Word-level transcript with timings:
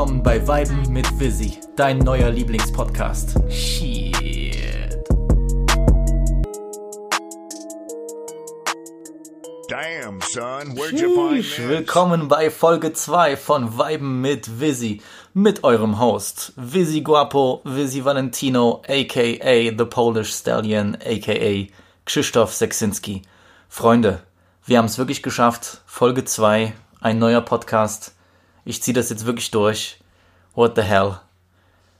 willkommen 0.00 0.22
bei 0.22 0.48
Weiben 0.48 0.90
mit 0.90 1.20
Visi, 1.20 1.58
dein 1.76 1.98
neuer 1.98 2.30
Lieblingspodcast. 2.30 3.34
Shit. 3.50 4.96
Damn, 9.68 10.22
son, 10.22 10.74
where'd 10.74 10.98
you 10.98 11.14
find 11.14 11.44
this? 11.44 11.58
Willkommen 11.58 12.28
bei 12.28 12.48
Folge 12.48 12.94
2 12.94 13.36
von 13.36 13.76
Weiben 13.76 14.22
mit 14.22 14.58
Visi, 14.58 15.02
mit 15.34 15.64
eurem 15.64 16.00
Host, 16.00 16.54
Visi 16.56 17.02
Guapo, 17.02 17.60
Visi 17.64 18.02
Valentino, 18.02 18.80
aka 18.88 19.76
The 19.76 19.84
Polish 19.84 20.32
Stallion, 20.32 20.96
aka 21.04 21.66
Krzysztof 22.06 22.54
Seksinski. 22.54 23.20
Freunde, 23.68 24.22
wir 24.64 24.78
haben 24.78 24.86
es 24.86 24.96
wirklich 24.96 25.22
geschafft. 25.22 25.82
Folge 25.84 26.24
2, 26.24 26.72
ein 27.02 27.18
neuer 27.18 27.42
Podcast. 27.42 28.14
Ich 28.70 28.84
ziehe 28.84 28.94
das 28.94 29.10
jetzt 29.10 29.26
wirklich 29.26 29.50
durch. 29.50 29.98
What 30.54 30.76
the 30.76 30.82
hell? 30.82 31.16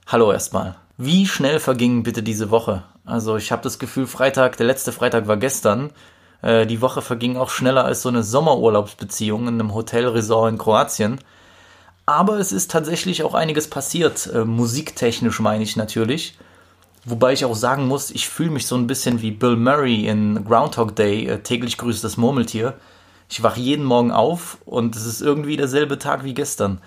Hallo 0.06 0.30
erstmal. 0.30 0.76
Wie 0.96 1.26
schnell 1.26 1.58
verging 1.58 2.04
bitte 2.04 2.22
diese 2.22 2.52
Woche? 2.52 2.84
Also 3.04 3.36
ich 3.36 3.50
habe 3.50 3.62
das 3.62 3.80
Gefühl, 3.80 4.06
Freitag, 4.06 4.56
der 4.56 4.66
letzte 4.66 4.92
Freitag 4.92 5.26
war 5.26 5.36
gestern. 5.36 5.90
Äh, 6.42 6.68
die 6.68 6.80
Woche 6.80 7.02
verging 7.02 7.36
auch 7.36 7.50
schneller 7.50 7.84
als 7.84 8.02
so 8.02 8.08
eine 8.08 8.22
Sommerurlaubsbeziehung 8.22 9.48
in 9.48 9.54
einem 9.54 9.74
Hotelresort 9.74 10.48
in 10.48 10.58
Kroatien. 10.58 11.18
Aber 12.06 12.38
es 12.38 12.52
ist 12.52 12.70
tatsächlich 12.70 13.24
auch 13.24 13.34
einiges 13.34 13.68
passiert, 13.68 14.30
äh, 14.32 14.44
musiktechnisch 14.44 15.40
meine 15.40 15.64
ich 15.64 15.74
natürlich. 15.74 16.38
Wobei 17.04 17.32
ich 17.32 17.44
auch 17.44 17.56
sagen 17.56 17.88
muss, 17.88 18.12
ich 18.12 18.28
fühle 18.28 18.50
mich 18.50 18.68
so 18.68 18.76
ein 18.76 18.86
bisschen 18.86 19.22
wie 19.22 19.32
Bill 19.32 19.56
Murray 19.56 20.06
in 20.06 20.44
Groundhog 20.44 20.94
Day, 20.94 21.26
äh, 21.26 21.38
täglich 21.40 21.78
grüßt 21.78 22.04
das 22.04 22.16
Murmeltier. 22.16 22.74
Ich 23.30 23.44
wache 23.44 23.60
jeden 23.60 23.84
Morgen 23.84 24.10
auf 24.10 24.58
und 24.64 24.96
es 24.96 25.06
ist 25.06 25.22
irgendwie 25.22 25.56
derselbe 25.56 26.00
Tag 26.00 26.24
wie 26.24 26.34
gestern. 26.34 26.80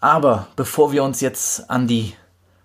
Aber 0.00 0.46
bevor 0.56 0.90
wir 0.90 1.04
uns 1.04 1.20
jetzt 1.20 1.68
an 1.68 1.86
die 1.86 2.14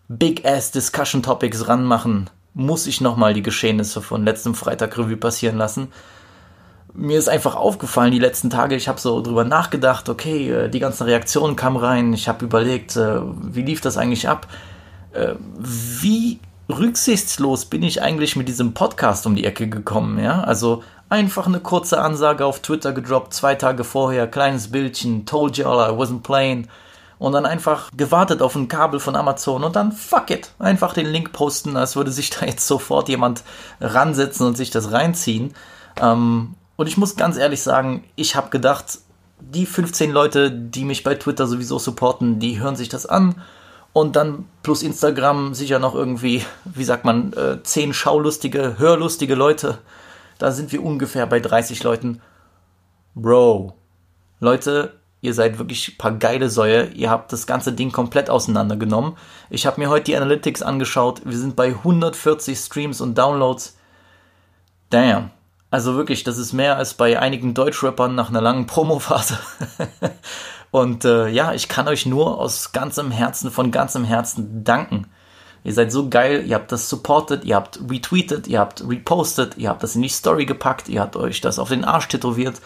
Big 0.07 0.45
Ass 0.45 0.71
Discussion 0.71 1.21
Topics 1.21 1.67
ranmachen, 1.67 2.29
muss 2.53 2.87
ich 2.87 3.02
nochmal 3.02 3.33
die 3.33 3.43
Geschehnisse 3.43 4.02
von 4.02 4.23
letztem 4.23 4.55
Freitag 4.55 4.97
Revue 4.97 5.17
passieren 5.17 5.57
lassen. 5.57 5.89
Mir 6.93 7.19
ist 7.19 7.27
einfach 7.27 7.55
aufgefallen 7.55 8.13
die 8.13 8.19
letzten 8.19 8.49
Tage, 8.49 8.75
ich 8.75 8.87
habe 8.87 9.02
so 9.02 9.21
drüber 9.21 9.43
nachgedacht, 9.43 10.07
okay, 10.07 10.49
äh, 10.49 10.69
die 10.69 10.80
ganzen 10.80 11.03
Reaktionen 11.03 11.57
kamen 11.57 11.75
rein, 11.75 12.13
ich 12.13 12.30
habe 12.30 12.45
überlegt, 12.45 12.95
äh, 12.95 13.19
wie 13.41 13.63
lief 13.63 13.81
das 13.81 13.97
eigentlich 13.97 14.30
ab? 14.30 14.47
Äh, 15.11 15.35
Wie 15.59 16.39
rücksichtslos 16.69 17.65
bin 17.65 17.83
ich 17.83 18.02
eigentlich 18.02 18.37
mit 18.37 18.47
diesem 18.47 18.73
Podcast 18.73 19.27
um 19.27 19.35
die 19.35 19.43
Ecke 19.43 19.67
gekommen, 19.67 20.17
ja? 20.17 20.41
Also 20.41 20.83
einfach 21.09 21.48
eine 21.48 21.59
kurze 21.59 22.02
Ansage 22.02 22.45
auf 22.45 22.61
Twitter 22.61 22.94
gedroppt, 22.94 23.34
zwei 23.34 23.56
Tage 23.56 23.84
vorher, 23.84 24.28
kleines 24.28 24.72
Bildchen, 24.72 25.25
told 25.25 25.58
you 25.58 25.66
all 25.66 25.89
I 25.89 25.95
wasn't 25.95 26.23
playing 26.23 26.67
und 27.17 27.31
dann 27.31 27.45
einfach 27.45 27.92
gewartet 27.95 28.42
auf 28.42 28.56
ein 28.56 28.67
Kabel 28.67 29.00
von 29.00 29.16
Amazon 29.16 29.64
und 29.64 29.76
dann 29.76 29.92
fuck 29.92 30.30
it, 30.31 30.52
einfach 30.59 30.94
den 30.94 31.08
Link 31.08 31.31
posten, 31.31 31.78
als 31.78 31.95
würde 31.95 32.11
sich 32.11 32.30
da 32.30 32.45
jetzt 32.45 32.67
sofort 32.67 33.09
jemand 33.09 33.44
ransetzen 33.80 34.45
und 34.48 34.58
sich 34.58 34.70
das 34.70 34.92
reinziehen. 34.92 35.53
Ähm, 36.02 36.56
und 36.76 36.88
ich 36.88 36.98
muss 36.98 37.16
ganz 37.16 37.38
ehrlich 37.38 37.61
sagen, 37.61 38.03
ich 38.16 38.36
habe 38.36 38.50
gedacht, 38.50 39.00
die 39.39 39.66
15 39.66 40.11
Leute, 40.11 40.52
die 40.52 40.86
mich 40.86 41.03
bei 41.03 41.16
Twitter 41.16 41.48
sowieso 41.48 41.80
supporten, 41.80 42.39
die 42.39 42.59
hören 42.59 42.76
sich 42.76 42.89
das 42.89 43.06
an 43.06 43.36
und 43.94 44.16
dann 44.16 44.45
plus 44.61 44.83
Instagram 44.83 45.53
sicher 45.53 45.80
noch 45.80 45.95
irgendwie, 45.95 46.44
wie 46.66 46.83
sagt 46.83 47.06
man, 47.06 47.31
äh, 47.33 47.64
10 47.64 47.94
schaulustige, 47.94 48.76
hörlustige 48.78 49.36
Leute. 49.36 49.78
Da 50.38 50.52
sind 50.52 50.72
wir 50.72 50.83
ungefähr 50.83 51.25
bei 51.28 51.39
30 51.39 51.83
Leuten. 51.83 52.22
Bro, 53.14 53.73
Leute, 54.39 55.00
ihr 55.22 55.33
seid 55.33 55.58
wirklich 55.58 55.89
ein 55.89 55.97
paar 55.97 56.11
geile 56.14 56.50
Säue. 56.50 56.88
Ihr 56.88 57.09
habt 57.09 57.31
das 57.31 57.47
ganze 57.47 57.73
Ding 57.73 57.92
komplett 57.92 58.30
auseinandergenommen. 58.30 59.17
Ich 59.50 59.65
habe 59.65 59.80
mir 59.80 59.89
heute 59.89 60.05
die 60.05 60.17
Analytics 60.17 60.61
angeschaut. 60.61 61.21
Wir 61.26 61.37
sind 61.37 61.55
bei 61.55 61.67
140 61.67 62.58
Streams 62.58 63.02
und 63.02 63.17
Downloads. 63.17 63.77
Damn. 64.89 65.32
Also 65.71 65.95
wirklich, 65.95 66.23
das 66.23 66.38
ist 66.38 66.54
mehr 66.54 66.77
als 66.77 66.93
bei 66.93 67.20
einigen 67.20 67.54
Deutschrappern 67.54 68.15
nach 68.15 68.30
einer 68.30 68.42
langen 68.42 68.65
Promophase. 68.65 69.39
und 70.71 71.05
äh, 71.05 71.27
ja, 71.27 71.54
ich 71.54 71.67
kann 71.67 71.88
euch 71.88 72.05
nur 72.05 72.39
aus 72.39 72.71
ganzem 72.71 73.11
Herzen, 73.11 73.52
von 73.52 73.71
ganzem 73.71 74.04
Herzen 74.05 74.64
danken. 74.64 75.08
Ihr 75.65 75.73
seid 75.73 75.92
so 75.92 76.08
geil, 76.08 76.45
ihr 76.45 76.55
habt 76.55 76.71
das 76.71 76.89
supportet, 76.89 77.43
ihr 77.43 77.58
habt 77.58 77.81
retweetet, 77.89 78.48
ihr 78.48 78.59
habt 78.59 78.87
repostet, 78.87 79.58
ihr 79.58 79.67
habt 79.70 79.83
das 79.83 79.95
in 79.95 80.03
die 80.03 80.09
Story 80.09 80.45
gepackt, 80.45 80.87
ihr 80.87 81.02
habt 81.02 81.17
euch 81.17 81.42
das 81.42 81.59
auf 81.59 81.70
den 81.70 81.83
Arsch 81.83 82.08
tätowiert 82.08 82.61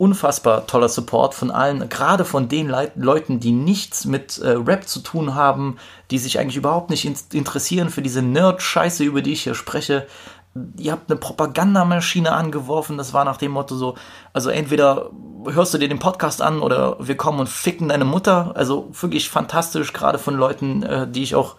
unfassbar 0.00 0.66
toller 0.66 0.88
Support 0.88 1.34
von 1.34 1.50
allen, 1.50 1.90
gerade 1.90 2.24
von 2.24 2.48
den 2.48 2.70
Leit 2.70 2.92
Leuten, 2.96 3.38
die 3.38 3.52
nichts 3.52 4.06
mit 4.06 4.38
äh, 4.38 4.52
Rap 4.52 4.88
zu 4.88 5.00
tun 5.00 5.34
haben, 5.34 5.76
die 6.10 6.16
sich 6.16 6.38
eigentlich 6.38 6.56
überhaupt 6.56 6.88
nicht 6.88 7.04
in 7.04 7.14
interessieren 7.34 7.90
für 7.90 8.00
diese 8.00 8.22
Nerd-Scheiße, 8.22 9.04
über 9.04 9.20
die 9.20 9.32
ich 9.32 9.42
hier 9.42 9.54
spreche. 9.54 10.06
Ihr 10.78 10.92
habt 10.92 11.10
eine 11.10 11.20
Propagandamaschine 11.20 12.32
angeworfen, 12.32 12.96
das 12.96 13.12
war 13.12 13.26
nach 13.26 13.36
dem 13.36 13.52
Motto 13.52 13.76
so, 13.76 13.94
also 14.32 14.48
entweder 14.48 15.10
hörst 15.46 15.74
du 15.74 15.78
dir 15.78 15.88
den 15.88 15.98
Podcast 15.98 16.40
an 16.40 16.62
oder 16.62 16.96
wir 16.98 17.18
kommen 17.18 17.40
und 17.40 17.50
ficken 17.50 17.90
deine 17.90 18.06
Mutter. 18.06 18.52
Also 18.54 18.88
wirklich 18.98 19.28
fantastisch, 19.28 19.92
gerade 19.92 20.18
von 20.18 20.34
Leuten, 20.34 20.82
äh, 20.82 21.06
die 21.10 21.22
ich 21.22 21.34
auch 21.34 21.56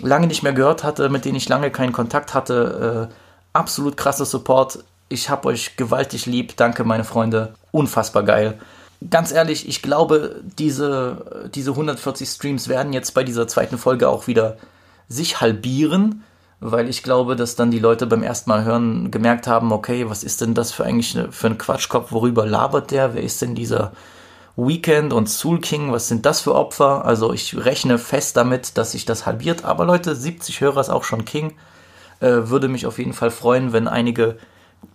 lange 0.00 0.26
nicht 0.26 0.42
mehr 0.42 0.52
gehört 0.52 0.84
hatte, 0.84 1.08
mit 1.08 1.24
denen 1.24 1.36
ich 1.36 1.48
lange 1.48 1.70
keinen 1.70 1.92
Kontakt 1.92 2.34
hatte. 2.34 3.08
Äh, 3.10 3.14
absolut 3.52 3.96
krasser 3.96 4.24
Support. 4.24 4.80
Ich 5.08 5.28
hab 5.28 5.46
euch 5.46 5.76
gewaltig 5.76 6.26
lieb. 6.26 6.56
Danke, 6.56 6.84
meine 6.84 7.04
Freunde. 7.04 7.54
Unfassbar 7.70 8.22
geil. 8.22 8.58
Ganz 9.10 9.32
ehrlich, 9.32 9.68
ich 9.68 9.82
glaube, 9.82 10.40
diese, 10.58 11.50
diese 11.54 11.72
140 11.72 12.28
Streams 12.28 12.68
werden 12.68 12.92
jetzt 12.92 13.12
bei 13.14 13.24
dieser 13.24 13.48
zweiten 13.48 13.78
Folge 13.78 14.08
auch 14.08 14.26
wieder 14.26 14.58
sich 15.08 15.40
halbieren, 15.40 16.22
weil 16.60 16.88
ich 16.88 17.02
glaube, 17.02 17.34
dass 17.34 17.56
dann 17.56 17.72
die 17.72 17.80
Leute 17.80 18.06
beim 18.06 18.22
ersten 18.22 18.48
Mal 18.48 18.64
hören 18.64 19.10
gemerkt 19.10 19.48
haben, 19.48 19.72
okay, 19.72 20.08
was 20.08 20.22
ist 20.22 20.40
denn 20.40 20.54
das 20.54 20.70
für 20.70 20.84
eigentlich 20.84 21.18
für 21.30 21.48
ein 21.48 21.58
Quatschkopf, 21.58 22.12
worüber 22.12 22.46
labert 22.46 22.92
der? 22.92 23.14
Wer 23.14 23.22
ist 23.22 23.42
denn 23.42 23.56
dieser 23.56 23.92
Weekend 24.56 25.12
und 25.12 25.28
Soul 25.28 25.60
King? 25.60 25.92
Was 25.92 26.08
sind 26.08 26.26
das 26.26 26.40
für 26.40 26.54
Opfer? 26.54 27.04
Also 27.04 27.32
ich 27.32 27.56
rechne 27.56 27.98
fest 27.98 28.36
damit, 28.36 28.76
dass 28.76 28.92
sich 28.92 29.04
das 29.04 29.26
halbiert. 29.26 29.64
Aber 29.64 29.84
Leute, 29.84 30.14
70 30.14 30.60
Hörer 30.60 30.80
ist 30.80 30.90
auch 30.90 31.04
schon 31.04 31.24
King. 31.24 31.54
Äh, 32.20 32.48
würde 32.48 32.68
mich 32.68 32.86
auf 32.86 32.98
jeden 32.98 33.12
Fall 33.14 33.30
freuen, 33.30 33.72
wenn 33.72 33.88
einige 33.88 34.36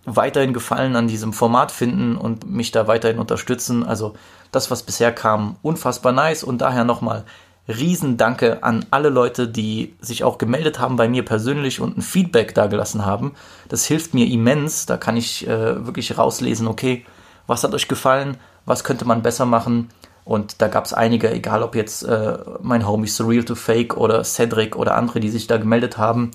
weiterhin 0.04 0.52
Gefallen 0.52 0.96
an 0.96 1.08
diesem 1.08 1.32
Format 1.32 1.72
finden 1.72 2.16
und 2.16 2.50
mich 2.50 2.70
da 2.70 2.86
weiterhin 2.86 3.18
unterstützen. 3.18 3.84
Also 3.84 4.14
das, 4.52 4.70
was 4.70 4.82
bisher 4.82 5.12
kam, 5.12 5.56
unfassbar 5.62 6.12
nice 6.12 6.44
und 6.44 6.58
daher 6.58 6.84
nochmal 6.84 7.24
Riesendanke 7.68 8.62
an 8.62 8.86
alle 8.90 9.10
Leute, 9.10 9.46
die 9.46 9.94
sich 10.00 10.24
auch 10.24 10.38
gemeldet 10.38 10.78
haben 10.78 10.96
bei 10.96 11.08
mir 11.08 11.24
persönlich 11.24 11.80
und 11.80 11.98
ein 11.98 12.02
Feedback 12.02 12.54
dagelassen 12.54 13.04
haben. 13.04 13.34
Das 13.68 13.84
hilft 13.84 14.14
mir 14.14 14.26
immens. 14.26 14.86
Da 14.86 14.96
kann 14.96 15.16
ich 15.16 15.46
äh, 15.46 15.84
wirklich 15.86 16.16
rauslesen, 16.16 16.66
okay, 16.66 17.04
was 17.46 17.64
hat 17.64 17.74
euch 17.74 17.88
gefallen, 17.88 18.38
was 18.68 18.84
könnte 18.84 19.04
man 19.04 19.22
besser 19.22 19.46
machen. 19.46 19.88
Und 20.24 20.60
da 20.60 20.68
gab 20.68 20.84
es 20.84 20.92
einige, 20.92 21.30
egal 21.32 21.62
ob 21.62 21.74
jetzt 21.74 22.02
äh, 22.02 22.36
mein 22.60 22.86
Homie 22.86 23.08
Surreal 23.08 23.44
to 23.44 23.54
Fake 23.54 23.96
oder 23.96 24.22
Cedric 24.24 24.76
oder 24.76 24.94
andere, 24.94 25.20
die 25.20 25.30
sich 25.30 25.46
da 25.46 25.56
gemeldet 25.56 25.96
haben. 25.96 26.32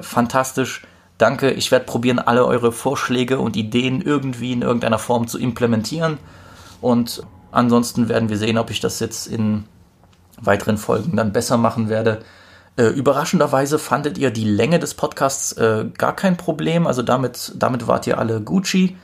Fantastisch. 0.00 0.84
Danke, 1.16 1.50
ich 1.50 1.70
werde 1.70 1.86
probieren, 1.86 2.18
alle 2.18 2.44
eure 2.44 2.72
Vorschläge 2.72 3.38
und 3.38 3.56
Ideen 3.56 4.02
irgendwie 4.02 4.52
in 4.52 4.62
irgendeiner 4.62 4.98
Form 4.98 5.28
zu 5.28 5.38
implementieren. 5.38 6.18
Und 6.80 7.22
ansonsten 7.52 8.08
werden 8.08 8.28
wir 8.28 8.36
sehen, 8.36 8.58
ob 8.58 8.70
ich 8.70 8.80
das 8.80 9.00
jetzt 9.00 9.26
in 9.28 9.64
weiteren 10.40 10.76
Folgen 10.76 11.16
dann 11.16 11.32
besser 11.32 11.56
machen 11.56 11.88
werde. 11.88 12.20
Äh, 12.76 12.88
überraschenderweise 12.88 13.78
fandet 13.78 14.18
ihr 14.18 14.30
die 14.30 14.44
Länge 14.44 14.78
des 14.78 14.94
Podcasts 14.94 15.52
äh, 15.52 15.86
gar 15.96 16.14
kein 16.14 16.36
Problem. 16.36 16.86
Also 16.86 17.02
damit, 17.02 17.52
damit 17.56 17.86
wart 17.86 18.06
ihr 18.06 18.18
alle 18.18 18.40
Gucci. 18.40 18.96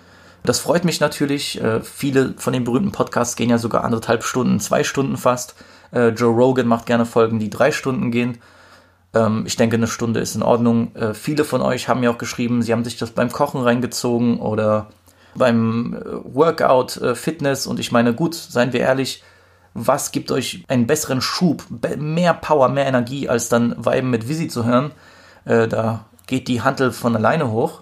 Das 0.45 0.59
freut 0.59 0.85
mich 0.85 1.01
natürlich. 1.01 1.61
Äh, 1.61 1.81
viele 1.81 2.35
von 2.37 2.53
den 2.53 2.65
berühmten 2.65 2.93
Podcasts 2.93 3.37
gehen 3.37 3.51
ja 3.51 3.59
sogar 3.59 3.85
anderthalb 3.85 4.25
Stunden, 4.25 4.59
zwei 4.61 4.83
Stunden 4.83 5.17
fast. 5.17 5.55
Äh, 5.93 6.09
Joe 6.09 6.35
Rogan 6.35 6.67
macht 6.67 6.87
gerne 6.87 7.07
Folgen, 7.07 7.39
die 7.39 7.51
drei 7.51 7.71
Stunden 7.71 8.11
gehen. 8.11 8.39
Ähm, 9.15 9.45
ich 9.47 9.57
denke, 9.57 9.77
eine 9.77 9.87
Stunde 9.87 10.21
ist 10.21 10.35
in 10.35 10.43
Ordnung. 10.43 10.95
Äh, 10.97 11.15
viele 11.15 11.45
von 11.45 11.63
euch 11.63 11.89
haben 11.89 12.01
mir 12.01 12.11
auch 12.11 12.19
geschrieben, 12.19 12.63
sie 12.63 12.73
haben 12.73 12.85
sich 12.85 12.99
das 12.99 13.13
beim 13.13 13.31
Kochen 13.31 13.63
reingezogen 13.63 14.41
oder 14.41 14.89
beim 15.35 15.99
Workout, 16.25 17.01
Fitness. 17.15 17.67
Und 17.67 17.81
ich 17.81 17.91
meine, 17.91 18.13
gut, 18.13 18.35
seien 18.35 18.75
wir 18.75 18.81
ehrlich, 18.81 19.23
was 19.73 20.13
gibt 20.13 20.31
euch 20.31 20.65
einen 20.69 20.87
besseren 20.87 21.23
Schub, 21.23 21.65
mehr 21.97 22.35
Power, 22.35 22.69
mehr 22.69 22.85
Energie, 22.85 23.31
als 23.31 23.49
dann 23.49 23.75
Weiben 23.79 24.11
mit 24.11 24.29
Visi 24.29 24.49
zu 24.49 24.67
hören? 24.67 24.91
Da 25.47 26.05
geht 26.27 26.49
die 26.49 26.61
Hantel 26.61 26.93
von 26.93 27.17
alleine 27.17 27.51
hoch. 27.51 27.82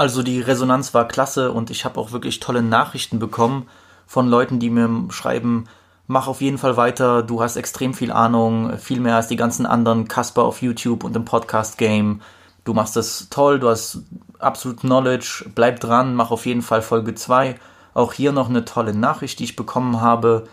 Also 0.00 0.22
die 0.22 0.40
Resonanz 0.40 0.94
war 0.94 1.06
klasse 1.06 1.52
und 1.52 1.68
ich 1.68 1.84
habe 1.84 2.00
auch 2.00 2.10
wirklich 2.10 2.40
tolle 2.40 2.62
Nachrichten 2.62 3.18
bekommen 3.18 3.68
von 4.06 4.28
Leuten, 4.28 4.58
die 4.58 4.70
mir 4.70 4.88
schreiben, 5.10 5.66
mach 6.06 6.26
auf 6.26 6.40
jeden 6.40 6.56
Fall 6.56 6.78
weiter, 6.78 7.22
du 7.22 7.42
hast 7.42 7.56
extrem 7.56 7.92
viel 7.92 8.10
Ahnung, 8.10 8.78
viel 8.78 8.98
mehr 8.98 9.16
als 9.16 9.28
die 9.28 9.36
ganzen 9.36 9.66
anderen 9.66 10.08
Kasper 10.08 10.44
auf 10.44 10.62
YouTube 10.62 11.04
und 11.04 11.14
im 11.16 11.26
Podcast-Game. 11.26 12.22
Du 12.64 12.72
machst 12.72 12.96
das 12.96 13.26
toll, 13.28 13.58
du 13.58 13.68
hast 13.68 13.98
absolut 14.38 14.80
Knowledge, 14.80 15.44
bleib 15.54 15.80
dran, 15.80 16.14
mach 16.14 16.30
auf 16.30 16.46
jeden 16.46 16.62
Fall 16.62 16.80
Folge 16.80 17.14
2. 17.14 17.56
Auch 17.92 18.14
hier 18.14 18.32
noch 18.32 18.48
eine 18.48 18.64
tolle 18.64 18.94
Nachricht, 18.94 19.38
die 19.38 19.44
ich 19.44 19.54
bekommen 19.54 20.00
habe. 20.00 20.48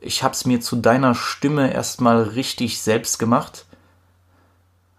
Ich 0.00 0.22
habe 0.22 0.34
es 0.34 0.46
mir 0.46 0.60
zu 0.60 0.76
deiner 0.76 1.16
Stimme 1.16 1.74
erstmal 1.74 2.22
richtig 2.22 2.80
selbst 2.80 3.18
gemacht. 3.18 3.66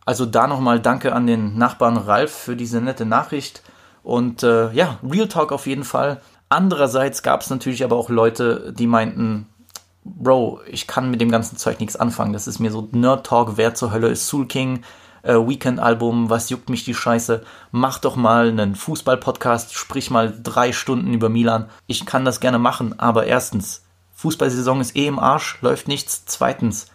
Also 0.04 0.26
da 0.26 0.48
nochmal 0.48 0.82
Danke 0.82 1.14
an 1.14 1.26
den 1.26 1.58
Nachbarn 1.58 1.96
Ralf 1.96 2.34
für 2.34 2.58
diese 2.58 2.82
nette 2.82 3.06
Nachricht. 3.06 3.64
Und 4.04 4.44
äh, 4.44 4.72
ja, 4.74 5.00
Real 5.02 5.28
Talk 5.28 5.52
auf 5.52 5.66
jeden 5.66 5.86
Fall. 5.86 6.22
Andererseits 6.50 7.24
gab 7.24 7.42
es 7.42 7.50
natürlich 7.50 7.84
aber 7.84 7.96
auch 7.96 8.10
Leute, 8.10 8.74
die 8.78 8.88
meinten, 8.88 9.48
Bro, 10.04 10.62
ich 10.68 10.86
kann 10.86 11.10
mit 11.10 11.22
dem 11.22 11.32
ganzen 11.32 11.58
Zeug 11.58 11.80
nichts 11.80 11.96
anfangen. 11.96 12.34
Das 12.34 12.48
ist 12.48 12.60
mir 12.60 12.72
so 12.72 12.88
Nerd 12.92 13.26
Talk, 13.26 13.54
wer 13.56 13.74
zur 13.74 13.92
Hölle 13.92 14.10
ist 14.10 14.28
Soul 14.28 14.48
King, 14.48 14.84
äh, 15.24 15.36
Weekend-Album, 15.36 16.30
was 16.30 16.50
juckt 16.50 16.70
mich 16.70 16.84
die 16.84 16.94
Scheiße? 16.94 17.44
Mach 17.72 18.00
doch 18.00 18.18
mal 18.18 18.50
einen 18.50 18.76
Fußball-Podcast, 18.76 19.74
sprich 19.74 20.12
mal 20.12 20.38
drei 20.44 20.74
Stunden 20.74 21.14
über 21.14 21.30
Milan. 21.30 21.70
Ich 21.88 22.06
kann 22.06 22.26
das 22.26 22.42
gerne 22.42 22.60
machen, 22.60 23.00
aber 23.00 23.26
erstens, 23.26 23.84
Fußballsaison 24.16 24.82
ist 24.82 24.96
eh 24.96 25.08
im 25.08 25.20
Arsch, 25.20 25.58
läuft 25.62 25.88
nichts. 25.88 26.26
Zweitens, 26.26 26.88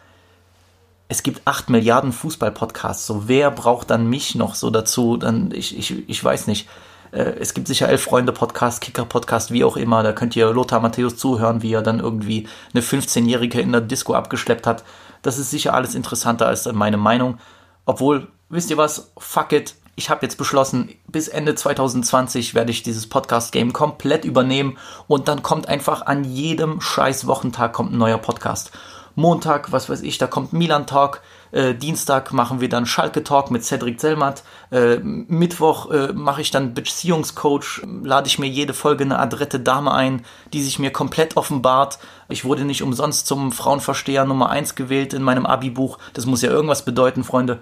es 1.09 1.23
gibt 1.23 1.43
acht 1.47 1.71
Milliarden 1.71 2.13
Fußball-Podcasts. 2.13 3.07
So, 3.07 3.29
wer 3.29 3.51
braucht 3.51 3.91
dann 3.91 4.09
mich 4.09 4.35
noch 4.35 4.55
so 4.55 4.69
dazu? 4.71 5.17
Dann, 5.17 5.51
ich, 5.53 5.77
ich, 5.77 6.09
ich 6.09 6.23
weiß 6.23 6.47
nicht. 6.47 6.69
Äh, 7.13 7.35
es 7.41 7.55
gibt 7.55 7.69
sicher 7.69 7.89
elf 7.89 8.03
Freunde 8.03 8.33
Podcast, 8.33 8.81
Kicker 8.81 9.05
Podcast, 9.05 9.51
wie 9.53 9.65
auch 9.65 9.77
immer. 9.77 10.03
Da 10.03 10.13
könnt 10.13 10.37
ihr 10.37 10.51
Lothar 10.51 10.81
Matthäus 10.81 11.17
zuhören, 11.17 11.63
wie 11.63 11.73
er 11.73 11.83
dann 11.83 12.01
irgendwie 12.01 12.49
eine 12.73 12.83
15-Jährige 12.83 13.61
in 13.61 13.73
der 13.73 13.81
Disco 13.81 14.15
abgeschleppt 14.15 14.67
hat. 14.67 14.85
Das 15.23 15.39
ist 15.39 15.51
sicher 15.51 15.75
alles 15.75 15.95
interessanter 15.95 16.47
als 16.47 16.71
meine 16.73 16.97
Meinung. 16.97 17.39
Obwohl, 17.87 18.29
wisst 18.49 18.71
ihr 18.71 18.77
was? 18.77 19.13
Fuck 19.19 19.53
it. 19.53 19.75
Ich 19.97 20.11
habe 20.11 20.25
jetzt 20.25 20.39
beschlossen, 20.39 20.91
bis 21.09 21.27
Ende 21.27 21.57
2020 21.57 22.55
werde 22.55 22.71
ich 22.71 22.85
dieses 22.85 23.09
Podcast-Game 23.09 23.73
komplett 23.73 24.25
übernehmen 24.25 24.79
und 25.09 25.27
dann 25.27 25.43
kommt 25.43 25.67
einfach 25.69 26.07
an 26.07 26.23
jedem 26.23 26.81
scheiß 26.81 27.27
Wochentag 27.27 27.73
kommt 27.73 27.93
ein 27.93 27.99
neuer 27.99 28.19
Podcast. 28.19 28.71
Montag, 29.17 29.73
was 29.73 29.89
weiß 29.89 30.03
ich, 30.03 30.17
da 30.19 30.29
kommt 30.29 30.53
Milan 30.53 30.87
Talk. 30.87 31.23
Äh, 31.51 31.75
Dienstag 31.75 32.33
machen 32.33 32.61
wir 32.61 32.69
dann 32.69 32.87
Schalke 32.87 33.25
Talk 33.25 33.51
mit 33.51 33.65
Cedric 33.65 34.01
Zellmatt. 34.01 34.43
Äh, 34.71 34.99
Mittwoch 34.99 35.91
äh, 35.91 36.13
mache 36.13 36.41
ich 36.41 36.51
dann 36.51 36.75
Beziehungscoach. 36.75 37.83
Lade 38.03 38.27
ich 38.27 38.39
mir 38.39 38.49
jede 38.49 38.75
Folge 38.75 39.05
eine 39.05 39.19
adrette 39.19 39.61
Dame 39.61 39.93
ein, 39.93 40.25
die 40.53 40.63
sich 40.63 40.79
mir 40.79 40.91
komplett 40.91 41.37
offenbart. 41.37 41.99
Ich 42.29 42.45
wurde 42.45 42.65
nicht 42.65 42.83
umsonst 42.83 43.27
zum 43.27 43.53
Frauenversteher 43.53 44.25
Nummer 44.25 44.51
1 44.51 44.75
gewählt 44.75 45.15
in 45.15 45.23
meinem 45.23 45.47
Abi-Buch. 45.47 45.99
Das 46.15 46.27
muss 46.27 46.43
ja 46.43 46.51
irgendwas 46.51 46.85
bedeuten, 46.85 47.25
Freunde. 47.25 47.61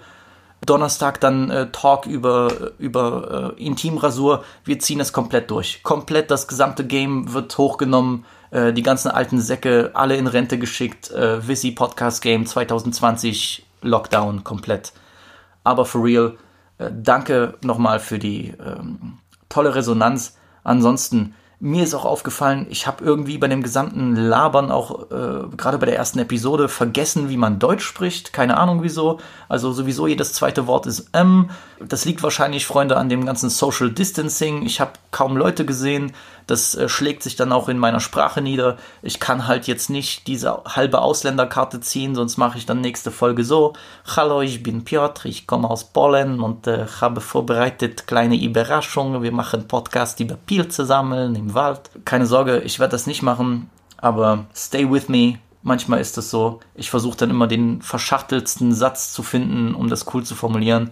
Donnerstag 0.65 1.21
dann 1.21 1.49
äh, 1.49 1.71
Talk 1.71 2.07
über, 2.07 2.71
über 2.79 3.53
äh, 3.57 3.63
Intimrasur. 3.63 4.43
Wir 4.63 4.79
ziehen 4.79 4.99
es 4.99 5.13
komplett 5.13 5.51
durch. 5.51 5.83
Komplett 5.83 6.31
das 6.31 6.47
gesamte 6.47 6.85
Game 6.85 7.33
wird 7.33 7.57
hochgenommen. 7.57 8.25
Äh, 8.49 8.73
die 8.73 8.81
ganzen 8.81 9.09
alten 9.09 9.39
Säcke, 9.39 9.91
alle 9.93 10.17
in 10.17 10.27
Rente 10.27 10.57
geschickt. 10.57 11.11
Äh, 11.11 11.47
Visi 11.47 11.71
Podcast 11.71 12.21
Game 12.21 12.45
2020, 12.45 13.66
Lockdown 13.81 14.43
komplett. 14.43 14.93
Aber 15.63 15.85
for 15.85 16.03
real, 16.03 16.37
äh, 16.77 16.91
danke 16.93 17.55
nochmal 17.63 17.99
für 17.99 18.19
die 18.19 18.53
ähm, 18.63 19.19
tolle 19.49 19.75
Resonanz. 19.75 20.37
Ansonsten, 20.63 21.33
mir 21.59 21.83
ist 21.83 21.95
auch 21.95 22.05
aufgefallen, 22.05 22.67
ich 22.69 22.85
habe 22.85 23.03
irgendwie 23.03 23.39
bei 23.39 23.47
dem 23.47 23.63
gesamten 23.63 24.15
Labern 24.15 24.69
auch 24.69 25.09
äh, 25.09 25.47
gerade 25.57 25.79
bei 25.79 25.87
der 25.87 25.97
ersten 25.97 26.19
Episode 26.19 26.69
vergessen, 26.69 27.29
wie 27.29 27.37
man 27.37 27.57
Deutsch 27.57 27.83
spricht. 27.83 28.31
Keine 28.31 28.57
Ahnung 28.57 28.83
wieso. 28.83 29.19
Also 29.49 29.71
sowieso 29.71 30.05
jedes 30.05 30.33
zweite 30.33 30.67
Wort 30.67 30.85
ist 30.85 31.09
M. 31.13 31.49
Das 31.79 32.05
liegt 32.05 32.21
wahrscheinlich, 32.21 32.67
Freunde, 32.67 32.97
an 32.97 33.09
dem 33.09 33.25
ganzen 33.25 33.49
Social 33.49 33.89
Distancing. 33.89 34.63
Ich 34.63 34.79
habe 34.79 34.93
kaum 35.11 35.35
Leute 35.35 35.65
gesehen. 35.65 36.11
Das 36.47 36.75
äh, 36.75 36.89
schlägt 36.89 37.23
sich 37.23 37.35
dann 37.35 37.51
auch 37.51 37.69
in 37.69 37.77
meiner 37.77 37.99
Sprache 37.99 38.41
nieder. 38.41 38.77
Ich 39.01 39.19
kann 39.19 39.47
halt 39.47 39.67
jetzt 39.67 39.89
nicht 39.89 40.27
diese 40.27 40.63
halbe 40.63 41.01
Ausländerkarte 41.01 41.81
ziehen, 41.81 42.15
sonst 42.15 42.37
mache 42.37 42.57
ich 42.57 42.65
dann 42.65 42.81
nächste 42.81 43.11
Folge 43.11 43.43
so. 43.43 43.73
Hallo, 44.15 44.41
ich 44.41 44.63
bin 44.63 44.85
Piotr, 44.85 45.25
ich 45.25 45.45
komme 45.45 45.69
aus 45.69 45.83
Polen 45.83 46.39
und 46.39 46.65
äh, 46.65 46.87
habe 47.01 47.21
vorbereitet 47.21 48.07
kleine 48.07 48.41
Überraschungen. 48.41 49.21
Wir 49.21 49.33
machen 49.33 49.67
Podcast 49.67 50.21
über 50.21 50.35
Pilze 50.35 50.85
sammeln 50.85 51.35
im 51.35 51.53
Wald. 51.53 51.91
Keine 52.05 52.25
Sorge, 52.25 52.59
ich 52.59 52.79
werde 52.79 52.91
das 52.91 53.07
nicht 53.07 53.21
machen, 53.21 53.69
aber 53.97 54.45
stay 54.55 54.89
with 54.89 55.09
me. 55.09 55.39
Manchmal 55.63 55.99
ist 55.99 56.17
es 56.17 56.31
so, 56.31 56.61
ich 56.75 56.89
versuche 56.89 57.17
dann 57.17 57.29
immer 57.29 57.47
den 57.47 57.81
verschachtelsten 57.81 58.73
Satz 58.73 59.11
zu 59.11 59.21
finden, 59.21 59.75
um 59.75 59.89
das 59.89 60.05
cool 60.13 60.23
zu 60.23 60.33
formulieren. 60.33 60.91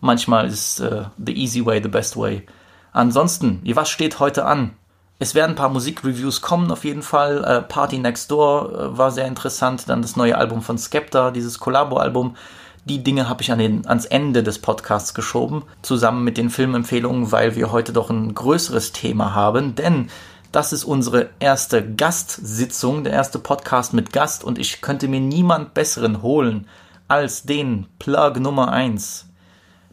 Manchmal 0.00 0.48
ist 0.48 0.80
äh, 0.80 1.04
the 1.24 1.32
easy 1.32 1.64
way 1.64 1.80
the 1.80 1.88
best 1.88 2.16
way. 2.16 2.44
Ansonsten, 2.92 3.62
was 3.64 3.90
steht 3.90 4.18
heute 4.18 4.44
an? 4.44 4.72
Es 5.20 5.34
werden 5.34 5.50
ein 5.52 5.56
paar 5.56 5.68
Musikreviews 5.68 6.42
kommen, 6.42 6.70
auf 6.70 6.84
jeden 6.84 7.02
Fall. 7.02 7.42
Äh, 7.44 7.62
Party 7.62 7.98
Next 7.98 8.30
Door 8.30 8.72
äh, 8.72 8.98
war 8.98 9.10
sehr 9.10 9.26
interessant. 9.26 9.88
Dann 9.88 10.00
das 10.00 10.14
neue 10.14 10.38
Album 10.38 10.62
von 10.62 10.78
Skepta, 10.78 11.32
dieses 11.32 11.58
Collabo-Album. 11.58 12.36
Die 12.84 13.02
Dinge 13.02 13.28
habe 13.28 13.42
ich 13.42 13.50
an 13.50 13.58
den, 13.58 13.86
ans 13.86 14.04
Ende 14.04 14.44
des 14.44 14.60
Podcasts 14.60 15.14
geschoben, 15.14 15.64
zusammen 15.82 16.22
mit 16.22 16.38
den 16.38 16.50
Filmempfehlungen, 16.50 17.32
weil 17.32 17.56
wir 17.56 17.72
heute 17.72 17.92
doch 17.92 18.10
ein 18.10 18.32
größeres 18.32 18.92
Thema 18.92 19.34
haben. 19.34 19.74
Denn 19.74 20.08
das 20.52 20.72
ist 20.72 20.84
unsere 20.84 21.30
erste 21.40 21.84
Gastsitzung, 21.84 23.02
der 23.02 23.12
erste 23.12 23.40
Podcast 23.40 23.92
mit 23.92 24.12
Gast 24.12 24.44
und 24.44 24.56
ich 24.56 24.80
könnte 24.80 25.08
mir 25.08 25.20
niemand 25.20 25.74
besseren 25.74 26.22
holen 26.22 26.68
als 27.08 27.42
den 27.42 27.86
Plug 27.98 28.34
Nummer 28.38 28.72
1. 28.72 29.26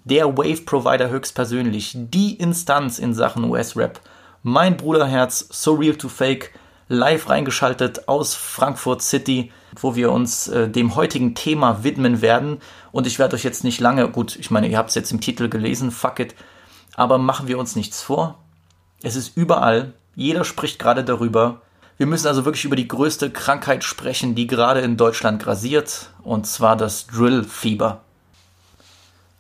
Der 0.06 0.38
Wave 0.38 0.62
Provider 0.62 1.10
höchstpersönlich, 1.10 1.94
die 1.96 2.36
Instanz 2.36 3.00
in 3.00 3.14
Sachen 3.16 3.44
US-Rap 3.46 4.00
mein 4.48 4.78
Bruderherz, 4.78 5.48
So 5.50 5.74
Real 5.74 5.96
to 5.96 6.08
Fake, 6.08 6.52
live 6.88 7.30
reingeschaltet 7.30 8.08
aus 8.08 8.36
Frankfurt 8.36 9.02
City, 9.02 9.52
wo 9.76 9.96
wir 9.96 10.12
uns 10.12 10.48
äh, 10.48 10.70
dem 10.70 10.96
heutigen 10.96 11.34
Thema 11.34 11.84
widmen 11.84 12.22
werden. 12.22 12.60
Und 12.92 13.08
ich 13.08 13.18
werde 13.18 13.36
euch 13.36 13.44
jetzt 13.44 13.64
nicht 13.64 13.80
lange, 13.80 14.08
gut, 14.08 14.36
ich 14.36 14.52
meine, 14.52 14.68
ihr 14.68 14.78
habt 14.78 14.90
es 14.90 14.96
jetzt 14.96 15.12
im 15.12 15.20
Titel 15.20 15.50
gelesen, 15.50 15.90
fuck 15.90 16.20
it, 16.20 16.36
aber 16.96 17.18
machen 17.18 17.48
wir 17.48 17.58
uns 17.58 17.76
nichts 17.76 18.04
vor. 18.04 18.38
Es 19.02 19.16
ist 19.16 19.36
überall, 19.36 19.94
jeder 20.14 20.46
spricht 20.46 20.78
gerade 20.78 21.04
darüber. 21.04 21.62
Wir 21.98 22.06
müssen 22.06 22.28
also 22.28 22.46
wirklich 22.46 22.66
über 22.66 22.76
die 22.76 22.88
größte 22.88 23.32
Krankheit 23.32 23.84
sprechen, 23.84 24.36
die 24.36 24.46
gerade 24.46 24.82
in 24.82 24.96
Deutschland 24.96 25.42
grasiert, 25.42 26.12
und 26.22 26.46
zwar 26.46 26.76
das 26.76 27.08
Drill-Fieber. 27.08 28.04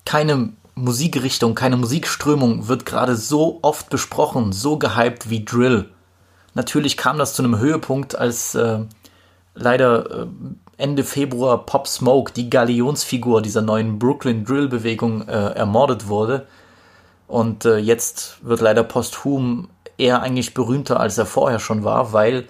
Keine 0.03 0.53
Musikrichtung, 0.75 1.55
keine 1.55 1.77
Musikströmung 1.77 2.67
wird 2.67 2.85
gerade 2.85 3.15
so 3.15 3.59
oft 3.61 3.89
besprochen, 3.89 4.51
so 4.51 4.77
gehypt 4.77 5.29
wie 5.29 5.45
Drill. 5.45 5.89
Natürlich 6.53 6.97
kam 6.97 7.17
das 7.17 7.33
zu 7.33 7.43
einem 7.43 7.57
Höhepunkt, 7.57 8.15
als 8.15 8.55
äh, 8.55 8.79
leider 9.55 10.23
äh, 10.23 10.27
Ende 10.77 11.05
Februar 11.05 11.65
Pop 11.65 11.87
Smoke, 11.87 12.33
die 12.33 12.49
Galionsfigur 12.49 13.41
dieser 13.41 13.61
neuen 13.61 13.97
Brooklyn 13.99 14.43
Drill 14.43 14.67
Bewegung, 14.67 15.27
äh, 15.27 15.51
ermordet 15.51 16.07
wurde. 16.07 16.45
Und 17.27 17.65
äh, 17.65 17.77
jetzt 17.77 18.37
wird 18.41 18.61
leider 18.61 18.83
posthum 18.83 19.69
er 19.97 20.21
eigentlich 20.21 20.53
berühmter, 20.53 20.99
als 20.99 21.17
er 21.17 21.25
vorher 21.25 21.59
schon 21.59 21.85
war, 21.85 22.11
weil 22.11 22.45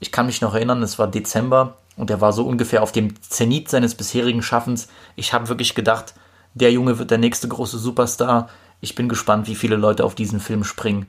ich 0.00 0.10
kann 0.12 0.26
mich 0.26 0.40
noch 0.40 0.54
erinnern, 0.54 0.82
es 0.82 0.98
war 0.98 1.06
Dezember 1.06 1.76
und 1.96 2.10
er 2.10 2.20
war 2.20 2.32
so 2.32 2.44
ungefähr 2.44 2.82
auf 2.82 2.92
dem 2.92 3.20
Zenit 3.22 3.68
seines 3.68 3.94
bisherigen 3.94 4.42
Schaffens. 4.42 4.88
Ich 5.16 5.32
habe 5.32 5.48
wirklich 5.48 5.74
gedacht, 5.74 6.14
der 6.58 6.72
Junge 6.72 6.98
wird 6.98 7.10
der 7.10 7.18
nächste 7.18 7.48
große 7.48 7.78
Superstar. 7.78 8.48
Ich 8.80 8.94
bin 8.94 9.08
gespannt, 9.08 9.46
wie 9.48 9.54
viele 9.54 9.76
Leute 9.76 10.04
auf 10.04 10.14
diesen 10.14 10.40
Film 10.40 10.64
springen. 10.64 11.06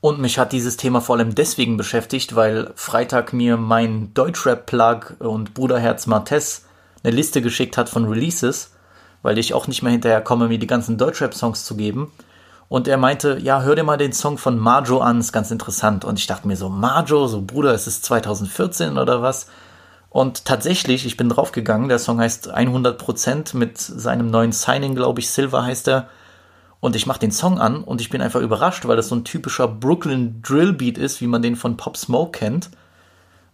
Und 0.00 0.20
mich 0.20 0.38
hat 0.38 0.52
dieses 0.52 0.76
Thema 0.76 1.00
vor 1.00 1.16
allem 1.16 1.34
deswegen 1.34 1.76
beschäftigt, 1.76 2.36
weil 2.36 2.70
Freitag 2.76 3.32
mir 3.32 3.56
mein 3.56 4.14
Deutschrap-Plug 4.14 5.16
und 5.18 5.54
Bruderherz 5.54 6.06
Martes 6.06 6.66
eine 7.02 7.14
Liste 7.14 7.42
geschickt 7.42 7.76
hat 7.76 7.88
von 7.88 8.06
Releases, 8.06 8.72
weil 9.22 9.38
ich 9.38 9.54
auch 9.54 9.66
nicht 9.66 9.82
mehr 9.82 9.92
hinterher 9.92 10.20
komme, 10.20 10.48
mir 10.48 10.58
die 10.58 10.68
ganzen 10.68 10.98
Deutschrap-Songs 10.98 11.64
zu 11.64 11.76
geben. 11.76 12.12
Und 12.68 12.86
er 12.86 12.98
meinte, 12.98 13.38
ja, 13.40 13.62
hör 13.62 13.74
dir 13.74 13.82
mal 13.82 13.96
den 13.96 14.12
Song 14.12 14.38
von 14.38 14.58
Marjo 14.58 15.00
an, 15.00 15.20
ist 15.20 15.32
ganz 15.32 15.50
interessant. 15.50 16.04
Und 16.04 16.18
ich 16.18 16.26
dachte 16.26 16.46
mir 16.46 16.56
so, 16.56 16.68
Marjo, 16.68 17.26
so 17.26 17.42
Bruder, 17.42 17.74
ist 17.74 17.86
es 17.86 18.02
2014 18.02 18.98
oder 18.98 19.22
was? 19.22 19.48
Und 20.10 20.46
tatsächlich, 20.46 21.04
ich 21.04 21.16
bin 21.16 21.28
draufgegangen, 21.28 21.88
der 21.88 21.98
Song 21.98 22.20
heißt 22.20 22.54
100% 22.54 23.56
mit 23.56 23.78
seinem 23.78 24.30
neuen 24.30 24.52
Signing, 24.52 24.94
glaube 24.94 25.20
ich, 25.20 25.30
Silver 25.30 25.64
heißt 25.64 25.88
er. 25.88 26.08
Und 26.80 26.96
ich 26.96 27.06
mache 27.06 27.18
den 27.18 27.32
Song 27.32 27.58
an 27.58 27.82
und 27.82 28.00
ich 28.00 28.08
bin 28.08 28.22
einfach 28.22 28.40
überrascht, 28.40 28.86
weil 28.86 28.96
das 28.96 29.08
so 29.08 29.16
ein 29.16 29.24
typischer 29.24 29.66
Brooklyn 29.66 30.40
Drill 30.42 30.72
Beat 30.72 30.96
ist, 30.96 31.20
wie 31.20 31.26
man 31.26 31.42
den 31.42 31.56
von 31.56 31.76
Pop 31.76 31.96
Smoke 31.96 32.38
kennt. 32.38 32.70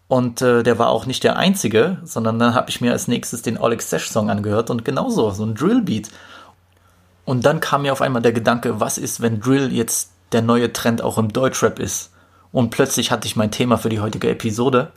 Und 0.06 0.42
äh, 0.42 0.62
der 0.62 0.78
war 0.78 0.90
auch 0.90 1.06
nicht 1.06 1.24
der 1.24 1.36
einzige, 1.36 1.98
sondern 2.04 2.38
dann 2.38 2.54
habe 2.54 2.68
ich 2.68 2.82
mir 2.82 2.92
als 2.92 3.08
nächstes 3.08 3.40
den 3.40 3.56
Alex 3.56 3.88
Sesh 3.88 4.10
Song 4.10 4.30
angehört 4.30 4.68
und 4.68 4.84
genauso, 4.84 5.30
so 5.30 5.44
ein 5.44 5.54
Drill 5.54 5.80
Beat. 5.80 6.10
Und 7.24 7.46
dann 7.46 7.60
kam 7.60 7.82
mir 7.82 7.92
auf 7.92 8.02
einmal 8.02 8.20
der 8.20 8.32
Gedanke, 8.32 8.80
was 8.80 8.98
ist, 8.98 9.22
wenn 9.22 9.40
Drill 9.40 9.72
jetzt 9.72 10.12
der 10.32 10.42
neue 10.42 10.72
Trend 10.72 11.00
auch 11.00 11.16
im 11.16 11.32
Deutschrap 11.32 11.78
ist? 11.78 12.12
Und 12.52 12.70
plötzlich 12.70 13.10
hatte 13.10 13.26
ich 13.26 13.36
mein 13.36 13.50
Thema 13.50 13.78
für 13.78 13.88
die 13.88 14.00
heutige 14.00 14.28
Episode. 14.28 14.92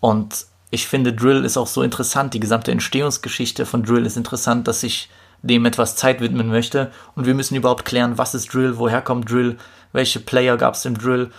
Und 0.00 0.46
ich 0.70 0.88
finde, 0.88 1.12
Drill 1.12 1.44
ist 1.44 1.56
auch 1.56 1.66
so 1.66 1.82
interessant. 1.82 2.34
Die 2.34 2.40
gesamte 2.40 2.72
Entstehungsgeschichte 2.72 3.66
von 3.66 3.82
Drill 3.82 4.04
ist 4.04 4.16
interessant, 4.16 4.66
dass 4.66 4.82
ich 4.82 5.08
dem 5.42 5.64
etwas 5.64 5.96
Zeit 5.96 6.20
widmen 6.20 6.48
möchte. 6.48 6.90
Und 7.14 7.26
wir 7.26 7.34
müssen 7.34 7.54
überhaupt 7.54 7.84
klären, 7.84 8.18
was 8.18 8.34
ist 8.34 8.52
Drill, 8.52 8.78
woher 8.78 9.02
kommt 9.02 9.30
Drill, 9.30 9.56
welche 9.92 10.20
Player 10.20 10.56
gab 10.56 10.74
es 10.74 10.84
im 10.84 10.98
Drill. 10.98 11.30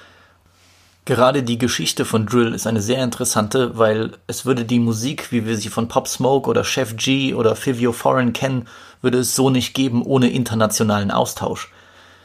Gerade 1.06 1.44
die 1.44 1.58
Geschichte 1.58 2.06
von 2.06 2.26
Drill 2.26 2.54
ist 2.54 2.68
eine 2.68 2.82
sehr 2.82 3.04
interessante, 3.04 3.78
weil 3.78 4.14
es 4.28 4.46
würde 4.46 4.66
die 4.66 4.80
Musik, 4.80 5.32
wie 5.32 5.46
wir 5.46 5.58
sie 5.58 5.70
von 5.70 5.88
Pop 5.88 6.08
Smoke 6.08 6.50
oder 6.50 6.64
Chef 6.64 6.96
G 6.98 7.34
oder 7.34 7.56
Fivio 7.56 7.92
Foreign 7.92 8.34
kennen, 8.34 8.68
würde 9.02 9.20
es 9.20 9.36
so 9.36 9.50
nicht 9.50 9.74
geben 9.74 10.04
ohne 10.04 10.30
internationalen 10.30 11.12
Austausch. 11.12 11.72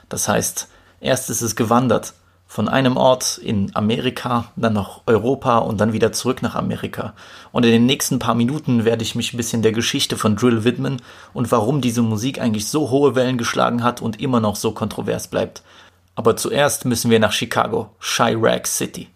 Das 0.09 0.29
heißt, 0.29 0.69
erst 1.01 1.31
ist 1.31 1.43
es 1.43 1.57
gewandert 1.57 2.15
von 2.53 2.69
einem 2.69 2.99
Ort 2.99 3.39
in 3.39 3.75
Amerika, 3.75 4.53
dann 4.57 4.75
nach 4.75 5.01
Europa 5.07 5.57
und 5.57 5.81
dann 5.81 5.95
wieder 5.95 6.13
zurück 6.13 6.43
nach 6.43 6.55
Amerika. 6.55 7.15
Und 7.51 7.65
in 7.65 7.71
den 7.71 7.87
nächsten 7.87 8.19
paar 8.19 8.35
Minuten 8.35 8.85
werde 8.85 9.03
ich 9.03 9.15
mich 9.15 9.33
ein 9.33 9.39
bisschen 9.39 9.63
der 9.63 9.73
Geschichte 9.73 10.19
von 10.19 10.37
Drill 10.37 10.63
widmen 10.63 11.01
und 11.33 11.51
warum 11.51 11.81
diese 11.81 12.03
Musik 12.03 12.43
eigentlich 12.43 12.69
so 12.69 12.91
hohe 12.91 13.15
Wellen 13.15 13.39
geschlagen 13.39 13.83
hat 13.83 14.03
und 14.03 14.21
immer 14.21 14.39
noch 14.39 14.57
so 14.57 14.73
kontrovers 14.73 15.29
bleibt. 15.29 15.63
Aber 16.15 16.37
zuerst 16.37 16.85
müssen 16.85 17.11
wir 17.11 17.21
nach 17.21 17.33
Chicago, 17.33 17.89
Chirac 18.01 18.67
City. 18.67 19.09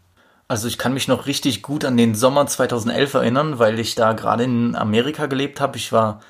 Also 0.49 0.67
ich 0.67 0.79
kann 0.79 0.95
mich 0.95 1.07
noch 1.07 1.27
richtig 1.27 1.61
gut 1.61 1.85
an 1.85 1.99
den 1.99 2.15
Sommer 2.15 2.47
2011 2.47 3.13
erinnern, 3.13 3.59
weil 3.59 3.79
ich 3.79 3.95
da 3.95 4.15
gerade 4.15 4.45
in 4.45 4.75
Amerika 4.75 5.27
gelebt 5.27 5.61
habe. 5.61 5.77
Ich 5.77 5.93
war 5.93 6.21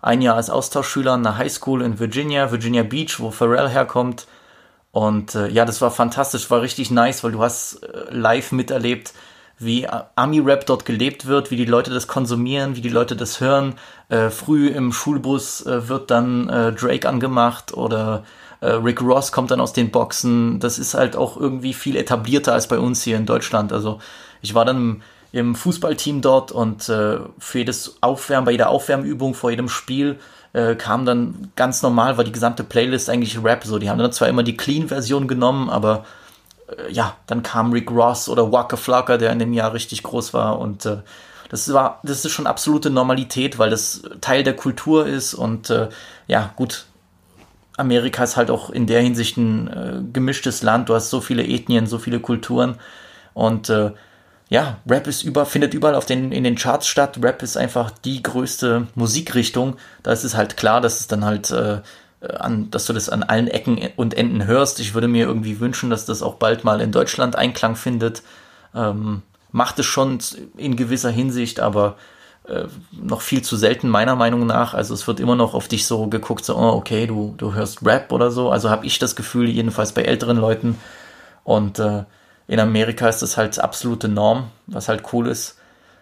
ein 0.00 0.22
Jahr 0.22 0.36
als 0.36 0.48
Austauschschüler 0.48 1.14
an 1.14 1.24
der 1.24 1.38
Highschool 1.38 1.82
in 1.82 1.98
Virginia, 1.98 2.52
Virginia 2.52 2.84
Beach, 2.84 3.18
wo 3.18 3.32
Pharrell 3.32 3.68
herkommt. 3.68 4.28
Und 4.92 5.34
äh, 5.34 5.48
ja, 5.48 5.64
das 5.64 5.80
war 5.80 5.90
fantastisch, 5.90 6.50
war 6.50 6.60
richtig 6.60 6.90
nice, 6.90 7.24
weil 7.24 7.32
du 7.32 7.42
hast 7.42 7.82
äh, 7.82 8.14
live 8.14 8.52
miterlebt, 8.52 9.14
wie 9.58 9.88
Ami-Rap 10.16 10.66
dort 10.66 10.84
gelebt 10.84 11.26
wird, 11.26 11.50
wie 11.50 11.56
die 11.56 11.64
Leute 11.64 11.90
das 11.90 12.06
konsumieren, 12.06 12.76
wie 12.76 12.80
die 12.82 12.88
Leute 12.88 13.16
das 13.16 13.40
hören. 13.40 13.74
Äh, 14.08 14.28
früh 14.28 14.68
im 14.68 14.92
Schulbus 14.92 15.64
äh, 15.64 15.88
wird 15.88 16.10
dann 16.10 16.48
äh, 16.48 16.72
Drake 16.72 17.08
angemacht 17.08 17.72
oder 17.72 18.24
äh, 18.60 18.70
Rick 18.70 19.00
Ross 19.00 19.32
kommt 19.32 19.50
dann 19.50 19.60
aus 19.60 19.72
den 19.72 19.90
Boxen. 19.90 20.60
Das 20.60 20.78
ist 20.78 20.94
halt 20.94 21.16
auch 21.16 21.38
irgendwie 21.38 21.72
viel 21.72 21.96
etablierter 21.96 22.52
als 22.52 22.68
bei 22.68 22.78
uns 22.78 23.02
hier 23.02 23.16
in 23.16 23.24
Deutschland. 23.24 23.72
Also 23.72 23.98
ich 24.42 24.54
war 24.54 24.64
dann 24.64 24.76
im, 24.76 25.02
im 25.32 25.54
Fußballteam 25.54 26.20
dort 26.20 26.52
und 26.52 26.88
äh, 26.90 27.18
für 27.38 27.58
jedes 27.58 27.96
Aufwärmen, 28.02 28.44
bei 28.44 28.52
jeder 28.52 28.68
Aufwärmübung 28.68 29.34
vor 29.34 29.50
jedem 29.50 29.68
Spiel 29.68 30.18
äh, 30.52 30.74
kam 30.74 31.04
dann 31.06 31.52
ganz 31.56 31.82
normal, 31.82 32.16
war 32.16 32.24
die 32.24 32.32
gesamte 32.32 32.64
Playlist 32.64 33.08
eigentlich 33.10 33.42
Rap 33.42 33.64
so. 33.64 33.78
Die 33.78 33.90
haben 33.90 33.98
dann 33.98 34.12
zwar 34.12 34.28
immer 34.28 34.42
die 34.42 34.56
Clean-Version 34.56 35.28
genommen, 35.28 35.70
aber 35.70 36.04
äh, 36.68 36.92
ja, 36.92 37.16
dann 37.26 37.42
kam 37.42 37.72
Rick 37.72 37.90
Ross 37.90 38.28
oder 38.28 38.52
Waka 38.52 38.76
Flocka, 38.76 39.16
der 39.16 39.32
in 39.32 39.38
dem 39.38 39.52
Jahr 39.52 39.72
richtig 39.72 40.02
groß 40.02 40.34
war 40.34 40.58
und 40.58 40.86
äh, 40.86 40.98
das 41.48 41.70
war, 41.72 42.00
das 42.02 42.24
ist 42.24 42.32
schon 42.32 42.46
absolute 42.46 42.88
Normalität, 42.88 43.58
weil 43.58 43.68
das 43.68 44.02
Teil 44.22 44.42
der 44.42 44.56
Kultur 44.56 45.06
ist 45.06 45.34
und 45.34 45.68
äh, 45.68 45.90
ja, 46.26 46.50
gut, 46.56 46.86
Amerika 47.76 48.24
ist 48.24 48.36
halt 48.36 48.50
auch 48.50 48.70
in 48.70 48.86
der 48.86 49.00
Hinsicht 49.00 49.36
ein 49.36 49.68
äh, 49.68 50.00
gemischtes 50.12 50.62
Land. 50.62 50.88
Du 50.88 50.94
hast 50.94 51.10
so 51.10 51.20
viele 51.20 51.46
Ethnien, 51.46 51.86
so 51.86 51.98
viele 51.98 52.20
Kulturen. 52.20 52.76
Und 53.34 53.70
äh, 53.70 53.92
ja, 54.52 54.76
Rap 54.86 55.06
ist 55.06 55.22
über, 55.22 55.46
findet 55.46 55.72
überall 55.72 55.94
auf 55.94 56.04
den, 56.04 56.30
in 56.30 56.44
den 56.44 56.56
Charts 56.56 56.86
statt. 56.86 57.18
Rap 57.22 57.42
ist 57.42 57.56
einfach 57.56 57.90
die 57.90 58.22
größte 58.22 58.86
Musikrichtung. 58.94 59.78
Da 60.02 60.12
ist 60.12 60.24
es 60.24 60.36
halt 60.36 60.58
klar, 60.58 60.82
dass 60.82 61.00
es 61.00 61.06
dann 61.06 61.24
halt, 61.24 61.50
äh, 61.52 61.80
an, 62.20 62.70
dass 62.70 62.84
du 62.84 62.92
das 62.92 63.08
an 63.08 63.22
allen 63.22 63.48
Ecken 63.48 63.80
und 63.96 64.12
Enden 64.12 64.44
hörst. 64.44 64.78
Ich 64.78 64.92
würde 64.92 65.08
mir 65.08 65.24
irgendwie 65.24 65.58
wünschen, 65.58 65.88
dass 65.88 66.04
das 66.04 66.22
auch 66.22 66.34
bald 66.34 66.64
mal 66.64 66.82
in 66.82 66.92
Deutschland 66.92 67.34
Einklang 67.34 67.76
findet. 67.76 68.22
Ähm, 68.74 69.22
macht 69.52 69.78
es 69.78 69.86
schon 69.86 70.18
in 70.58 70.76
gewisser 70.76 71.10
Hinsicht, 71.10 71.58
aber 71.58 71.96
äh, 72.46 72.64
noch 72.92 73.22
viel 73.22 73.40
zu 73.40 73.56
selten 73.56 73.88
meiner 73.88 74.16
Meinung 74.16 74.44
nach. 74.44 74.74
Also 74.74 74.92
es 74.92 75.06
wird 75.06 75.18
immer 75.18 75.34
noch 75.34 75.54
auf 75.54 75.66
dich 75.66 75.86
so 75.86 76.08
geguckt, 76.08 76.44
so, 76.44 76.58
oh, 76.58 76.72
okay, 76.72 77.06
du, 77.06 77.32
du 77.38 77.54
hörst 77.54 77.86
Rap 77.86 78.12
oder 78.12 78.30
so. 78.30 78.50
Also 78.50 78.68
habe 78.68 78.84
ich 78.84 78.98
das 78.98 79.16
Gefühl, 79.16 79.48
jedenfalls 79.48 79.92
bei 79.92 80.02
älteren 80.02 80.36
Leuten. 80.36 80.78
Und 81.42 81.78
äh, 81.78 82.04
in 82.52 82.60
Amerika 82.60 83.08
ist 83.08 83.22
das 83.22 83.38
halt 83.38 83.58
absolute 83.58 84.08
Norm, 84.08 84.50
was 84.66 84.88
halt 84.88 85.04
cool 85.14 85.26
ist. 85.26 85.56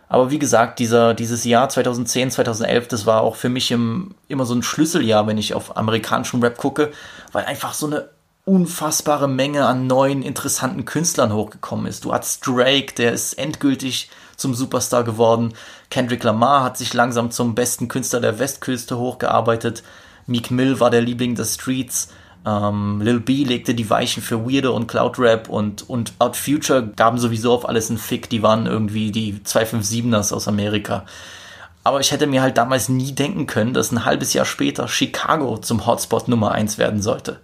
Aber 0.09 0.33
wie 0.33 0.41
gesagt, 0.41 0.81
dieser, 0.81 1.15
dieses 1.15 1.45
Jahr 1.45 1.69
2010, 1.69 2.33
2011, 2.33 2.89
das 2.89 3.07
war 3.07 3.21
auch 3.21 3.37
für 3.37 3.49
mich 3.49 3.71
im, 3.71 4.17
immer 4.27 4.45
so 4.45 4.55
ein 4.57 4.65
Schlüsseljahr, 4.65 5.29
wenn 5.29 5.39
ich 5.39 5.55
auf 5.55 5.77
amerikanischen 5.77 6.43
Rap 6.43 6.57
gucke, 6.57 6.91
weil 7.31 7.45
einfach 7.45 7.73
so 7.73 7.87
eine 7.87 8.09
unfassbare 8.47 9.29
Menge 9.29 9.65
an 9.65 9.87
neuen, 9.87 10.23
interessanten 10.23 10.85
Künstlern 10.85 11.33
hochgekommen 11.33 11.87
ist. 11.87 12.05
Du 12.05 12.13
hattest 12.13 12.45
Drake, 12.45 12.95
der 12.97 13.13
ist 13.13 13.35
endgültig 13.35 14.11
zum 14.37 14.53
Superstar 14.53 15.05
geworden. 15.05 15.55
Kendrick 15.89 16.25
Lamar 16.25 16.65
hat 16.65 16.79
sich 16.79 16.93
langsam 16.95 17.31
zum 17.31 17.55
besten 17.55 17.87
Künstler 17.87 18.19
der 18.19 18.41
Westküste 18.41 18.99
hochgearbeitet. 18.99 19.85
Meek 20.27 20.51
Mill 20.51 20.81
war 20.81 20.91
der 20.91 21.03
Liebling 21.03 21.37
des 21.37 21.55
Streets. 21.55 22.09
Ähm, 22.47 23.01
Lil 23.03 23.21
B 23.21 23.45
legte 23.45 23.75
die 23.75 23.91
Weichen 23.91 24.23
für 24.23 24.47
Weirdo 24.47 24.75
und 24.75 24.87
Cloud 24.87 25.19
Rap 25.19 25.49
und, 25.49 25.89
und 25.89 26.15
Out 26.19 26.37
Future 26.37 26.87
gaben 26.87 27.19
sowieso 27.19 27.53
auf 27.53 27.69
alles 27.69 27.91
einen 27.91 27.99
Fick. 27.99 28.31
Die 28.31 28.43
waren 28.43 28.67
irgendwie 28.67 29.11
die 29.13 29.41
257ers 29.45 30.33
aus 30.33 30.49
Amerika. 30.49 31.05
Aber 31.83 32.01
ich 32.01 32.13
hätte 32.13 32.27
mir 32.27 32.43
halt 32.43 32.59
damals 32.59 32.89
nie 32.89 33.13
denken 33.13 33.47
können, 33.47 33.75
dass 33.75 33.91
ein 33.91 34.05
halbes 34.05 34.33
Jahr 34.33 34.45
später 34.45 34.87
Chicago 34.89 35.59
zum 35.59 35.87
Hotspot 35.87 36.29
Nummer 36.29 36.53
1 36.53 36.79
werden 36.79 37.03
sollte. 37.03 37.41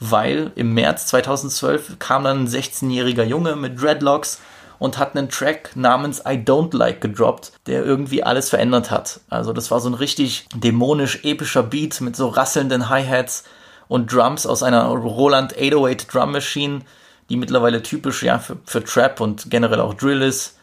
Weil 0.00 0.52
im 0.54 0.74
März 0.74 1.06
2012 1.06 1.98
kam 1.98 2.24
dann 2.24 2.44
ein 2.44 2.48
16-jähriger 2.48 3.24
Junge 3.24 3.56
mit 3.56 3.80
Dreadlocks 3.80 4.40
und 4.78 4.98
hat 4.98 5.16
einen 5.16 5.28
Track 5.28 5.72
namens 5.74 6.20
I 6.20 6.34
Don't 6.34 6.76
Like 6.76 7.00
gedroppt, 7.00 7.52
der 7.66 7.84
irgendwie 7.84 8.22
alles 8.22 8.48
verändert 8.48 8.90
hat. 8.90 9.20
Also 9.28 9.52
das 9.52 9.70
war 9.70 9.80
so 9.80 9.88
ein 9.88 9.94
richtig 9.94 10.46
dämonisch 10.54 11.24
epischer 11.24 11.64
Beat 11.64 12.00
mit 12.00 12.14
so 12.14 12.28
rasselnden 12.28 12.88
Hi-Hats 12.88 13.44
und 13.88 14.12
Drums 14.12 14.46
aus 14.46 14.62
einer 14.62 14.84
Roland 14.86 15.54
808 15.56 16.12
Drum 16.12 16.32
Machine, 16.32 16.80
die 17.28 17.36
mittlerweile 17.36 17.82
typisch 17.82 18.22
ja 18.22 18.38
für, 18.38 18.56
für 18.64 18.84
Trap 18.84 19.20
und 19.20 19.50
generell 19.50 19.80
auch 19.80 19.94
Drill 19.94 20.22
ist. 20.22 20.56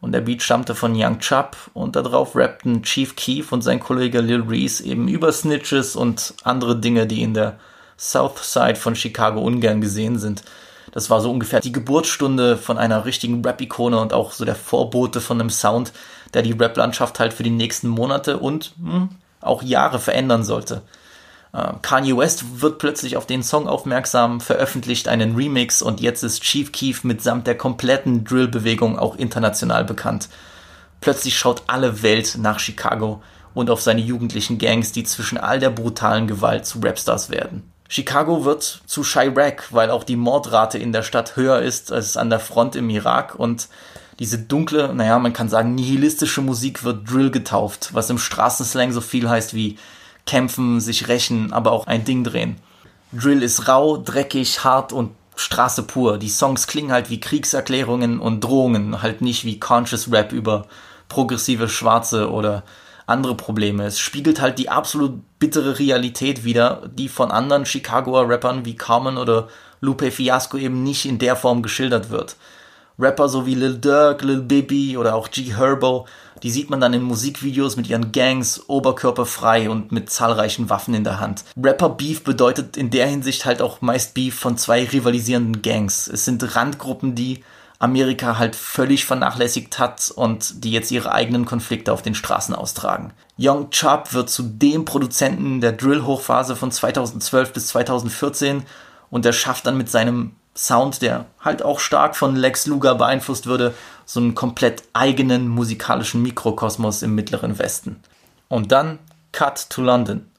Und 0.00 0.12
der 0.12 0.22
Beat 0.22 0.42
stammte 0.42 0.74
von 0.74 0.94
Young 0.96 1.18
Chubb 1.18 1.56
und 1.74 1.94
darauf 1.94 2.34
rappten 2.34 2.82
Chief 2.82 3.14
Keef 3.16 3.52
und 3.52 3.60
sein 3.62 3.80
Kollege 3.80 4.20
Lil 4.20 4.42
Reese 4.48 4.82
eben 4.84 5.08
über 5.08 5.30
Snitches 5.30 5.94
und 5.94 6.34
andere 6.42 6.76
Dinge, 6.76 7.06
die 7.06 7.22
in 7.22 7.34
der 7.34 7.58
South 7.98 8.38
Side 8.42 8.76
von 8.76 8.96
Chicago 8.96 9.40
ungern 9.40 9.82
gesehen 9.82 10.18
sind. 10.18 10.42
Das 10.92 11.10
war 11.10 11.20
so 11.20 11.30
ungefähr 11.30 11.60
die 11.60 11.70
Geburtsstunde 11.70 12.56
von 12.56 12.78
einer 12.78 13.04
richtigen 13.04 13.44
Rap-Ikone 13.44 14.00
und 14.00 14.14
auch 14.14 14.32
so 14.32 14.46
der 14.46 14.54
Vorbote 14.54 15.20
von 15.20 15.38
einem 15.38 15.50
Sound, 15.50 15.92
der 16.32 16.42
die 16.42 16.52
Rap-Landschaft 16.52 17.20
halt 17.20 17.34
für 17.34 17.42
die 17.42 17.50
nächsten 17.50 17.88
Monate 17.88 18.38
und 18.38 18.72
hm, 18.82 19.10
auch 19.40 19.62
Jahre 19.62 19.98
verändern 19.98 20.44
sollte. 20.44 20.82
Uh, 21.52 21.72
Kanye 21.82 22.16
West 22.16 22.60
wird 22.60 22.78
plötzlich 22.78 23.16
auf 23.16 23.26
den 23.26 23.42
Song 23.42 23.66
aufmerksam, 23.66 24.40
veröffentlicht 24.40 25.08
einen 25.08 25.34
Remix 25.34 25.82
und 25.82 26.00
jetzt 26.00 26.22
ist 26.22 26.42
Chief 26.42 26.70
Keef 26.70 27.02
mitsamt 27.02 27.48
der 27.48 27.58
kompletten 27.58 28.22
Drill-Bewegung 28.22 28.96
auch 28.96 29.16
international 29.16 29.84
bekannt. 29.84 30.28
Plötzlich 31.00 31.36
schaut 31.36 31.64
alle 31.66 32.02
Welt 32.02 32.36
nach 32.38 32.60
Chicago 32.60 33.20
und 33.52 33.68
auf 33.68 33.80
seine 33.80 34.00
jugendlichen 34.00 34.58
Gangs, 34.58 34.92
die 34.92 35.02
zwischen 35.02 35.38
all 35.38 35.58
der 35.58 35.70
brutalen 35.70 36.28
Gewalt 36.28 36.66
zu 36.66 36.78
Rapstars 36.80 37.30
werden. 37.30 37.72
Chicago 37.88 38.44
wird 38.44 38.82
zu 38.86 39.02
Chirac, 39.02 39.72
weil 39.72 39.90
auch 39.90 40.04
die 40.04 40.14
Mordrate 40.14 40.78
in 40.78 40.92
der 40.92 41.02
Stadt 41.02 41.34
höher 41.34 41.60
ist 41.60 41.90
als 41.90 42.16
an 42.16 42.30
der 42.30 42.38
Front 42.38 42.76
im 42.76 42.88
Irak 42.88 43.34
und 43.34 43.68
diese 44.20 44.38
dunkle, 44.38 44.94
naja, 44.94 45.18
man 45.18 45.32
kann 45.32 45.48
sagen, 45.48 45.74
nihilistische 45.74 46.42
Musik 46.42 46.84
wird 46.84 47.10
Drill 47.10 47.32
getauft, 47.32 47.90
was 47.92 48.10
im 48.10 48.18
Straßenslang 48.18 48.92
so 48.92 49.00
viel 49.00 49.28
heißt 49.28 49.54
wie 49.54 49.78
kämpfen, 50.30 50.80
sich 50.80 51.08
rächen, 51.08 51.52
aber 51.52 51.72
auch 51.72 51.88
ein 51.88 52.04
Ding 52.04 52.22
drehen. 52.22 52.56
Drill 53.12 53.42
ist 53.42 53.66
rau, 53.66 53.96
dreckig, 53.96 54.62
hart 54.62 54.92
und 54.92 55.10
Straße 55.34 55.82
pur. 55.82 56.18
Die 56.18 56.28
Songs 56.28 56.68
klingen 56.68 56.92
halt 56.92 57.10
wie 57.10 57.18
Kriegserklärungen 57.18 58.20
und 58.20 58.44
Drohungen, 58.44 59.02
halt 59.02 59.22
nicht 59.22 59.44
wie 59.44 59.58
Conscious 59.58 60.12
Rap 60.12 60.32
über 60.32 60.66
progressive 61.08 61.68
Schwarze 61.68 62.30
oder 62.30 62.62
andere 63.06 63.34
Probleme. 63.34 63.86
Es 63.86 63.98
spiegelt 63.98 64.40
halt 64.40 64.60
die 64.60 64.68
absolut 64.68 65.20
bittere 65.40 65.80
Realität 65.80 66.44
wider, 66.44 66.88
die 66.94 67.08
von 67.08 67.32
anderen 67.32 67.66
Chicagoer 67.66 68.28
Rappern 68.28 68.64
wie 68.64 68.76
Carmen 68.76 69.18
oder 69.18 69.48
Lupe 69.80 70.12
Fiasco 70.12 70.58
eben 70.58 70.84
nicht 70.84 71.06
in 71.06 71.18
der 71.18 71.34
Form 71.34 71.62
geschildert 71.62 72.10
wird. 72.10 72.36
Rapper 73.00 73.28
so 73.28 73.46
wie 73.46 73.56
Lil 73.56 73.78
Durk, 73.78 74.22
Lil 74.22 74.42
Bibi 74.42 74.96
oder 74.96 75.16
auch 75.16 75.28
G 75.30 75.56
Herbo, 75.56 76.06
die 76.42 76.50
sieht 76.50 76.70
man 76.70 76.80
dann 76.80 76.94
in 76.94 77.02
Musikvideos 77.02 77.76
mit 77.76 77.88
ihren 77.88 78.12
Gangs, 78.12 78.68
oberkörperfrei 78.68 79.70
und 79.70 79.92
mit 79.92 80.10
zahlreichen 80.10 80.70
Waffen 80.70 80.94
in 80.94 81.04
der 81.04 81.20
Hand. 81.20 81.44
Rapper 81.62 81.90
Beef 81.90 82.24
bedeutet 82.24 82.76
in 82.76 82.90
der 82.90 83.06
Hinsicht 83.06 83.44
halt 83.44 83.62
auch 83.62 83.80
meist 83.80 84.14
Beef 84.14 84.38
von 84.38 84.56
zwei 84.56 84.84
rivalisierenden 84.84 85.62
Gangs. 85.62 86.06
Es 86.06 86.24
sind 86.24 86.56
Randgruppen, 86.56 87.14
die 87.14 87.44
Amerika 87.80 88.38
halt 88.38 88.56
völlig 88.56 89.06
vernachlässigt 89.06 89.78
hat 89.78 90.12
und 90.14 90.64
die 90.64 90.70
jetzt 90.70 90.90
ihre 90.90 91.12
eigenen 91.12 91.46
Konflikte 91.46 91.92
auf 91.92 92.02
den 92.02 92.14
Straßen 92.14 92.54
austragen. 92.54 93.12
Young 93.38 93.70
Chubb 93.70 94.12
wird 94.12 94.28
zu 94.28 94.42
dem 94.42 94.84
Produzenten 94.84 95.62
der 95.62 95.72
Drill-Hochphase 95.72 96.56
von 96.56 96.70
2012 96.70 97.54
bis 97.54 97.68
2014 97.68 98.64
und 99.08 99.24
er 99.24 99.32
schafft 99.32 99.66
dann 99.66 99.78
mit 99.78 99.90
seinem 99.90 100.32
Sound, 100.60 101.00
der 101.00 101.24
halt 101.40 101.62
auch 101.62 101.80
stark 101.80 102.14
von 102.14 102.36
Lex 102.36 102.66
Luger 102.66 102.94
beeinflusst 102.94 103.46
würde, 103.46 103.74
so 104.04 104.20
einen 104.20 104.34
komplett 104.34 104.82
eigenen 104.92 105.48
musikalischen 105.48 106.20
Mikrokosmos 106.20 107.02
im 107.02 107.14
mittleren 107.14 107.58
Westen. 107.58 108.02
Und 108.48 108.70
dann 108.70 108.98
Cut 109.32 109.70
to 109.70 109.80
London. 109.80 110.30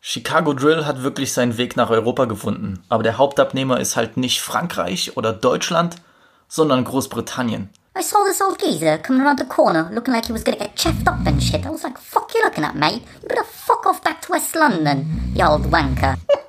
Chicago 0.00 0.52
Drill 0.52 0.86
hat 0.86 1.02
wirklich 1.02 1.32
seinen 1.32 1.56
Weg 1.56 1.76
nach 1.76 1.90
Europa 1.90 2.26
gefunden, 2.26 2.84
aber 2.88 3.02
der 3.02 3.18
Hauptabnehmer 3.18 3.80
ist 3.80 3.96
halt 3.96 4.16
nicht 4.16 4.40
Frankreich 4.40 5.16
oder 5.16 5.32
Deutschland, 5.32 5.96
sondern 6.46 6.84
Großbritannien. 6.84 7.68
I 7.98 8.02
saw 8.02 8.18
this 8.24 8.40
old 8.40 8.60
geezer 8.60 8.98
coming 8.98 9.26
around 9.26 9.40
the 9.40 9.46
corner 9.46 9.90
looking 9.90 10.14
like 10.14 10.26
he 10.26 10.32
was 10.32 10.44
gonna 10.44 10.58
get 10.58 10.76
cheffed 10.76 11.08
up 11.08 11.26
and 11.26 11.42
shit. 11.42 11.66
I 11.66 11.70
was 11.70 11.82
like, 11.82 11.98
fuck 11.98 12.32
you 12.34 12.44
looking 12.44 12.62
at, 12.62 12.76
mate? 12.76 13.02
You 13.20 13.28
better 13.28 13.42
fuck 13.42 13.84
off 13.84 14.00
back 14.04 14.22
to 14.22 14.32
West 14.32 14.54
London, 14.54 15.32
you 15.34 15.44
old 15.44 15.72
wanker. 15.72 16.16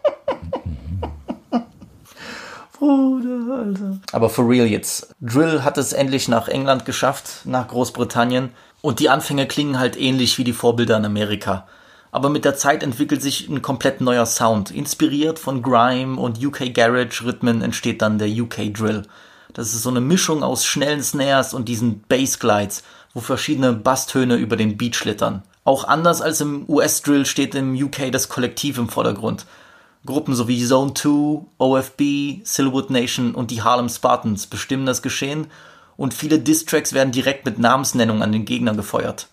Bruder, 2.77 3.55
Alter. 3.55 3.97
Aber 4.11 4.29
for 4.29 4.47
real 4.49 4.67
jetzt. 4.67 5.15
Drill 5.21 5.63
hat 5.63 5.77
es 5.77 5.93
endlich 5.93 6.27
nach 6.27 6.47
England 6.47 6.85
geschafft, 6.85 7.41
nach 7.45 7.67
Großbritannien. 7.67 8.51
Und 8.81 8.99
die 8.99 9.09
Anfänge 9.09 9.47
klingen 9.47 9.79
halt 9.79 9.99
ähnlich 9.99 10.37
wie 10.37 10.43
die 10.43 10.53
Vorbilder 10.53 10.97
in 10.97 11.05
Amerika. 11.05 11.67
Aber 12.11 12.29
mit 12.29 12.45
der 12.45 12.55
Zeit 12.55 12.83
entwickelt 12.83 13.21
sich 13.21 13.49
ein 13.49 13.61
komplett 13.61 14.01
neuer 14.01 14.25
Sound. 14.25 14.71
Inspiriert 14.71 15.39
von 15.39 15.61
Grime 15.61 16.19
und 16.19 16.43
UK 16.43 16.73
Garage 16.73 17.25
Rhythmen 17.25 17.61
entsteht 17.61 18.01
dann 18.01 18.19
der 18.19 18.29
UK 18.29 18.73
Drill. 18.73 19.03
Das 19.53 19.73
ist 19.73 19.83
so 19.83 19.89
eine 19.89 20.01
Mischung 20.01 20.43
aus 20.43 20.65
schnellen 20.65 21.01
Snares 21.01 21.53
und 21.53 21.67
diesen 21.67 22.01
Bassglides, 22.01 22.83
wo 23.13 23.21
verschiedene 23.21 23.73
Basstöne 23.73 24.35
über 24.35 24.55
den 24.55 24.77
Beat 24.77 24.95
schlittern. 24.95 25.41
Auch 25.63 25.83
anders 25.83 26.21
als 26.21 26.39
im 26.41 26.65
US-Drill 26.69 27.25
steht 27.25 27.55
im 27.55 27.75
UK 27.75 28.11
das 28.11 28.29
Kollektiv 28.29 28.77
im 28.77 28.87
Vordergrund. 28.87 29.45
Gruppen 30.07 30.33
sowie 30.33 30.65
Zone 30.65 30.95
2, 30.95 31.45
OFB, 31.59 32.43
Silverwood 32.43 32.89
Nation 32.89 33.35
und 33.35 33.51
die 33.51 33.61
Harlem 33.61 33.89
Spartans 33.89 34.47
bestimmen 34.47 34.87
das 34.87 35.03
Geschehen 35.03 35.47
und 35.97 36.15
viele 36.15 36.39
Distracks 36.39 36.93
werden 36.93 37.11
direkt 37.11 37.45
mit 37.45 37.59
Namensnennung 37.59 38.23
an 38.23 38.31
den 38.31 38.45
Gegner 38.45 38.73
gefeuert. 38.73 39.27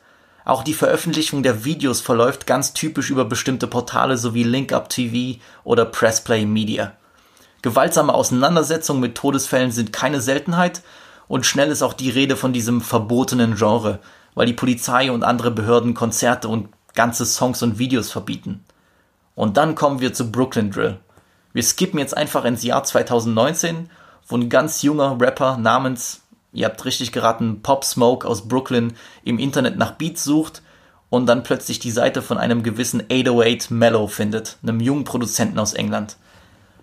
Auch 0.44 0.62
die 0.62 0.74
Veröffentlichung 0.74 1.42
der 1.42 1.64
Videos 1.64 2.02
verläuft 2.02 2.46
ganz 2.46 2.74
typisch 2.74 3.08
über 3.08 3.24
bestimmte 3.24 3.66
Portale 3.66 4.18
sowie 4.18 4.42
LinkUp 4.42 4.90
TV 4.90 5.40
oder 5.62 5.86
Pressplay 5.86 6.44
Media. 6.44 6.92
Gewaltsame 7.62 8.12
Auseinandersetzungen 8.12 9.00
mit 9.00 9.14
Todesfällen 9.14 9.70
sind 9.70 9.92
keine 9.92 10.20
Seltenheit 10.20 10.82
und 11.28 11.46
schnell 11.46 11.70
ist 11.70 11.82
auch 11.82 11.94
die 11.94 12.10
Rede 12.10 12.36
von 12.36 12.52
diesem 12.52 12.82
verbotenen 12.82 13.54
Genre, 13.54 14.00
weil 14.34 14.46
die 14.46 14.52
Polizei 14.52 15.10
und 15.10 15.22
andere 15.22 15.50
Behörden 15.50 15.94
Konzerte 15.94 16.48
und 16.48 16.68
ganze 16.94 17.24
Songs 17.24 17.62
und 17.62 17.78
Videos 17.78 18.10
verbieten. 18.10 18.64
Und 19.34 19.56
dann 19.56 19.74
kommen 19.74 20.00
wir 20.00 20.12
zu 20.12 20.30
Brooklyn 20.30 20.70
Drill. 20.70 20.98
Wir 21.52 21.62
skippen 21.62 21.98
jetzt 21.98 22.16
einfach 22.16 22.44
ins 22.44 22.62
Jahr 22.62 22.84
2019, 22.84 23.90
wo 24.26 24.36
ein 24.36 24.48
ganz 24.48 24.82
junger 24.82 25.20
Rapper 25.20 25.56
namens, 25.56 26.22
ihr 26.52 26.66
habt 26.66 26.84
richtig 26.84 27.12
geraten, 27.12 27.62
Pop 27.62 27.84
Smoke 27.84 28.26
aus 28.26 28.48
Brooklyn 28.48 28.94
im 29.24 29.38
Internet 29.38 29.76
nach 29.76 29.92
Beats 29.92 30.24
sucht 30.24 30.62
und 31.10 31.26
dann 31.26 31.42
plötzlich 31.42 31.78
die 31.78 31.90
Seite 31.90 32.22
von 32.22 32.38
einem 32.38 32.62
gewissen 32.62 33.02
808 33.10 33.70
Mellow 33.70 34.08
findet, 34.08 34.58
einem 34.62 34.80
jungen 34.80 35.04
Produzenten 35.04 35.58
aus 35.58 35.74
England. 35.74 36.16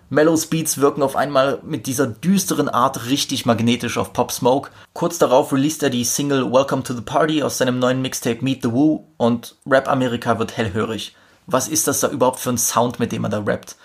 Mellows 0.08 0.46
Beats 0.46 0.76
wirken 0.76 1.02
auf 1.02 1.16
einmal 1.16 1.60
mit 1.64 1.86
dieser 1.86 2.06
düsteren 2.06 2.68
Art 2.68 3.06
richtig 3.06 3.46
magnetisch 3.46 3.96
auf 3.96 4.12
Pop 4.12 4.30
Smoke. 4.30 4.70
Kurz 4.92 5.16
darauf 5.16 5.52
released 5.54 5.82
er 5.82 5.88
die 5.88 6.04
Single 6.04 6.52
Welcome 6.52 6.82
to 6.82 6.92
the 6.92 7.00
Party 7.00 7.42
aus 7.42 7.56
seinem 7.56 7.78
neuen 7.78 8.02
Mixtape 8.02 8.44
Meet 8.44 8.62
the 8.62 8.72
Woo 8.72 9.06
und 9.16 9.56
Rap 9.66 9.88
Amerika 9.88 10.38
wird 10.38 10.54
hellhörig. 10.56 11.16
Was 11.46 11.68
ist 11.68 11.88
das 11.88 12.00
da 12.00 12.08
überhaupt 12.08 12.40
für 12.40 12.50
ein 12.50 12.58
Sound, 12.58 12.98
mit 12.98 13.12
dem 13.12 13.24
er 13.24 13.30
da 13.30 13.38
rappt? 13.40 13.76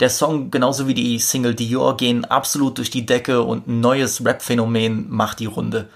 Der 0.00 0.10
Song, 0.10 0.50
genauso 0.50 0.88
wie 0.88 0.94
die 0.94 1.18
Single 1.18 1.54
Dior, 1.54 1.96
gehen 1.96 2.24
absolut 2.24 2.78
durch 2.78 2.90
die 2.90 3.06
Decke 3.06 3.42
und 3.42 3.68
ein 3.68 3.80
neues 3.80 4.24
Rap-Phänomen 4.24 5.08
macht 5.08 5.38
die 5.38 5.46
Runde. 5.46 5.88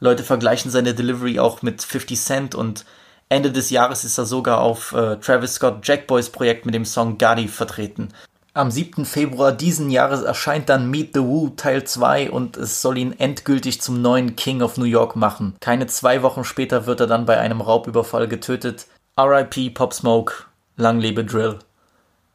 Leute 0.00 0.24
vergleichen 0.24 0.70
seine 0.70 0.94
Delivery 0.94 1.38
auch 1.38 1.62
mit 1.62 1.82
50 1.82 2.20
Cent 2.20 2.54
und 2.54 2.84
Ende 3.28 3.52
des 3.52 3.70
Jahres 3.70 4.04
ist 4.04 4.18
er 4.18 4.26
sogar 4.26 4.60
auf 4.60 4.92
äh, 4.92 5.16
Travis 5.16 5.54
Scott 5.54 5.86
Jackboys 5.86 6.30
Projekt 6.30 6.66
mit 6.66 6.74
dem 6.74 6.84
Song 6.84 7.16
Gotti 7.16 7.48
vertreten. 7.48 8.08
Am 8.52 8.70
7. 8.70 9.04
Februar 9.04 9.50
diesen 9.50 9.90
Jahres 9.90 10.22
erscheint 10.22 10.68
dann 10.68 10.88
Meet 10.88 11.14
the 11.14 11.22
Woo 11.22 11.48
Teil 11.56 11.84
2 11.84 12.30
und 12.30 12.56
es 12.56 12.82
soll 12.82 12.98
ihn 12.98 13.12
endgültig 13.18 13.80
zum 13.80 14.00
neuen 14.00 14.36
King 14.36 14.62
of 14.62 14.76
New 14.76 14.84
York 14.84 15.16
machen. 15.16 15.56
Keine 15.60 15.86
zwei 15.86 16.22
Wochen 16.22 16.44
später 16.44 16.86
wird 16.86 17.00
er 17.00 17.06
dann 17.08 17.26
bei 17.26 17.38
einem 17.38 17.60
Raubüberfall 17.60 18.28
getötet. 18.28 18.86
RIP 19.18 19.74
Pop 19.74 19.92
Smoke, 19.92 20.44
lang 20.76 21.00
lebe 21.00 21.24
Drill. 21.24 21.58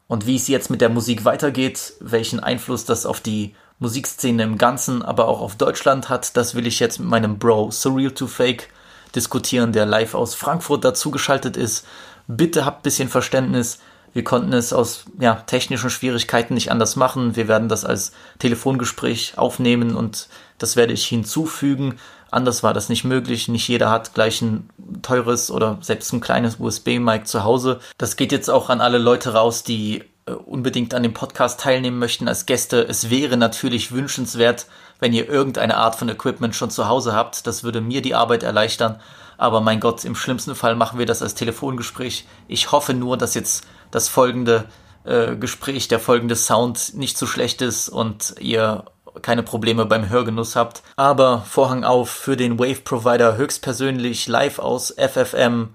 Und 0.06 0.26
wie 0.26 0.36
es 0.36 0.48
jetzt 0.48 0.70
mit 0.70 0.80
der 0.80 0.88
Musik 0.88 1.24
weitergeht, 1.24 1.94
welchen 2.00 2.40
Einfluss 2.40 2.84
das 2.84 3.06
auf 3.06 3.20
die 3.20 3.54
Musikszene 3.78 4.42
im 4.42 4.58
Ganzen, 4.58 5.02
aber 5.02 5.28
auch 5.28 5.40
auf 5.40 5.56
Deutschland 5.56 6.08
hat, 6.08 6.36
das 6.36 6.54
will 6.54 6.66
ich 6.66 6.80
jetzt 6.80 6.98
mit 6.98 7.08
meinem 7.08 7.38
Bro 7.38 7.70
Surreal 7.70 8.10
to 8.10 8.26
Fake 8.26 8.68
diskutieren, 9.14 9.72
der 9.72 9.86
live 9.86 10.14
aus 10.14 10.34
Frankfurt 10.34 10.84
dazugeschaltet 10.84 11.56
ist. 11.56 11.86
Bitte 12.26 12.64
habt 12.64 12.82
bisschen 12.82 13.08
Verständnis 13.08 13.78
wir 14.12 14.24
konnten 14.24 14.52
es 14.52 14.72
aus 14.72 15.04
ja, 15.20 15.34
technischen 15.34 15.90
Schwierigkeiten 15.90 16.54
nicht 16.54 16.72
anders 16.72 16.96
machen. 16.96 17.36
Wir 17.36 17.46
werden 17.46 17.68
das 17.68 17.84
als 17.84 18.12
Telefongespräch 18.38 19.34
aufnehmen 19.36 19.94
und 19.94 20.28
das 20.58 20.76
werde 20.76 20.92
ich 20.92 21.06
hinzufügen. 21.06 21.98
Anders 22.30 22.62
war 22.62 22.74
das 22.74 22.88
nicht 22.88 23.04
möglich. 23.04 23.48
Nicht 23.48 23.68
jeder 23.68 23.90
hat 23.90 24.14
gleich 24.14 24.40
ein 24.42 24.70
teures 25.02 25.50
oder 25.50 25.78
selbst 25.80 26.12
ein 26.12 26.20
kleines 26.20 26.58
USB-Mic 26.58 27.24
zu 27.24 27.44
Hause. 27.44 27.80
Das 27.98 28.16
geht 28.16 28.32
jetzt 28.32 28.50
auch 28.50 28.70
an 28.70 28.80
alle 28.80 28.98
Leute 28.98 29.34
raus, 29.34 29.64
die 29.64 30.04
äh, 30.26 30.32
unbedingt 30.32 30.94
an 30.94 31.02
dem 31.02 31.14
Podcast 31.14 31.60
teilnehmen 31.60 31.98
möchten 31.98 32.28
als 32.28 32.46
Gäste. 32.46 32.86
Es 32.86 33.10
wäre 33.10 33.36
natürlich 33.36 33.92
wünschenswert, 33.92 34.66
wenn 35.00 35.12
ihr 35.12 35.28
irgendeine 35.28 35.76
Art 35.76 35.96
von 35.96 36.08
Equipment 36.08 36.54
schon 36.54 36.70
zu 36.70 36.88
Hause 36.88 37.14
habt. 37.14 37.46
Das 37.46 37.64
würde 37.64 37.80
mir 37.80 38.02
die 38.02 38.14
Arbeit 38.14 38.42
erleichtern. 38.42 39.00
Aber 39.36 39.60
mein 39.60 39.80
Gott, 39.80 40.04
im 40.04 40.14
schlimmsten 40.14 40.54
Fall 40.54 40.76
machen 40.76 40.98
wir 40.98 41.06
das 41.06 41.22
als 41.22 41.34
Telefongespräch. 41.34 42.26
Ich 42.46 42.72
hoffe 42.72 42.94
nur, 42.94 43.16
dass 43.16 43.34
jetzt 43.34 43.66
das 43.90 44.08
folgende 44.08 44.66
äh, 45.04 45.34
Gespräch, 45.34 45.88
der 45.88 45.98
folgende 45.98 46.36
Sound 46.36 46.94
nicht 46.94 47.16
zu 47.16 47.26
schlecht 47.26 47.62
ist 47.62 47.88
und 47.88 48.34
ihr 48.38 48.84
keine 49.22 49.42
Probleme 49.42 49.86
beim 49.86 50.08
Hörgenuss 50.08 50.56
habt. 50.56 50.82
Aber 50.96 51.42
Vorhang 51.42 51.84
auf 51.84 52.10
für 52.10 52.36
den 52.36 52.58
Wave 52.58 52.82
Provider 52.82 53.36
höchstpersönlich 53.36 54.28
live 54.28 54.58
aus 54.58 54.94
FFM. 54.96 55.74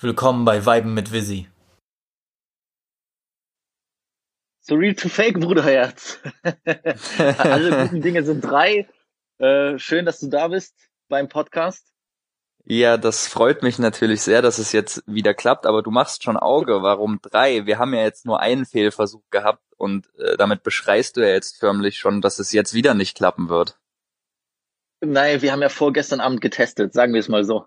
Willkommen 0.00 0.44
bei 0.44 0.66
Weiben 0.66 0.94
mit 0.94 1.12
Visi. 1.12 1.48
Surreal 4.60 4.94
to 4.94 5.08
Fake, 5.08 5.40
Bruderherz. 5.40 6.18
Alle 7.38 7.82
guten 7.82 8.00
Dinge 8.00 8.24
sind 8.24 8.40
drei. 8.40 8.88
Äh, 9.38 9.78
schön, 9.78 10.06
dass 10.06 10.20
du 10.20 10.28
da 10.28 10.48
bist 10.48 10.74
beim 11.08 11.28
Podcast. 11.28 11.94
Ja, 12.66 12.96
das 12.96 13.26
freut 13.26 13.62
mich 13.62 13.78
natürlich 13.78 14.22
sehr, 14.22 14.40
dass 14.40 14.58
es 14.58 14.72
jetzt 14.72 15.02
wieder 15.06 15.34
klappt, 15.34 15.66
aber 15.66 15.82
du 15.82 15.90
machst 15.90 16.22
schon 16.22 16.38
Auge. 16.38 16.82
Warum 16.82 17.20
drei? 17.20 17.66
Wir 17.66 17.78
haben 17.78 17.92
ja 17.92 18.00
jetzt 18.00 18.24
nur 18.24 18.40
einen 18.40 18.64
Fehlversuch 18.64 19.22
gehabt 19.30 19.62
und 19.84 20.08
äh, 20.18 20.38
damit 20.38 20.62
beschreist 20.62 21.18
du 21.18 21.20
ja 21.20 21.34
jetzt 21.34 21.58
förmlich 21.58 21.98
schon, 21.98 22.22
dass 22.22 22.38
es 22.38 22.52
jetzt 22.52 22.72
wieder 22.72 22.94
nicht 22.94 23.14
klappen 23.14 23.50
wird. 23.50 23.78
Nein, 25.02 25.42
wir 25.42 25.52
haben 25.52 25.60
ja 25.60 25.68
vorgestern 25.68 26.20
Abend 26.20 26.40
getestet, 26.40 26.94
sagen 26.94 27.12
wir 27.12 27.20
es 27.20 27.28
mal 27.28 27.44
so. 27.44 27.66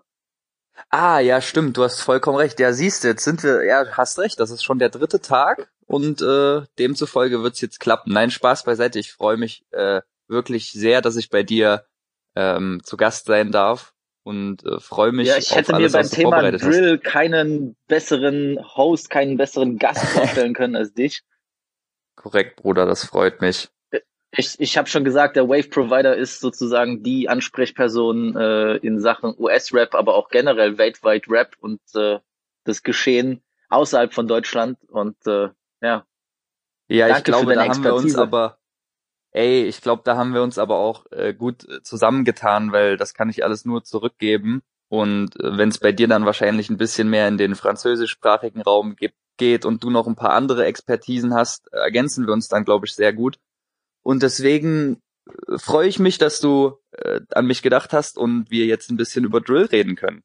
Ah, 0.90 1.20
ja, 1.20 1.40
stimmt, 1.40 1.76
du 1.76 1.84
hast 1.84 2.00
vollkommen 2.00 2.36
recht. 2.38 2.58
Ja, 2.58 2.72
siehst 2.72 3.04
du, 3.04 3.08
jetzt 3.08 3.22
sind 3.22 3.44
wir, 3.44 3.64
ja, 3.64 3.86
hast 3.92 4.18
recht, 4.18 4.40
das 4.40 4.50
ist 4.50 4.64
schon 4.64 4.80
der 4.80 4.88
dritte 4.88 5.20
Tag 5.20 5.70
und 5.86 6.20
äh, 6.20 6.62
demzufolge 6.80 7.42
wird's 7.44 7.60
jetzt 7.60 7.78
klappen. 7.78 8.12
Nein, 8.12 8.32
Spaß 8.32 8.64
beiseite, 8.64 8.98
ich 8.98 9.12
freue 9.12 9.36
mich 9.36 9.64
äh, 9.70 10.00
wirklich 10.26 10.72
sehr, 10.72 11.00
dass 11.00 11.14
ich 11.14 11.30
bei 11.30 11.44
dir 11.44 11.86
ähm, 12.34 12.80
zu 12.82 12.96
Gast 12.96 13.26
sein 13.26 13.52
darf 13.52 13.94
und 14.24 14.64
äh, 14.64 14.80
freue 14.80 15.12
mich. 15.12 15.28
Ja, 15.28 15.36
ich 15.36 15.54
hätte 15.54 15.76
mir 15.76 15.90
beim 15.90 16.10
Thema 16.10 16.50
Drill 16.50 16.96
hast. 16.96 17.04
keinen 17.04 17.76
besseren 17.86 18.58
Host, 18.76 19.08
keinen 19.08 19.36
besseren 19.36 19.78
Gast 19.78 20.04
vorstellen 20.08 20.54
können 20.54 20.74
als 20.74 20.92
dich. 20.92 21.22
Korrekt, 22.18 22.56
Bruder, 22.56 22.84
das 22.86 23.04
freut 23.04 23.40
mich. 23.40 23.68
Ich, 24.32 24.60
ich 24.60 24.76
habe 24.76 24.88
schon 24.88 25.04
gesagt, 25.04 25.36
der 25.36 25.48
Wave 25.48 25.68
Provider 25.68 26.14
ist 26.14 26.40
sozusagen 26.40 27.02
die 27.02 27.28
Ansprechperson 27.28 28.36
äh, 28.36 28.76
in 28.76 29.00
Sachen 29.00 29.34
US-Rap, 29.38 29.94
aber 29.94 30.14
auch 30.14 30.28
generell 30.28 30.76
weltweit 30.76 31.28
Rap 31.30 31.56
und 31.60 31.80
äh, 31.94 32.18
das 32.64 32.82
Geschehen 32.82 33.42
außerhalb 33.70 34.12
von 34.12 34.28
Deutschland. 34.28 34.78
Und 34.90 35.16
äh, 35.26 35.48
ja. 35.80 36.04
Ja, 36.88 37.16
ich 37.16 37.24
glaube, 37.24 37.54
da 37.54 37.66
haben 37.66 37.84
wir 37.84 37.94
uns 37.94 38.16
aber 38.16 38.58
ey, 39.30 39.64
ich 39.64 39.80
glaube, 39.80 40.02
da 40.04 40.16
haben 40.16 40.34
wir 40.34 40.42
uns 40.42 40.58
aber 40.58 40.78
auch 40.78 41.06
äh, 41.12 41.34
gut 41.34 41.68
äh, 41.68 41.82
zusammengetan, 41.82 42.72
weil 42.72 42.96
das 42.96 43.14
kann 43.14 43.30
ich 43.30 43.44
alles 43.44 43.64
nur 43.64 43.84
zurückgeben. 43.84 44.62
Und 44.88 45.38
äh, 45.40 45.56
wenn 45.58 45.68
es 45.68 45.78
bei 45.78 45.92
dir 45.92 46.08
dann 46.08 46.26
wahrscheinlich 46.26 46.70
ein 46.70 46.78
bisschen 46.78 47.10
mehr 47.10 47.28
in 47.28 47.38
den 47.38 47.54
französischsprachigen 47.54 48.62
Raum 48.62 48.96
gibt, 48.96 49.16
geht 49.38 49.64
und 49.64 49.82
du 49.82 49.90
noch 49.90 50.06
ein 50.06 50.16
paar 50.16 50.32
andere 50.32 50.66
Expertisen 50.66 51.34
hast, 51.34 51.72
ergänzen 51.72 52.26
wir 52.26 52.32
uns 52.32 52.48
dann, 52.48 52.64
glaube 52.64 52.86
ich, 52.86 52.94
sehr 52.94 53.12
gut. 53.12 53.38
Und 54.02 54.22
deswegen 54.22 55.00
äh, 55.26 55.58
freue 55.58 55.88
ich 55.88 55.98
mich, 55.98 56.18
dass 56.18 56.40
du 56.40 56.78
äh, 56.92 57.20
an 57.32 57.46
mich 57.46 57.62
gedacht 57.62 57.92
hast 57.92 58.18
und 58.18 58.50
wir 58.50 58.66
jetzt 58.66 58.90
ein 58.90 58.96
bisschen 58.96 59.24
über 59.24 59.40
Drill 59.40 59.66
reden 59.66 59.96
können. 59.96 60.22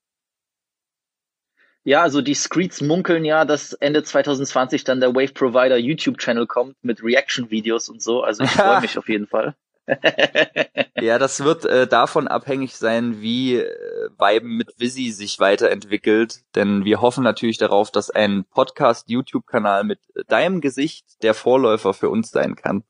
Ja, 1.86 2.02
also 2.02 2.22
die 2.22 2.34
Screeds 2.34 2.82
munkeln 2.82 3.26
ja, 3.26 3.44
dass 3.44 3.74
Ende 3.74 4.04
2020 4.04 4.86
dann 4.86 5.02
der 5.02 5.14
Wave 5.14 5.34
Provider 5.34 5.78
YouTube 5.78 6.18
Channel 6.18 6.48
kommt 6.48 6.78
mit 6.82 7.04
Reaction 7.04 7.52
Videos 7.52 7.90
und 7.90 8.02
so. 8.02 8.24
Also 8.24 8.44
ich 8.44 8.52
freue 8.52 8.82
mich 8.82 8.98
auf 8.98 9.10
jeden 9.10 9.28
Fall. 9.28 9.56
ja, 11.00 11.20
das 11.20 11.44
wird 11.44 11.66
äh, 11.66 11.88
davon 11.88 12.28
abhängig 12.28 12.76
sein, 12.76 13.22
wie 13.22 13.58
äh, 13.58 14.10
Viben 14.18 14.56
mit 14.56 14.74
Visi 14.78 15.12
sich 15.12 15.40
weiterentwickelt, 15.40 16.42
denn 16.56 16.86
wir 16.86 17.02
hoffen 17.02 17.24
natürlich 17.24 17.58
darauf, 17.58 17.92
dass 17.92 18.10
ein 18.10 18.46
Podcast 18.46 19.10
YouTube 19.10 19.46
Kanal 19.46 19.84
mit 19.84 20.00
deinem 20.28 20.62
Gesicht 20.62 21.22
der 21.22 21.34
Vorläufer 21.34 21.94
für 21.94 22.10
uns 22.10 22.32
sein 22.32 22.56
kann. 22.56 22.84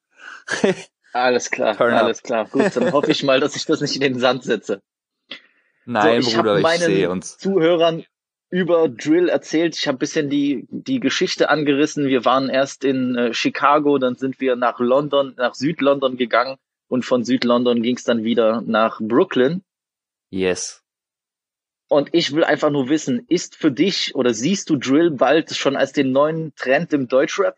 Alles 1.14 1.52
klar, 1.52 1.78
Turn 1.78 1.94
alles 1.94 2.20
up. 2.20 2.24
klar. 2.24 2.46
Gut, 2.46 2.76
dann 2.76 2.92
hoffe 2.92 3.12
ich 3.12 3.22
mal, 3.22 3.40
dass 3.40 3.56
ich 3.56 3.66
das 3.66 3.82
nicht 3.82 3.96
in 3.96 4.02
den 4.02 4.20
Sand 4.20 4.44
setze. 4.44 4.82
Nein, 5.86 6.24
so, 6.24 6.30
ich 6.30 6.36
Bruder, 6.36 6.58
ich 6.58 6.80
sehe 6.80 7.12
uns. 7.12 7.38
Zuhörern 7.38 8.04
über 8.50 8.90
Drill 8.90 9.30
erzählt. 9.30 9.78
Ich 9.78 9.88
habe 9.88 10.00
bisschen 10.00 10.32
die, 10.32 10.66
die 10.72 11.00
Geschichte 11.00 11.50
angerissen. 11.50 12.08
Wir 12.08 12.26
waren 12.26 12.50
erst 12.50 12.84
in 12.84 13.16
äh, 13.16 13.32
Chicago, 13.32 14.00
dann 14.00 14.16
sind 14.16 14.40
wir 14.40 14.56
nach 14.56 14.80
London, 14.80 15.36
nach 15.38 15.54
Südlondon 15.54 16.18
gegangen 16.18 16.58
und 16.94 17.06
von 17.06 17.24
Südlondon 17.24 17.82
ging 17.82 17.96
es 17.96 18.04
dann 18.04 18.24
wieder 18.24 18.62
nach 18.62 19.00
Brooklyn. 19.02 19.64
Yes. 20.30 20.84
Und 21.90 22.10
ich 22.14 22.34
will 22.34 22.44
einfach 22.44 22.70
nur 22.70 22.88
wissen, 22.88 23.26
ist 23.30 23.56
für 23.56 23.72
dich 23.72 24.14
oder 24.14 24.36
siehst 24.36 24.70
du 24.70 24.76
Drill 24.78 25.10
bald 25.10 25.56
schon 25.56 25.76
als 25.76 25.92
den 25.92 26.12
neuen 26.12 26.54
Trend 26.54 26.94
im 26.94 27.08
Deutschrap? 27.08 27.58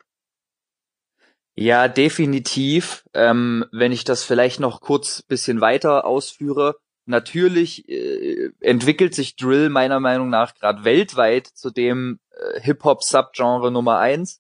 Ja, 1.54 1.90
definitiv. 1.90 3.04
Ähm, 3.14 3.66
wenn 3.74 3.92
ich 3.92 4.06
das 4.06 4.24
vielleicht 4.24 4.62
noch 4.62 4.80
kurz 4.80 5.22
bisschen 5.22 5.60
weiter 5.60 6.06
ausführe, 6.06 6.78
natürlich 7.06 7.90
äh, 7.90 8.52
entwickelt 8.62 9.14
sich 9.14 9.36
Drill 9.36 9.68
meiner 9.68 10.00
Meinung 10.00 10.30
nach 10.30 10.54
gerade 10.54 10.86
weltweit 10.86 11.48
zu 11.48 11.72
dem 11.72 12.22
äh, 12.30 12.62
Hip-Hop-Subgenre 12.62 13.70
Nummer 13.70 14.00
eins, 14.00 14.40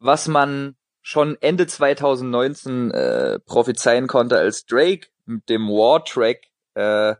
was 0.00 0.28
man 0.28 0.76
schon 1.04 1.36
Ende 1.42 1.66
2019 1.66 2.90
äh, 2.90 3.38
prophezeien 3.40 4.06
konnte, 4.06 4.38
als 4.38 4.64
Drake 4.64 5.08
mit 5.26 5.48
dem 5.50 5.68
War-Track 5.68 6.48
äh, 6.74 7.14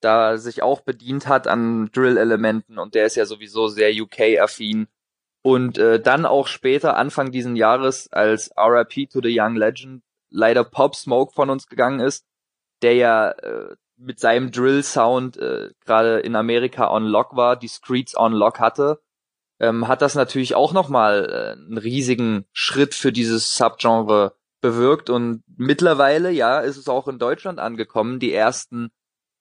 da 0.00 0.36
sich 0.36 0.62
auch 0.62 0.82
bedient 0.82 1.26
hat 1.26 1.48
an 1.48 1.90
Drill-Elementen 1.92 2.78
und 2.78 2.94
der 2.94 3.06
ist 3.06 3.16
ja 3.16 3.24
sowieso 3.24 3.68
sehr 3.68 3.90
UK-affin. 3.90 4.86
Und 5.42 5.78
äh, 5.78 6.00
dann 6.00 6.26
auch 6.26 6.48
später, 6.48 6.96
Anfang 6.96 7.30
diesen 7.30 7.56
Jahres, 7.56 8.12
als 8.12 8.50
RIP 8.56 9.10
to 9.10 9.20
the 9.22 9.34
Young 9.34 9.56
Legend 9.56 10.02
leider 10.28 10.64
Pop 10.64 10.94
Smoke 10.94 11.32
von 11.32 11.50
uns 11.50 11.68
gegangen 11.68 12.00
ist, 12.00 12.26
der 12.82 12.94
ja 12.94 13.30
äh, 13.30 13.76
mit 13.96 14.20
seinem 14.20 14.50
Drill-Sound 14.50 15.38
äh, 15.38 15.70
gerade 15.84 16.18
in 16.20 16.36
Amerika 16.36 16.90
on 16.90 17.04
Lock 17.04 17.34
war, 17.36 17.56
die 17.56 17.68
Streets 17.68 18.16
on 18.16 18.32
Lock 18.32 18.60
hatte, 18.60 19.00
ähm, 19.58 19.88
hat 19.88 20.02
das 20.02 20.14
natürlich 20.14 20.54
auch 20.54 20.72
nochmal 20.72 21.28
äh, 21.30 21.60
einen 21.60 21.78
riesigen 21.78 22.44
Schritt 22.52 22.94
für 22.94 23.12
dieses 23.12 23.56
Subgenre 23.56 24.34
bewirkt 24.60 25.10
und 25.10 25.42
mittlerweile, 25.56 26.30
ja, 26.30 26.60
ist 26.60 26.76
es 26.76 26.88
auch 26.88 27.08
in 27.08 27.18
Deutschland 27.18 27.58
angekommen. 27.58 28.18
Die 28.18 28.32
ersten 28.32 28.90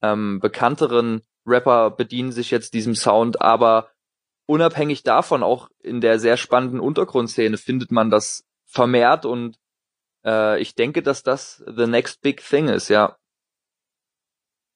ähm, 0.02 0.40
bekannteren 0.40 1.22
Rapper 1.46 1.92
bedienen 1.92 2.32
sich 2.32 2.52
jetzt 2.52 2.74
diesem 2.74 2.96
Sound, 2.96 3.42
aber 3.42 3.90
unabhängig 4.46 5.04
davon, 5.04 5.44
auch 5.44 5.70
in 5.80 6.02
der 6.02 6.20
sehr 6.20 6.38
spannenden 6.38 6.80
Untergrundszene 6.80 7.58
findet 7.58 7.92
man 7.92 8.10
das 8.10 8.46
vermehrt 8.66 9.26
und 9.26 9.58
äh, 10.26 10.60
ich 10.62 10.76
denke, 10.76 11.02
dass 11.02 11.24
das 11.24 11.64
the 11.66 11.88
next 11.88 12.22
big 12.22 12.44
thing 12.44 12.68
ist, 12.68 12.90
ja. 12.90 13.18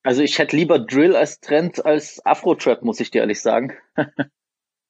Also 0.03 0.21
ich 0.21 0.39
hätte 0.39 0.55
lieber 0.55 0.79
Drill 0.79 1.15
als 1.15 1.39
Trend 1.41 1.85
als 1.85 2.25
Afro-Trap, 2.25 2.83
muss 2.83 2.99
ich 2.99 3.11
dir 3.11 3.19
ehrlich 3.19 3.41
sagen. 3.41 3.73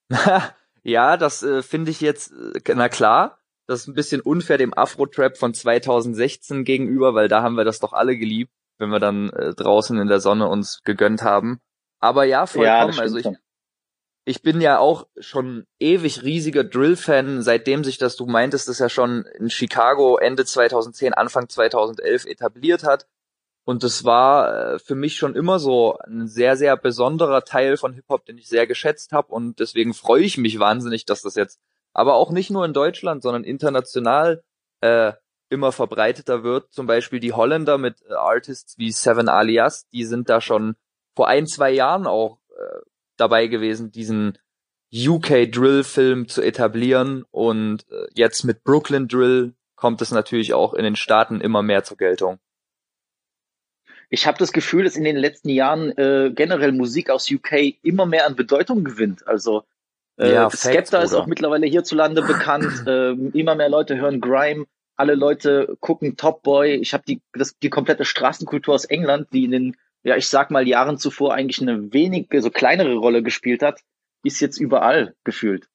ja, 0.84 1.18
das 1.18 1.44
äh, 1.44 1.62
finde 1.62 1.92
ich 1.92 2.02
jetzt, 2.02 2.32
äh, 2.32 2.76
na 2.76 2.90
klar, 2.90 3.40
das 3.68 3.82
ist 3.82 3.88
ein 3.88 3.94
bisschen 3.94 4.22
unfair 4.22 4.58
dem 4.58 4.74
Afro-Trap 4.74 5.38
von 5.38 5.54
2016 5.54 6.64
gegenüber, 6.64 7.14
weil 7.14 7.28
da 7.28 7.44
haben 7.44 7.56
wir 7.56 7.66
das 7.66 7.80
doch 7.80 7.94
alle 7.94 8.18
geliebt, 8.18 8.52
wenn 8.80 8.90
wir 8.90 9.00
dann 9.00 9.30
äh, 9.30 9.54
draußen 9.54 9.98
in 10.00 10.08
der 10.08 10.20
Sonne 10.20 10.48
uns 10.48 10.82
gegönnt 10.84 11.22
haben. 11.22 11.60
Aber 12.00 12.24
ja, 12.24 12.48
vollkommen. 12.48 12.94
Ja, 12.94 13.02
also 13.02 13.18
ich, 13.18 13.28
ich 14.26 14.42
bin 14.42 14.62
ja 14.62 14.80
auch 14.80 15.08
schon 15.20 15.66
ewig 15.80 16.24
riesiger 16.24 16.64
Drill-Fan, 16.64 17.42
seitdem 17.42 17.84
sich 17.84 17.98
das, 17.98 18.16
du 18.16 18.26
meintest, 18.26 18.68
das 18.68 18.80
ja 18.80 18.90
schon 18.90 19.26
in 19.38 19.50
Chicago 19.50 20.18
Ende 20.18 20.46
2010, 20.46 21.14
Anfang 21.14 21.50
2011 21.50 22.26
etabliert 22.26 22.84
hat. 22.84 23.08
Und 23.70 23.84
das 23.84 24.04
war 24.04 24.74
äh, 24.74 24.80
für 24.80 24.96
mich 24.96 25.16
schon 25.18 25.36
immer 25.36 25.60
so 25.60 26.00
ein 26.00 26.28
sehr, 26.28 26.58
sehr 26.58 26.76
besonderer 26.76 27.44
Teil 27.44 27.78
von 27.78 27.94
Hip-Hop, 27.94 28.26
den 28.26 28.40
ich 28.40 28.48
sehr 28.48 28.66
geschätzt 28.66 29.12
habe. 29.12 29.32
Und 29.32 29.60
deswegen 29.60 29.94
freue 29.94 30.24
ich 30.24 30.40
mich 30.40 30.58
wahnsinnig, 30.58 31.06
dass 31.06 31.22
das 31.22 31.36
jetzt 31.36 31.60
aber 31.94 32.16
auch 32.16 32.32
nicht 32.32 32.50
nur 32.50 32.66
in 32.66 32.74
Deutschland, 32.74 33.22
sondern 33.22 33.44
international 33.44 34.42
äh, 34.82 35.14
immer 35.50 35.72
verbreiteter 35.72 36.42
wird. 36.42 36.74
Zum 36.74 36.88
Beispiel 36.88 37.20
die 37.20 37.34
Holländer 37.34 37.78
mit 37.78 38.02
äh, 38.10 38.14
Artists 38.14 38.80
wie 38.80 38.92
Seven 38.92 39.30
Alias, 39.30 39.88
die 39.90 40.04
sind 40.04 40.30
da 40.30 40.42
schon 40.42 40.76
vor 41.16 41.28
ein, 41.28 41.46
zwei 41.46 41.70
Jahren 41.70 42.08
auch 42.08 42.40
äh, 42.58 42.80
dabei 43.18 43.46
gewesen, 43.46 43.92
diesen 43.92 44.40
UK 44.92 45.52
Drill 45.52 45.84
Film 45.84 46.28
zu 46.28 46.42
etablieren. 46.42 47.24
Und 47.30 47.86
äh, 47.92 48.08
jetzt 48.16 48.46
mit 48.46 48.64
Brooklyn 48.64 49.08
Drill 49.08 49.54
kommt 49.76 50.02
es 50.02 50.10
natürlich 50.10 50.56
auch 50.56 50.74
in 50.74 50.84
den 50.84 50.96
Staaten 50.96 51.40
immer 51.40 51.62
mehr 51.62 51.84
zur 51.84 51.98
Geltung 51.98 52.40
ich 54.10 54.26
habe 54.26 54.38
das 54.40 54.52
Gefühl, 54.52 54.84
dass 54.84 54.96
in 54.96 55.04
den 55.04 55.16
letzten 55.16 55.50
Jahren 55.50 55.92
äh, 55.98 56.32
generell 56.34 56.72
Musik 56.72 57.10
aus 57.10 57.30
UK 57.32 57.76
immer 57.84 58.06
mehr 58.06 58.26
an 58.26 58.36
Bedeutung 58.36 58.84
gewinnt. 58.84 59.28
Also 59.28 59.64
äh, 60.18 60.34
ja, 60.34 60.50
Skepta 60.50 61.02
ist 61.02 61.14
auch 61.14 61.28
mittlerweile 61.28 61.68
hierzulande 61.68 62.22
bekannt. 62.22 62.68
Äh, 62.88 63.12
immer 63.38 63.56
mehr 63.56 63.70
Leute 63.70 63.98
hören 63.98 64.20
Grime. 64.20 64.66
Alle 64.96 65.16
Leute 65.16 65.78
gucken 65.80 66.18
Top 66.18 66.42
Boy. 66.44 66.76
Ich 66.76 66.94
habe 66.94 67.04
die, 67.08 67.22
das, 67.34 67.58
die 67.60 67.70
komplette 67.70 68.04
Straßenkultur 68.04 68.74
aus 68.74 68.86
England, 68.86 69.28
die 69.32 69.46
in 69.46 69.52
den, 69.52 69.78
ja, 70.04 70.16
ich 70.16 70.28
sag 70.28 70.50
mal, 70.50 70.68
Jahren 70.68 70.98
zuvor 70.98 71.34
eigentlich 71.34 71.62
eine 71.62 71.94
wenige, 71.94 72.42
so 72.42 72.50
kleinere 72.50 72.96
Rolle 72.96 73.22
gespielt 73.22 73.62
hat, 73.62 73.82
ist 74.24 74.40
jetzt 74.40 74.60
überall 74.60 75.16
gefühlt. 75.24 75.68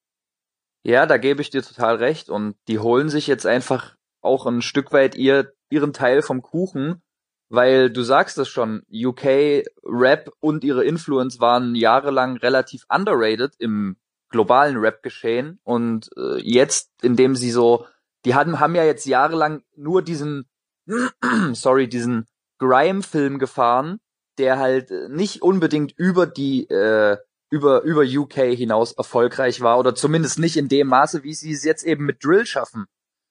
Ja, 0.83 1.07
da 1.07 1.19
gebe 1.19 1.41
ich 1.41 1.51
dir 1.51 1.63
total 1.63 1.97
recht. 1.97 2.29
Und 2.31 2.57
die 2.69 2.81
holen 2.81 3.09
sich 3.09 3.27
jetzt 3.27 3.47
einfach 3.47 3.95
auch 4.21 4.47
ein 4.47 4.61
Stück 4.61 4.93
weit 4.93 5.15
ihr, 5.15 5.53
ihren 5.71 5.93
Teil 5.93 6.21
vom 6.21 6.43
Kuchen 6.43 7.03
weil 7.49 7.91
du 7.91 8.03
sagst 8.03 8.39
es 8.39 8.49
schon, 8.49 8.83
UK 8.93 9.65
Rap 9.85 10.31
und 10.41 10.65
ihre 10.65 10.85
Influence 10.85 11.41
waren 11.41 11.75
jahrelang 11.75 12.37
relativ 12.37 12.85
underrated 12.89 13.55
im 13.59 13.97
globalen 14.31 14.77
Rap-Geschehen 14.77 15.61
und 15.63 16.11
äh, 16.17 16.41
jetzt, 16.41 16.91
indem 17.03 17.37
sie 17.37 17.51
so, 17.51 17.87
die 18.25 18.35
haben, 18.35 18.59
haben 18.59 18.75
ja 18.75 18.85
jetzt 18.85 19.07
jahrelang 19.07 19.63
nur 19.77 20.03
diesen, 20.03 20.49
sorry, 21.53 21.89
diesen 21.89 22.27
Grime-Film 22.59 23.39
gefahren, 23.39 24.01
der 24.39 24.59
halt 24.59 24.91
nicht 25.09 25.43
unbedingt 25.43 25.93
über 25.97 26.27
die, 26.27 26.69
äh, 26.69 27.17
über, 27.51 27.83
über 27.83 28.03
UK 28.03 28.57
hinaus 28.57 28.93
erfolgreich 28.93 29.61
war 29.61 29.79
oder 29.79 29.95
zumindest 29.95 30.41
nicht 30.41 30.57
in 30.57 30.69
dem 30.69 30.89
Maße, 30.89 31.23
wie 31.23 31.35
sie 31.35 31.53
es 31.53 31.63
jetzt 31.63 31.85
eben 31.85 32.05
mit 32.05 32.25
Drill 32.25 32.47
schaffen. 32.47 32.87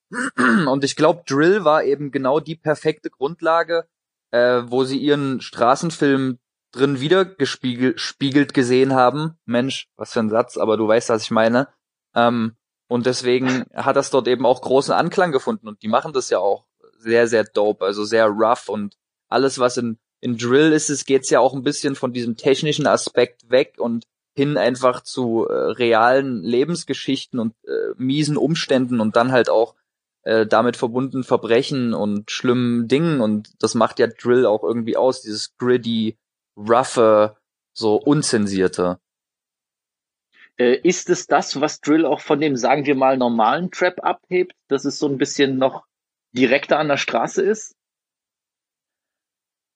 Und 0.68 0.84
ich 0.84 0.96
glaube, 0.96 1.24
Drill 1.26 1.66
war 1.66 1.84
eben 1.84 2.12
genau 2.12 2.40
die 2.40 2.56
perfekte 2.56 3.10
Grundlage, 3.10 3.88
äh, 4.34 4.64
wo 4.66 4.84
sie 4.84 4.98
ihren 4.98 5.42
Straßenfilm 5.42 6.40
drin 6.72 7.00
wieder 7.00 7.24
gespiegelt 7.24 8.00
spiegelt 8.00 8.56
gesehen 8.56 8.94
haben. 8.94 9.38
Mensch, 9.46 9.88
was 9.96 10.12
für 10.12 10.22
ein 10.22 10.30
Satz, 10.30 10.58
aber 10.58 10.76
du 10.76 10.88
weißt, 10.88 11.10
was 11.10 11.24
ich 11.24 11.32
meine. 11.32 11.68
Ähm, 12.16 12.56
und 12.88 13.06
deswegen 13.06 13.66
hat 13.76 13.96
das 13.96 14.10
dort 14.10 14.28
eben 14.28 14.46
auch 14.46 14.62
großen 14.62 14.94
Anklang 14.94 15.32
gefunden 15.32 15.68
und 15.68 15.84
die 15.84 15.88
machen 15.88 16.14
das 16.14 16.32
ja 16.32 16.40
auch 16.40 16.66
sehr, 16.98 17.28
sehr 17.28 17.44
dope, 17.44 17.86
also 17.86 18.04
sehr 18.06 18.26
rough 18.26 18.70
und 18.70 18.96
alles, 19.30 19.60
was 19.60 19.78
in, 19.78 20.00
in 20.20 20.38
Drill 20.38 20.74
ist, 20.74 20.90
es 20.90 21.06
geht's 21.06 21.30
ja 21.30 21.40
auch 21.40 21.54
ein 21.54 21.64
bisschen 21.64 21.96
von 21.96 22.12
diesem 22.12 22.36
technischen 22.36 22.88
Aspekt 22.88 23.50
weg 23.52 23.76
und 23.78 24.06
hin 24.36 24.58
einfach 24.58 25.02
zu 25.02 25.46
äh, 25.48 25.54
realen 25.54 26.42
Lebensgeschichten 26.42 27.40
und 27.40 27.54
äh, 27.68 27.94
miesen 27.98 28.38
Umständen 28.38 29.00
und 29.00 29.16
dann 29.16 29.32
halt 29.32 29.50
auch 29.50 29.76
äh, 30.24 30.46
damit 30.46 30.78
verbunden 30.78 31.24
Verbrechen 31.24 31.94
und 31.94 32.32
schlimmen 32.32 32.88
Dingen 32.88 33.22
und 33.22 33.52
das 33.60 33.76
macht 33.76 34.00
ja 34.00 34.08
Drill 34.08 34.46
auch 34.46 34.64
irgendwie 34.64 34.98
aus, 34.98 35.22
dieses 35.22 35.56
gritty, 35.58 36.18
roughe, 36.56 37.36
so 37.74 37.96
unzensierte. 37.96 39.00
Äh, 40.58 40.76
ist 40.84 41.10
es 41.10 41.26
das, 41.26 41.60
was 41.60 41.82
Drill 41.82 42.06
auch 42.06 42.20
von 42.20 42.40
dem, 42.40 42.56
sagen 42.56 42.86
wir 42.86 42.96
mal, 42.96 43.18
normalen 43.18 43.72
Trap 43.72 44.04
abhebt, 44.04 44.54
dass 44.68 44.86
es 44.86 45.00
so 45.00 45.08
ein 45.08 45.18
bisschen 45.18 45.58
noch 45.58 45.86
direkter 46.32 46.78
an 46.78 46.88
der 46.88 46.98
Straße 46.98 47.42
ist? 47.42 47.76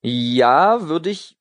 Ja, 0.03 0.87
würde 0.87 1.09
ich 1.09 1.37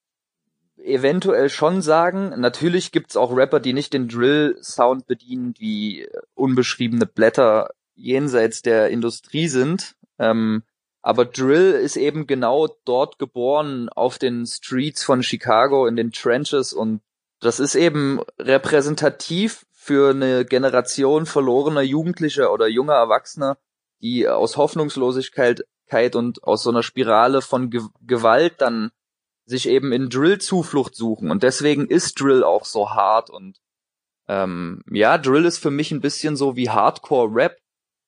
eventuell 0.79 1.51
schon 1.51 1.83
sagen. 1.83 2.41
Natürlich 2.41 2.93
gibt's 2.93 3.17
auch 3.17 3.37
Rapper, 3.37 3.61
die 3.61 3.73
nicht 3.73 3.93
den 3.93 4.09
Drill-Sound 4.09 5.07
bedienen, 5.07 5.55
wie 5.59 6.09
unbeschriebene 6.35 7.07
Blätter 7.07 7.71
jenseits 7.97 8.63
der 8.63 8.91
Industrie 8.91 9.49
sind. 9.49 9.97
Ähm, 10.19 10.63
aber 11.03 11.25
Drill 11.25 11.73
ist 11.73 11.97
eben 11.97 12.27
genau 12.27 12.69
dort 12.85 13.19
geboren, 13.19 13.89
auf 13.89 14.19
den 14.19 14.47
Streets 14.47 15.03
von 15.05 15.23
Chicago, 15.23 15.87
in 15.87 15.97
den 15.97 16.13
Trenches 16.13 16.73
und 16.73 17.01
das 17.41 17.61
ist 17.61 17.75
eben 17.75 18.21
repräsentativ 18.39 19.67
für 19.73 20.11
eine 20.11 20.45
Generation 20.45 21.27
verlorener 21.27 21.83
Jugendlicher 21.83 22.53
oder 22.53 22.67
junger 22.67 22.95
Erwachsener, 22.95 23.59
die 24.01 24.29
aus 24.29 24.57
Hoffnungslosigkeit 24.57 25.63
und 26.15 26.43
aus 26.43 26.63
so 26.63 26.71
einer 26.71 26.83
Spirale 26.83 27.43
von 27.43 27.71
Ge 27.71 27.83
Gewalt 28.01 28.61
dann 28.61 28.91
sich 29.45 29.69
eben 29.69 29.93
in 29.93 30.09
Drill 30.09 30.39
Zuflucht 30.39 30.97
suchen. 30.97 31.31
Und 31.31 31.45
deswegen 31.45 31.87
ist 31.87 32.21
Drill 32.21 32.43
auch 32.43 32.65
so 32.65 32.91
hart 32.91 33.31
und 33.31 33.61
ähm, 34.29 34.83
ja, 34.91 35.19
Drill 35.19 35.45
ist 35.45 35.59
für 35.59 35.71
mich 35.71 35.93
ein 35.93 36.01
bisschen 36.01 36.37
so 36.37 36.57
wie 36.57 36.69
Hardcore 36.69 37.33
Rap, 37.33 37.57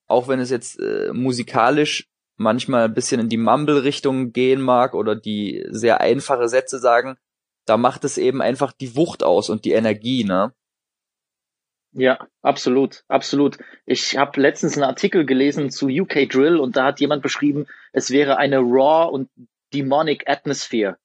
auch 0.08 0.26
wenn 0.28 0.40
es 0.40 0.50
jetzt 0.50 0.80
äh, 0.80 1.12
musikalisch 1.12 2.08
manchmal 2.36 2.84
ein 2.84 2.94
bisschen 2.94 3.20
in 3.20 3.28
die 3.28 3.36
Mumble-Richtung 3.36 4.32
gehen 4.32 4.60
mag 4.60 4.94
oder 4.94 5.14
die 5.14 5.64
sehr 5.70 6.00
einfache 6.00 6.48
Sätze 6.48 6.78
sagen, 6.78 7.16
da 7.66 7.76
macht 7.76 8.04
es 8.04 8.16
eben 8.16 8.40
einfach 8.40 8.72
die 8.72 8.96
Wucht 8.96 9.22
aus 9.22 9.50
und 9.50 9.64
die 9.64 9.72
Energie, 9.72 10.24
ne? 10.24 10.52
Ja, 11.92 12.26
absolut, 12.42 13.04
absolut. 13.08 13.58
Ich 13.86 14.16
habe 14.16 14.40
letztens 14.40 14.74
einen 14.74 14.84
Artikel 14.84 15.26
gelesen 15.26 15.70
zu 15.70 15.88
UK 15.88 16.28
Drill 16.28 16.58
und 16.58 16.76
da 16.76 16.86
hat 16.86 17.00
jemand 17.00 17.22
beschrieben, 17.22 17.66
es 17.92 18.10
wäre 18.10 18.36
eine 18.36 18.58
raw 18.58 19.10
und 19.10 19.30
demonic 19.74 20.28
Atmosphere. 20.28 20.96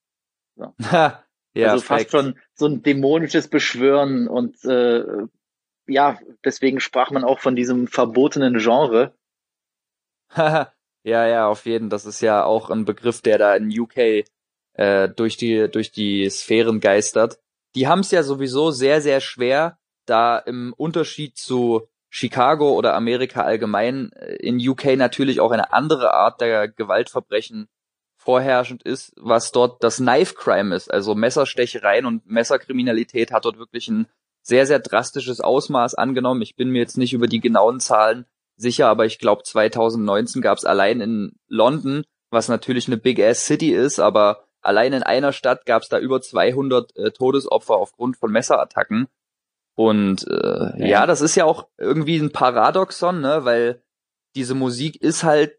So. 0.56 0.74
ja, 0.92 1.24
also 1.58 1.84
fast 1.84 2.12
schon 2.12 2.38
so 2.54 2.68
ein 2.68 2.84
dämonisches 2.84 3.48
Beschwören 3.48 4.28
und 4.28 4.64
äh, 4.66 5.04
ja, 5.88 6.20
deswegen 6.44 6.80
sprach 6.80 7.12
man 7.12 7.24
auch 7.24 7.40
von 7.40 7.56
diesem 7.56 7.88
verbotenen 7.88 8.58
Genre. 8.60 9.14
ja, 10.36 10.68
ja, 11.04 11.48
auf 11.48 11.66
jeden. 11.66 11.90
Das 11.90 12.06
ist 12.06 12.22
ja 12.22 12.44
auch 12.44 12.70
ein 12.70 12.86
Begriff, 12.86 13.22
der 13.22 13.38
da 13.38 13.56
in 13.56 13.78
UK 13.78 14.26
äh, 14.74 15.10
durch 15.10 15.38
die 15.38 15.70
durch 15.70 15.92
die 15.92 16.30
Sphären 16.30 16.80
geistert. 16.80 17.40
Die 17.76 17.88
haben 17.88 18.00
es 18.00 18.12
ja 18.12 18.24
sowieso 18.24 18.72
sehr 18.72 19.02
sehr 19.02 19.22
schwer, 19.22 19.78
da 20.06 20.38
im 20.38 20.74
Unterschied 20.78 21.38
zu 21.38 21.88
Chicago 22.10 22.74
oder 22.74 22.94
Amerika 22.94 23.42
allgemein 23.42 24.12
äh, 24.14 24.36
in 24.36 24.58
UK 24.58 24.98
natürlich 24.98 25.40
auch 25.40 25.52
eine 25.52 25.74
andere 25.74 26.14
Art 26.14 26.42
der 26.42 26.68
Gewaltverbrechen 26.68 27.68
vorherrschend 28.16 28.84
ist, 28.84 29.14
was 29.18 29.52
dort 29.52 29.84
das 29.84 29.98
Knife 29.98 30.36
Crime 30.36 30.74
ist, 30.76 30.92
also 30.92 31.14
Messerstechereien 31.14 32.06
und 32.06 32.26
Messerkriminalität 32.26 33.32
hat 33.32 33.46
dort 33.46 33.58
wirklich 33.58 33.90
ein 33.90 34.08
sehr, 34.44 34.68
sehr 34.68 34.80
drastisches 34.80 35.42
Ausmaß 35.42 35.96
angenommen. 35.96 36.42
Ich 36.42 36.56
bin 36.56 36.70
mir 36.70 36.80
jetzt 36.80 36.98
nicht 36.98 37.14
über 37.14 37.28
die 37.28 37.40
genauen 37.40 37.80
Zahlen 37.80 38.26
sicher, 38.56 38.88
aber 38.88 39.06
ich 39.06 39.18
glaube 39.18 39.44
2019 39.44 40.42
gab 40.42 40.58
es 40.58 40.66
allein 40.66 41.02
in 41.02 41.36
London, 41.48 42.04
was 42.30 42.50
natürlich 42.50 42.88
eine 42.88 42.98
Big 42.98 43.20
Ass 43.20 43.46
City 43.46 43.72
ist, 43.72 44.00
aber 44.00 44.46
allein 44.62 44.94
in 44.94 45.04
einer 45.04 45.32
Stadt 45.32 45.66
gab 45.66 45.82
es 45.82 45.90
da 45.90 45.98
über 45.98 46.22
200 46.22 46.96
äh, 46.96 47.12
Todesopfer 47.12 47.76
aufgrund 47.76 48.18
von 48.18 48.32
Messerattacken. 48.32 49.08
Und 49.76 50.28
äh, 50.28 50.80
ja. 50.80 50.86
ja, 50.86 51.06
das 51.06 51.22
ist 51.22 51.36
ja 51.36 51.46
auch 51.46 51.68
irgendwie 51.78 52.18
ein 52.18 52.32
Paradoxon, 52.32 53.22
ne, 53.22 53.46
weil 53.46 53.82
diese 54.36 54.56
Musik 54.56 55.02
ist 55.02 55.24
halt 55.24 55.58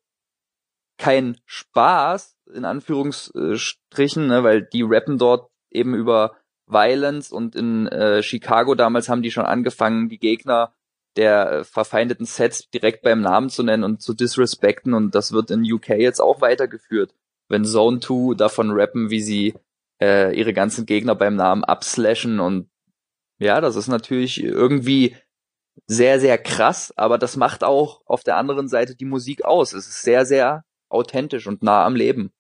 kein 0.99 1.41
Spaß, 1.47 2.37
in 2.55 2.65
Anführungsstrichen, 2.65 4.27
ne, 4.27 4.45
weil 4.45 4.63
die 4.63 4.83
rappen 4.83 5.19
dort 5.19 5.51
eben 5.71 5.95
über 5.95 6.37
Violence 6.75 7.33
und 7.33 7.57
in 7.57 7.87
äh, 7.87 8.23
Chicago 8.23 8.75
damals 8.75 9.09
haben 9.09 9.23
die 9.23 9.31
schon 9.31 9.47
angefangen, 9.47 10.11
die 10.11 10.19
Gegner 10.19 10.75
der 11.17 11.51
äh, 11.51 11.65
verfeindeten 11.65 12.27
Sets 12.27 12.69
direkt 12.71 13.03
beim 13.03 13.23
Namen 13.23 13.49
zu 13.49 13.63
nennen 13.63 13.85
und 13.85 14.03
zu 14.03 14.13
disrespekten 14.13 14.93
und 14.93 15.15
das 15.15 15.33
wird 15.33 15.51
in 15.51 15.65
UK 15.65 15.91
jetzt 15.91 16.21
auch 16.21 16.43
weitergeführt. 16.43 17.15
Wenn 17.49 17.65
Zone 17.65 18.01
2 18.01 18.35
davon 18.35 18.73
rappen, 18.73 19.09
wie 19.11 19.21
sie 19.21 19.55
äh, 20.03 20.37
ihre 20.37 20.53
ganzen 20.53 20.85
Gegner 20.85 21.15
beim 21.15 21.37
Namen 21.37 21.65
abslashen 21.65 22.41
und 22.41 22.69
ja, 23.39 23.61
das 23.61 23.77
ist 23.77 23.89
natürlich 23.89 24.43
irgendwie 24.43 25.17
sehr, 25.87 26.21
sehr 26.21 26.39
krass, 26.39 26.93
aber 26.97 27.19
das 27.19 27.37
macht 27.37 27.65
auch 27.65 28.03
auf 28.07 28.23
der 28.23 28.37
anderen 28.37 28.69
Seite 28.69 28.95
die 28.95 29.05
Musik 29.05 29.45
aus. 29.45 29.73
Es 29.73 29.89
ist 29.89 30.03
sehr, 30.03 30.25
sehr 30.25 30.65
authentisch 30.89 31.47
und 31.47 31.63
nah 31.63 31.85
am 31.85 31.97
Leben. 31.97 32.33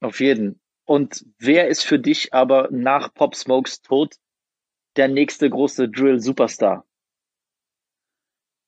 Auf 0.00 0.20
jeden. 0.20 0.60
Und 0.84 1.24
wer 1.38 1.68
ist 1.68 1.84
für 1.84 1.98
dich 1.98 2.34
aber 2.34 2.68
nach 2.70 3.12
Pop 3.14 3.34
Smokes 3.34 3.80
Tod 3.80 4.16
der 4.96 5.08
nächste 5.08 5.48
große 5.48 5.88
Drill-Superstar? 5.88 6.84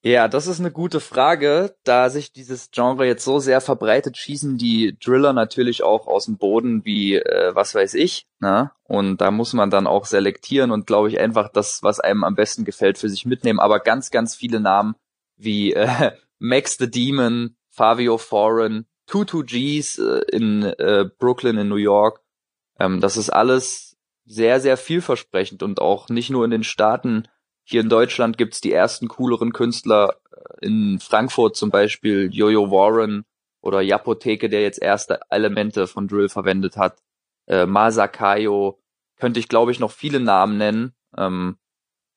Ja, 0.03 0.29
das 0.29 0.47
ist 0.47 0.61
eine 0.61 0.71
gute 0.71 1.01
Frage. 1.01 1.75
Da 1.83 2.11
sich 2.11 2.33
dieses 2.33 2.71
Genre 2.71 3.07
jetzt 3.07 3.25
so 3.25 3.41
sehr 3.41 3.61
verbreitet, 3.61 4.17
schießen 4.17 4.57
die 4.57 4.97
Driller 5.05 5.33
natürlich 5.33 5.83
auch 5.83 6.07
aus 6.07 6.27
dem 6.27 6.39
Boden 6.39 6.85
wie 6.85 7.17
äh, 7.17 7.55
was 7.57 7.75
weiß 7.75 7.95
ich. 7.95 8.25
Ne? 8.39 8.71
Und 8.85 9.21
da 9.21 9.33
muss 9.33 9.53
man 9.53 9.69
dann 9.69 9.89
auch 9.89 10.05
selektieren 10.05 10.71
und 10.71 10.87
glaube 10.87 11.09
ich 11.09 11.19
einfach 11.19 11.49
das, 11.49 11.83
was 11.83 11.99
einem 11.99 12.23
am 12.23 12.37
besten 12.37 12.65
gefällt, 12.65 12.99
für 12.99 13.09
sich 13.09 13.27
mitnehmen. 13.27 13.59
Aber 13.59 13.81
ganz, 13.81 14.13
ganz 14.13 14.37
viele 14.37 14.61
Namen 14.61 14.95
wie 15.37 15.73
äh, 15.73 16.13
Max 16.39 16.77
the 16.79 16.89
Demon, 16.89 17.57
Fabio 17.71 18.17
Foreign, 18.17 18.87
22Gs 19.09 20.01
äh, 20.01 20.37
in 20.37 20.63
äh, 20.63 21.09
Brooklyn 21.19 21.59
in 21.59 21.69
New 21.69 21.77
York. 21.77 22.21
Ähm, 22.79 23.01
das 23.01 23.17
ist 23.17 23.31
alles 23.31 23.97
sehr, 24.25 24.61
sehr 24.61 24.77
vielversprechend 24.77 25.63
und 25.63 25.81
auch 25.81 26.09
nicht 26.09 26.31
nur 26.31 26.45
in 26.45 26.51
den 26.51 26.65
Staaten. 26.65 27.29
Hier 27.63 27.81
in 27.81 27.89
Deutschland 27.89 28.39
gibt's 28.39 28.61
die 28.61 28.73
ersten 28.73 29.09
cooleren 29.09 29.53
Künstler 29.53 30.17
äh, 30.33 30.67
in 30.67 30.99
Frankfurt 31.01 31.57
zum 31.57 31.71
Beispiel 31.71 32.29
Jojo 32.33 32.71
Warren 32.71 33.25
oder 33.61 33.81
Japotheke, 33.81 34.49
der 34.49 34.63
jetzt 34.63 34.83
erste 34.83 35.21
Elemente 35.31 35.87
von 35.87 36.09
Drill 36.09 36.29
verwendet 36.29 36.77
hat. 36.77 37.03
Äh, 37.47 37.67
Masakayo, 37.67 38.81
könnte 39.17 39.41
ich 39.41 39.49
glaube 39.49 39.73
ich 39.73 39.81
noch 39.81 39.93
viele 39.93 40.21
Namen 40.21 40.59
nennen. 40.59 40.95
Ähm, 41.17 41.59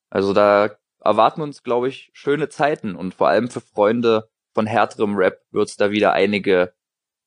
also 0.10 0.34
da 0.34 0.72
erwarten 1.00 1.42
uns 1.42 1.64
glaube 1.64 1.88
ich 1.88 2.10
schöne 2.14 2.50
Zeiten 2.50 2.96
und 2.96 3.14
vor 3.14 3.30
allem 3.30 3.50
für 3.50 3.62
Freunde 3.62 4.30
von 4.54 4.66
härterem 4.66 5.16
Rap 5.16 5.42
wird's 5.52 5.78
da 5.78 5.92
wieder 5.92 6.14
einige 6.14 6.74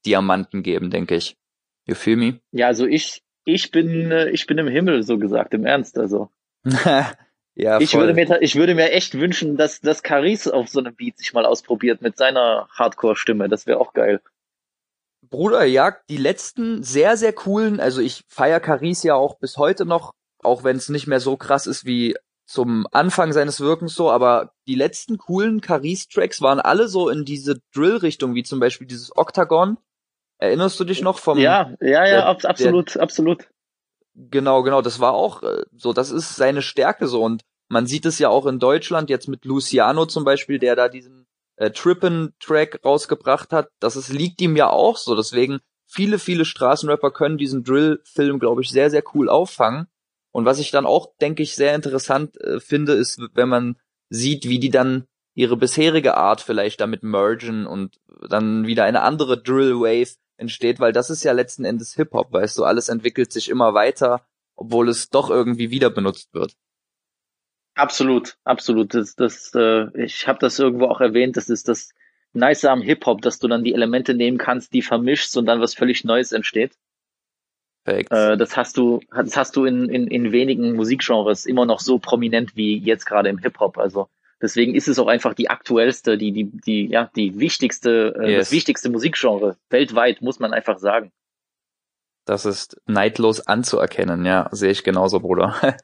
Diamanten 0.06 0.62
geben, 0.62 0.90
denke 0.90 1.16
ich. 1.16 1.36
You 1.86 1.94
feel 1.94 2.16
me? 2.16 2.40
Ja, 2.52 2.68
also 2.68 2.86
ich, 2.86 3.22
ich 3.44 3.70
bin, 3.70 4.10
äh, 4.10 4.30
ich 4.30 4.46
bin 4.46 4.58
im 4.58 4.68
Himmel, 4.68 5.02
so 5.02 5.18
gesagt, 5.18 5.54
im 5.54 5.66
Ernst, 5.66 5.98
also. 5.98 6.30
ja, 7.54 7.80
ich 7.80 7.94
würde 7.94 8.14
mir, 8.14 8.40
ich 8.40 8.54
würde 8.54 8.74
mir 8.74 8.92
echt 8.92 9.18
wünschen, 9.18 9.56
dass, 9.56 9.80
dass 9.80 10.02
Caris 10.02 10.46
auf 10.46 10.68
so 10.68 10.80
einem 10.80 10.94
Beat 10.94 11.18
sich 11.18 11.32
mal 11.32 11.44
ausprobiert 11.44 12.02
mit 12.02 12.16
seiner 12.16 12.68
Hardcore-Stimme. 12.70 13.48
Das 13.48 13.66
wäre 13.66 13.80
auch 13.80 13.92
geil. 13.92 14.20
Bruder, 15.22 15.64
ja, 15.64 15.96
die 16.08 16.18
letzten 16.18 16.82
sehr, 16.82 17.16
sehr 17.16 17.32
coolen, 17.32 17.80
also 17.80 18.00
ich 18.00 18.22
feier 18.28 18.60
Caris 18.60 19.02
ja 19.02 19.14
auch 19.14 19.38
bis 19.38 19.56
heute 19.56 19.86
noch, 19.86 20.12
auch 20.42 20.62
wenn 20.62 20.76
es 20.76 20.88
nicht 20.88 21.06
mehr 21.06 21.20
so 21.20 21.36
krass 21.36 21.66
ist 21.66 21.86
wie 21.86 22.14
zum 22.44 22.86
Anfang 22.92 23.32
seines 23.32 23.60
Wirkens 23.60 23.94
so, 23.94 24.10
aber 24.10 24.52
die 24.66 24.74
letzten 24.74 25.16
coolen 25.16 25.60
Caris-Tracks 25.60 26.42
waren 26.42 26.60
alle 26.60 26.88
so 26.88 27.08
in 27.08 27.24
diese 27.24 27.60
Drill-Richtung, 27.74 28.34
wie 28.34 28.42
zum 28.42 28.60
Beispiel 28.60 28.86
dieses 28.86 29.16
Octagon, 29.16 29.78
Erinnerst 30.42 30.80
du 30.80 30.82
dich 30.82 31.02
noch 31.02 31.20
vom? 31.20 31.38
Ja, 31.38 31.72
ja, 31.80 32.04
ja, 32.04 32.04
der, 32.04 32.26
absolut, 32.26 32.96
der, 32.96 33.02
absolut. 33.02 33.48
Genau, 34.16 34.64
genau. 34.64 34.82
Das 34.82 34.98
war 34.98 35.12
auch 35.12 35.44
äh, 35.44 35.62
so. 35.76 35.92
Das 35.92 36.10
ist 36.10 36.34
seine 36.34 36.62
Stärke 36.62 37.06
so 37.06 37.22
und 37.22 37.42
man 37.68 37.86
sieht 37.86 38.06
es 38.06 38.18
ja 38.18 38.28
auch 38.28 38.46
in 38.46 38.58
Deutschland 38.58 39.08
jetzt 39.08 39.28
mit 39.28 39.44
Luciano 39.44 40.04
zum 40.04 40.24
Beispiel, 40.24 40.58
der 40.58 40.74
da 40.74 40.88
diesen 40.88 41.28
äh, 41.54 41.70
Trippen-Track 41.70 42.80
rausgebracht 42.84 43.52
hat. 43.52 43.68
Das 43.78 43.94
ist, 43.94 44.12
liegt 44.12 44.40
ihm 44.40 44.56
ja 44.56 44.68
auch 44.68 44.96
so. 44.96 45.14
Deswegen 45.14 45.60
viele, 45.86 46.18
viele 46.18 46.44
Straßenrapper 46.44 47.12
können 47.12 47.38
diesen 47.38 47.62
Drill-Film, 47.62 48.40
glaube 48.40 48.62
ich, 48.62 48.70
sehr, 48.70 48.90
sehr 48.90 49.04
cool 49.14 49.28
auffangen. 49.28 49.86
Und 50.32 50.44
was 50.44 50.58
ich 50.58 50.72
dann 50.72 50.86
auch, 50.86 51.14
denke 51.20 51.44
ich, 51.44 51.54
sehr 51.54 51.76
interessant 51.76 52.36
äh, 52.40 52.58
finde, 52.58 52.94
ist, 52.94 53.20
wenn 53.34 53.48
man 53.48 53.76
sieht, 54.10 54.48
wie 54.48 54.58
die 54.58 54.70
dann 54.70 55.04
ihre 55.34 55.56
bisherige 55.56 56.16
Art 56.16 56.40
vielleicht 56.40 56.80
damit 56.80 57.04
mergen 57.04 57.64
und 57.64 58.00
dann 58.28 58.66
wieder 58.66 58.82
eine 58.82 59.02
andere 59.02 59.40
Drill 59.40 59.76
Wave 59.76 60.16
entsteht, 60.42 60.78
weil 60.78 60.92
das 60.92 61.08
ist 61.08 61.24
ja 61.24 61.32
letzten 61.32 61.64
Endes 61.64 61.94
Hip-Hop, 61.94 62.32
weißt 62.32 62.58
du, 62.58 62.64
alles 62.64 62.90
entwickelt 62.90 63.32
sich 63.32 63.48
immer 63.48 63.72
weiter, 63.72 64.26
obwohl 64.54 64.90
es 64.90 65.08
doch 65.08 65.30
irgendwie 65.30 65.70
wieder 65.70 65.88
benutzt 65.88 66.34
wird. 66.34 66.54
Absolut, 67.74 68.36
absolut. 68.44 68.92
Das, 68.92 69.14
das, 69.16 69.54
äh, 69.54 69.86
ich 70.04 70.28
habe 70.28 70.38
das 70.38 70.58
irgendwo 70.58 70.86
auch 70.86 71.00
erwähnt, 71.00 71.38
das 71.38 71.48
ist 71.48 71.68
das 71.68 71.90
Nice 72.34 72.66
am 72.66 72.82
Hip-Hop, 72.82 73.22
dass 73.22 73.38
du 73.38 73.48
dann 73.48 73.64
die 73.64 73.72
Elemente 73.72 74.14
nehmen 74.14 74.38
kannst, 74.38 74.74
die 74.74 74.82
vermischst 74.82 75.36
und 75.36 75.46
dann 75.46 75.60
was 75.60 75.74
völlig 75.74 76.04
Neues 76.04 76.32
entsteht. 76.32 76.76
Perfekt. 77.84 78.12
Äh, 78.12 78.36
das 78.36 78.56
hast 78.56 78.76
du, 78.76 79.00
das 79.10 79.36
hast 79.36 79.56
du 79.56 79.64
in, 79.64 79.88
in, 79.88 80.06
in 80.06 80.32
wenigen 80.32 80.74
Musikgenres 80.74 81.46
immer 81.46 81.66
noch 81.66 81.80
so 81.80 81.98
prominent 81.98 82.56
wie 82.56 82.78
jetzt 82.78 83.06
gerade 83.06 83.28
im 83.28 83.38
Hip-Hop. 83.38 83.78
Also 83.78 84.08
Deswegen 84.42 84.74
ist 84.74 84.88
es 84.88 84.98
auch 84.98 85.06
einfach 85.06 85.34
die 85.34 85.48
aktuellste, 85.48 86.18
die, 86.18 86.32
die, 86.32 86.50
die, 86.50 86.86
ja, 86.88 87.08
die 87.14 87.38
wichtigste, 87.38 88.12
äh, 88.18 88.32
yes. 88.32 88.38
das 88.40 88.52
wichtigste 88.52 88.90
Musikgenre 88.90 89.56
weltweit, 89.70 90.20
muss 90.20 90.40
man 90.40 90.52
einfach 90.52 90.78
sagen. 90.78 91.12
Das 92.24 92.44
ist 92.44 92.80
neidlos 92.86 93.46
anzuerkennen, 93.46 94.24
ja, 94.24 94.48
sehe 94.50 94.72
ich 94.72 94.82
genauso, 94.82 95.20
Bruder. 95.20 95.54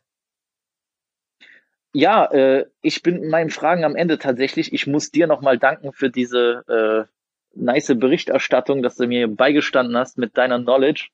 ja, 1.93 2.25
äh, 2.27 2.67
ich 2.83 3.03
bin 3.03 3.23
in 3.23 3.31
meinen 3.31 3.51
Fragen 3.51 3.85
am 3.85 3.95
Ende 3.95 4.19
tatsächlich. 4.19 4.73
Ich 4.73 4.89
muss 4.89 5.13
dir 5.13 5.29
nochmal 5.29 5.59
danken 5.59 5.93
für 5.93 6.11
diese 6.11 6.65
äh, 6.69 7.13
nice 7.55 7.95
Berichterstattung, 7.97 8.83
dass 8.83 8.97
du 8.97 9.07
mir 9.07 9.29
beigestanden 9.29 9.97
hast 9.97 10.19
mit 10.19 10.37
deiner 10.37 10.61
Knowledge. 10.61 11.11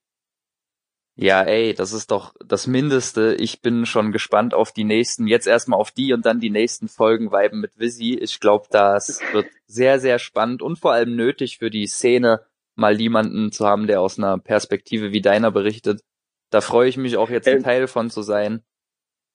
Ja, 1.16 1.42
ey, 1.42 1.74
das 1.74 1.92
ist 1.92 2.10
doch 2.10 2.34
das 2.44 2.66
Mindeste. 2.66 3.36
Ich 3.38 3.62
bin 3.62 3.86
schon 3.86 4.10
gespannt 4.10 4.52
auf 4.52 4.72
die 4.72 4.82
nächsten, 4.82 5.28
jetzt 5.28 5.46
erstmal 5.46 5.78
auf 5.78 5.92
die 5.92 6.12
und 6.12 6.26
dann 6.26 6.40
die 6.40 6.50
nächsten 6.50 6.88
Folgen 6.88 7.30
Weiben 7.30 7.60
mit 7.60 7.78
Visi. 7.78 8.14
Ich 8.14 8.40
glaube, 8.40 8.66
das 8.70 9.20
wird 9.32 9.46
sehr, 9.66 10.00
sehr 10.00 10.18
spannend 10.18 10.60
und 10.60 10.78
vor 10.78 10.92
allem 10.92 11.14
nötig 11.14 11.58
für 11.58 11.70
die 11.70 11.86
Szene, 11.86 12.40
mal 12.74 13.00
jemanden 13.00 13.52
zu 13.52 13.64
haben, 13.66 13.86
der 13.86 14.00
aus 14.00 14.18
einer 14.18 14.38
Perspektive 14.38 15.12
wie 15.12 15.20
deiner 15.20 15.52
berichtet. 15.52 16.00
Da 16.50 16.60
freue 16.60 16.88
ich 16.88 16.96
mich 16.96 17.16
auch 17.16 17.30
jetzt 17.30 17.46
ein 17.46 17.58
äh, 17.58 17.62
Teil 17.62 17.86
von 17.86 18.10
zu 18.10 18.22
sein. 18.22 18.62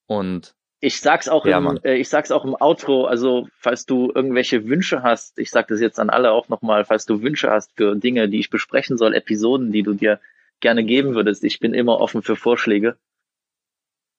Und 0.07 0.55
Ich 0.81 0.99
sag's 0.99 1.29
auch 1.29 1.45
ja, 1.45 1.57
im, 1.59 1.79
äh, 1.83 1.95
ich 1.95 2.09
sag's 2.09 2.31
auch 2.31 2.43
im 2.43 2.55
Outro, 2.59 3.05
also 3.05 3.47
falls 3.57 3.85
du 3.85 4.11
irgendwelche 4.13 4.67
Wünsche 4.67 5.03
hast, 5.03 5.39
ich 5.39 5.49
sag 5.49 5.69
das 5.69 5.79
jetzt 5.79 5.99
an 5.99 6.09
alle 6.09 6.31
auch 6.31 6.49
nochmal, 6.49 6.83
falls 6.83 7.05
du 7.05 7.21
Wünsche 7.21 7.49
hast 7.49 7.71
für 7.77 7.95
Dinge, 7.95 8.27
die 8.27 8.39
ich 8.39 8.49
besprechen 8.49 8.97
soll, 8.97 9.13
Episoden, 9.13 9.71
die 9.71 9.83
du 9.83 9.93
dir 9.93 10.19
gerne 10.59 10.83
geben 10.83 11.15
würdest, 11.15 11.43
ich 11.43 11.59
bin 11.59 11.73
immer 11.73 11.99
offen 11.99 12.21
für 12.21 12.35
Vorschläge. 12.35 12.97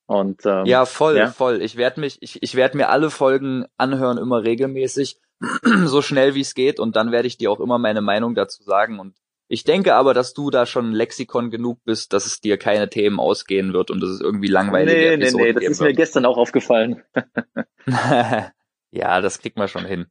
Und 0.07 0.45
ähm, 0.45 0.67
ja, 0.67 0.87
voll, 0.87 1.17
ja? 1.17 1.31
voll. 1.31 1.63
Ich 1.63 1.77
werde 1.77 2.01
mich, 2.01 2.19
ich, 2.21 2.43
ich 2.43 2.57
werde 2.57 2.77
mir 2.77 2.89
alle 2.89 3.11
Folgen 3.11 3.67
anhören, 3.77 4.19
immer 4.19 4.43
regelmäßig, 4.43 5.21
so 5.85 6.03
schnell 6.03 6.35
wie 6.35 6.41
es 6.41 6.55
geht, 6.55 6.81
und 6.81 6.97
dann 6.97 7.13
werde 7.13 7.29
ich 7.29 7.39
dir 7.39 7.51
auch 7.51 7.61
immer 7.61 7.79
meine 7.79 8.01
Meinung 8.01 8.35
dazu 8.35 8.65
sagen. 8.65 8.99
Und 8.99 9.15
ich 9.47 9.63
denke 9.63 9.95
aber, 9.95 10.13
dass 10.13 10.35
du 10.35 10.51
da 10.51 10.67
schon 10.67 10.93
Lexikon 10.93 11.51
genug 11.51 11.79
bist, 11.85 12.13
dass 12.13 12.27
es 12.27 12.41
dir 12.41 12.59
keine 12.59 12.91
Themen 12.91 13.21
ausgehen 13.21 13.73
wird 13.73 13.91
und 13.91 14.01
dass 14.01 14.11
es 14.11 14.21
irgendwie 14.21 14.49
langweilig. 14.49 14.95
Nee, 14.95 15.17
nee, 15.17 15.31
nee, 15.31 15.53
das 15.53 15.63
ist 15.63 15.81
wird. 15.81 15.91
mir 15.91 15.95
gestern 15.95 16.27
auch 16.27 16.39
aufgefallen. 16.39 17.03
ja, 18.91 19.21
das 19.21 19.39
kriegt 19.39 19.57
man 19.57 19.69
schon 19.69 19.85
hin. 19.85 20.07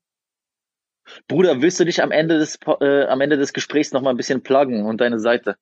Bruder, 1.28 1.62
willst 1.62 1.80
du 1.80 1.86
dich 1.86 2.02
am 2.02 2.12
Ende 2.12 2.38
des 2.38 2.60
äh, 2.82 3.06
am 3.06 3.22
Ende 3.22 3.38
des 3.38 3.54
Gesprächs 3.54 3.92
noch 3.92 4.02
mal 4.02 4.12
ein 4.12 4.18
bisschen 4.18 4.44
pluggen 4.44 4.86
und 4.86 5.02
deine 5.02 5.20
Seite? 5.20 5.58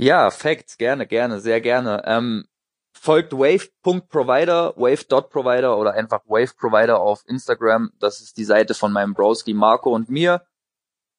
Ja, 0.00 0.30
Facts, 0.30 0.78
gerne, 0.78 1.06
gerne, 1.06 1.40
sehr 1.40 1.60
gerne. 1.60 2.02
Ähm, 2.06 2.44
folgt 2.92 3.32
wave.provider, 3.32 4.74
wave.provider 4.76 5.76
oder 5.76 5.94
einfach 5.94 6.20
waveprovider 6.26 7.00
auf 7.00 7.24
Instagram. 7.26 7.90
Das 7.98 8.20
ist 8.20 8.36
die 8.36 8.44
Seite 8.44 8.74
von 8.74 8.92
meinem 8.92 9.14
Broski 9.14 9.54
Marco 9.54 9.92
und 9.92 10.08
mir 10.08 10.42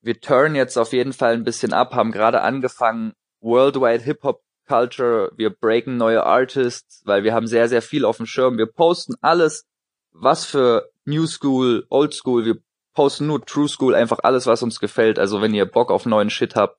wir 0.01 0.19
turn 0.21 0.55
jetzt 0.55 0.77
auf 0.77 0.93
jeden 0.93 1.13
Fall 1.13 1.33
ein 1.33 1.43
bisschen 1.43 1.73
ab, 1.73 1.93
haben 1.93 2.11
gerade 2.11 2.41
angefangen, 2.41 3.13
Worldwide 3.41 4.03
Hip-Hop 4.03 4.41
Culture, 4.67 5.31
wir 5.35 5.49
breaken 5.49 5.97
neue 5.97 6.23
Artists, 6.23 7.01
weil 7.05 7.23
wir 7.23 7.33
haben 7.33 7.47
sehr, 7.47 7.67
sehr 7.67 7.81
viel 7.81 8.05
auf 8.05 8.17
dem 8.17 8.27
Schirm. 8.27 8.57
Wir 8.57 8.67
posten 8.67 9.15
alles, 9.21 9.65
was 10.11 10.45
für 10.45 10.89
New 11.05 11.25
School, 11.25 11.85
Old 11.89 12.13
School, 12.13 12.45
wir 12.45 12.57
posten 12.93 13.27
nur 13.27 13.43
True 13.43 13.67
School, 13.67 13.95
einfach 13.95 14.19
alles, 14.23 14.45
was 14.45 14.63
uns 14.63 14.79
gefällt. 14.79 15.17
Also 15.17 15.41
wenn 15.41 15.53
ihr 15.53 15.65
Bock 15.65 15.91
auf 15.91 16.05
neuen 16.05 16.29
Shit 16.29 16.55
habt, 16.55 16.77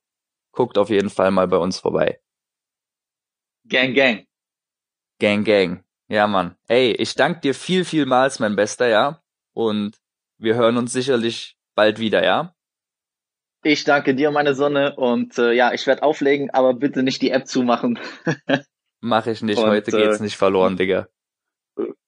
guckt 0.52 0.78
auf 0.78 0.90
jeden 0.90 1.10
Fall 1.10 1.30
mal 1.30 1.48
bei 1.48 1.56
uns 1.56 1.78
vorbei. 1.78 2.20
Gang, 3.68 3.94
gang. 3.94 4.26
Gang, 5.18 5.44
gang. 5.44 5.84
Ja, 6.08 6.26
Mann. 6.26 6.56
Ey, 6.66 6.92
ich 6.92 7.14
danke 7.14 7.40
dir 7.40 7.54
viel, 7.54 7.84
vielmals, 7.84 8.40
mein 8.40 8.56
Bester, 8.56 8.88
ja. 8.88 9.22
Und 9.52 10.00
wir 10.38 10.54
hören 10.54 10.76
uns 10.76 10.92
sicherlich 10.92 11.56
bald 11.74 11.98
wieder, 11.98 12.24
ja? 12.24 12.54
Ich 13.62 13.84
danke 13.84 14.14
dir, 14.14 14.30
meine 14.30 14.54
Sonne. 14.54 14.96
Und 14.96 15.38
äh, 15.38 15.52
ja, 15.52 15.72
ich 15.72 15.86
werde 15.86 16.02
auflegen, 16.02 16.50
aber 16.50 16.74
bitte 16.74 17.02
nicht 17.02 17.22
die 17.22 17.30
App 17.30 17.46
zumachen. 17.46 17.98
Mach 19.00 19.26
ich 19.26 19.42
nicht. 19.42 19.58
Und, 19.58 19.68
Heute 19.68 19.90
geht's 19.90 20.20
äh, 20.20 20.22
nicht 20.22 20.36
verloren, 20.36 20.76
Digga. 20.76 21.08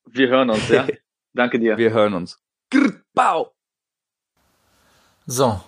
Wir 0.04 0.28
hören 0.28 0.50
uns, 0.50 0.68
ja. 0.68 0.86
danke 1.32 1.58
dir. 1.58 1.76
Wir 1.76 1.92
hören 1.92 2.14
uns. 2.14 2.42
Grr, 2.70 3.02
bau. 3.14 3.54
So, 5.26 5.60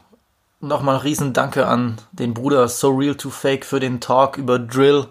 nochmal 0.69 0.97
riesen 0.99 1.33
Danke 1.33 1.67
an 1.67 1.97
den 2.13 2.35
Bruder 2.35 2.69
So 2.69 2.91
Real 2.91 3.15
to 3.15 3.31
Fake 3.31 3.65
für 3.65 3.81
den 3.81 4.01
Talk 4.01 4.37
über 4.37 4.59
Drill 4.59 5.07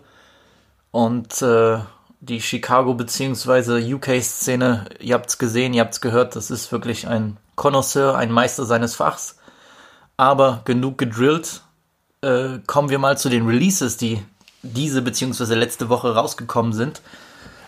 und 0.92 1.42
äh, 1.42 1.80
die 2.20 2.42
Chicago 2.42 2.94
bzw. 2.94 3.94
UK-Szene. 3.94 4.86
Ihr 5.00 5.13
habt's 5.13 5.38
gesehen, 5.38 5.74
ihr 5.74 5.82
habt's 5.82 6.02
gehört, 6.02 6.36
das 6.36 6.52
ist 6.52 6.72
wirklich 6.72 7.08
ein 7.08 7.38
Connoisseur, 7.56 8.16
ein 8.16 8.32
Meister 8.32 8.66
seines 8.66 8.96
Fachs. 8.96 9.38
Aber 10.18 10.62
genug 10.66 10.98
gedrillt. 10.98 11.62
Äh, 12.22 12.60
kommen 12.68 12.89
wir 12.89 13.00
mal 13.00 13.18
zu 13.18 13.30
den 13.30 13.46
Releases, 13.46 13.98
die 13.98 14.24
diese 14.62 15.02
bzw. 15.02 15.56
letzte 15.56 15.89
Woche 15.89 16.16
rausgekommen 16.16 16.74
sind. 16.74 17.02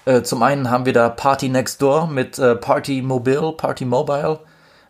Äh, 0.06 0.22
zum 0.22 0.44
einen 0.44 0.70
haben 0.70 0.86
wir 0.86 0.94
da 0.94 1.10
Party 1.10 1.50
Next 1.50 1.82
Door 1.82 2.08
mit 2.08 2.40
äh, 2.40 2.56
Party 2.56 3.02
Mobile, 3.02 3.54
Party 3.54 3.86
Mobile, 3.86 4.40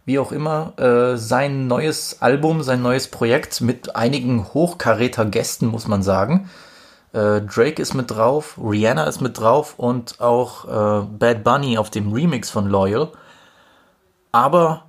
wie 0.05 0.19
auch 0.19 0.31
immer, 0.31 0.73
äh, 0.77 1.17
sein 1.17 1.67
neues 1.67 2.21
Album, 2.21 2.61
sein 2.61 2.81
neues 2.81 3.07
Projekt 3.07 3.61
mit 3.61 3.95
einigen 3.95 4.53
hochkaräter 4.53 5.25
Gästen, 5.25 5.65
muss 5.67 5.87
man 5.87 6.03
sagen. 6.03 6.49
Äh, 7.11 7.41
Drake 7.41 7.81
ist 7.81 7.95
mit 7.95 8.11
drauf, 8.11 8.59
Rihanna 8.61 9.05
ist 9.05 9.21
mit 9.21 9.39
drauf 9.39 9.75
und 9.77 10.21
auch 10.21 10.65
äh, 10.65 11.05
Bad 11.07 11.43
Bunny 11.43 11.77
auf 11.77 11.89
dem 11.89 12.13
Remix 12.13 12.51
von 12.51 12.67
Loyal. 12.67 13.09
Aber 14.31 14.83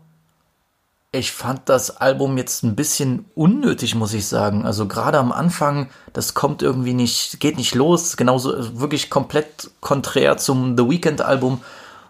ich 1.12 1.33
fand 1.33 1.68
das 1.68 1.96
Album 1.96 2.37
jetzt 2.37 2.62
ein 2.62 2.76
bisschen 2.76 3.24
unnötig, 3.35 3.94
muss 3.94 4.12
ich 4.12 4.26
sagen. 4.26 4.66
Also 4.66 4.87
gerade 4.87 5.18
am 5.18 5.33
Anfang, 5.33 5.88
das 6.12 6.35
kommt 6.35 6.62
irgendwie 6.62 6.92
nicht, 6.92 7.40
geht 7.40 7.57
nicht 7.57 7.74
los. 7.74 8.18
Genauso 8.18 8.79
wirklich 8.79 9.09
komplett 9.09 9.70
konträr 9.81 10.37
zum 10.37 10.76
The 10.76 10.88
Weeknd 10.88 11.22
Album 11.22 11.62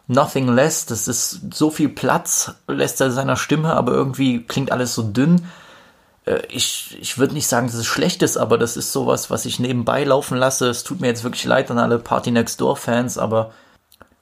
Nothing 0.07 0.49
Less. 0.49 0.87
Das 0.87 1.09
ist 1.09 1.55
so 1.55 1.71
viel 1.71 1.89
Platz, 1.89 2.55
lässt 2.69 3.01
er 3.01 3.11
seiner 3.11 3.37
Stimme, 3.37 3.75
aber 3.75 3.93
irgendwie 3.93 4.45
klingt 4.45 4.73
alles 4.73 4.95
so 4.95 5.03
dünn. 5.03 5.47
Äh, 6.25 6.43
ich, 6.49 6.97
ich 7.01 7.19
würde 7.19 7.35
nicht 7.35 7.49
sagen, 7.49 7.67
dass 7.67 7.77
es 7.77 7.87
schlecht 7.87 8.23
ist, 8.23 8.37
aber 8.37 8.59
das 8.59 8.77
ist 8.77 8.93
sowas, 8.93 9.31
was 9.31 9.45
ich 9.45 9.59
nebenbei 9.59 10.05
laufen 10.05 10.37
lasse. 10.37 10.69
Es 10.69 10.85
tut 10.85 11.01
mir 11.01 11.09
jetzt 11.09 11.25
wirklich 11.25 11.45
leid 11.45 11.71
an 11.71 11.79
alle 11.79 11.99
Party 11.99 12.31
Next 12.31 12.61
Door 12.61 12.77
Fans, 12.77 13.19
aber 13.19 13.53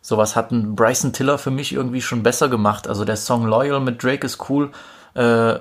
Sowas 0.07 0.37
hat 0.37 0.51
ein 0.51 0.77
Bryson 0.77 1.15
Tiller 1.15 1.39
für 1.39 1.51
mich 1.51 1.73
irgendwie 1.73 2.03
schon 2.03 2.23
besser 2.23 2.51
gemacht. 2.51 2.89
Also 2.89 3.07
der 3.07 3.17
Song 3.17 3.47
Loyal 3.47 3.81
mit 3.81 4.03
Drake 4.03 4.27
ist 4.27 4.51
cool. 4.51 4.71
Äh, 5.17 5.53
äh, 5.53 5.61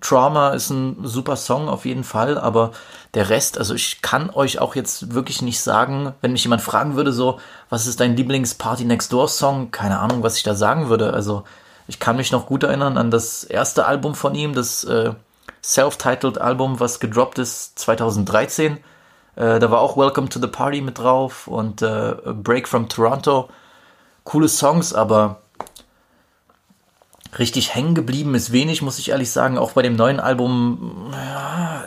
Trauma 0.00 0.50
ist 0.50 0.70
ein 0.70 0.96
super 1.02 1.36
Song 1.36 1.68
auf 1.68 1.84
jeden 1.84 2.04
Fall, 2.04 2.38
aber 2.38 2.72
der 3.14 3.28
Rest, 3.28 3.58
also 3.58 3.74
ich 3.74 4.02
kann 4.02 4.30
euch 4.30 4.58
auch 4.58 4.74
jetzt 4.74 5.14
wirklich 5.14 5.42
nicht 5.42 5.60
sagen, 5.60 6.14
wenn 6.20 6.32
mich 6.32 6.44
jemand 6.44 6.62
fragen 6.62 6.96
würde, 6.96 7.12
so, 7.12 7.38
was 7.68 7.86
ist 7.86 8.00
dein 8.00 8.16
Lieblings-Party 8.16 8.84
Next 8.84 9.12
Door 9.12 9.28
Song? 9.28 9.70
Keine 9.70 9.98
Ahnung, 9.98 10.22
was 10.22 10.36
ich 10.36 10.42
da 10.42 10.54
sagen 10.54 10.88
würde. 10.88 11.12
Also 11.12 11.44
ich 11.88 11.98
kann 12.00 12.16
mich 12.16 12.32
noch 12.32 12.46
gut 12.46 12.62
erinnern 12.62 12.96
an 12.96 13.10
das 13.10 13.44
erste 13.44 13.84
Album 13.84 14.14
von 14.14 14.34
ihm, 14.34 14.54
das 14.54 14.84
äh, 14.84 15.12
Self-Titled 15.62 16.38
Album, 16.38 16.80
was 16.80 17.00
gedroppt 17.00 17.38
ist 17.38 17.78
2013. 17.78 18.78
Äh, 19.36 19.58
da 19.58 19.70
war 19.70 19.80
auch 19.80 19.96
Welcome 19.96 20.28
to 20.30 20.40
the 20.40 20.46
Party 20.46 20.80
mit 20.80 20.98
drauf 20.98 21.46
und 21.48 21.82
äh, 21.82 22.14
Break 22.32 22.66
from 22.66 22.88
Toronto 22.88 23.48
coole 24.24 24.48
Songs, 24.48 24.94
aber 24.94 25.40
richtig 27.38 27.74
hängen 27.74 27.94
geblieben 27.94 28.34
ist 28.34 28.52
wenig, 28.52 28.82
muss 28.82 28.98
ich 28.98 29.10
ehrlich 29.10 29.30
sagen. 29.30 29.58
Auch 29.58 29.72
bei 29.72 29.82
dem 29.82 29.96
neuen 29.96 30.20
Album, 30.20 31.10
ja, 31.12 31.84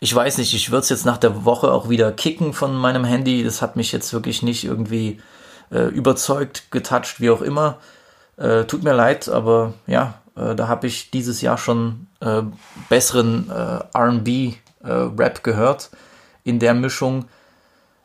ich 0.00 0.14
weiß 0.14 0.38
nicht, 0.38 0.54
ich 0.54 0.70
würde 0.70 0.82
es 0.82 0.88
jetzt 0.88 1.06
nach 1.06 1.18
der 1.18 1.44
Woche 1.44 1.72
auch 1.72 1.88
wieder 1.88 2.12
kicken 2.12 2.52
von 2.52 2.74
meinem 2.74 3.04
Handy. 3.04 3.42
Das 3.44 3.62
hat 3.62 3.76
mich 3.76 3.92
jetzt 3.92 4.12
wirklich 4.12 4.42
nicht 4.42 4.64
irgendwie 4.64 5.20
äh, 5.70 5.88
überzeugt, 5.88 6.70
getoucht, 6.70 7.20
wie 7.20 7.30
auch 7.30 7.42
immer. 7.42 7.78
Äh, 8.36 8.64
tut 8.64 8.82
mir 8.82 8.94
leid, 8.94 9.28
aber 9.28 9.74
ja, 9.86 10.14
äh, 10.36 10.54
da 10.54 10.68
habe 10.68 10.86
ich 10.86 11.10
dieses 11.10 11.40
Jahr 11.40 11.58
schon 11.58 12.06
äh, 12.20 12.42
besseren 12.88 13.50
äh, 13.50 13.98
RB-Rap 13.98 15.38
äh, 15.38 15.42
gehört 15.42 15.90
in 16.42 16.58
der 16.58 16.74
Mischung. 16.74 17.24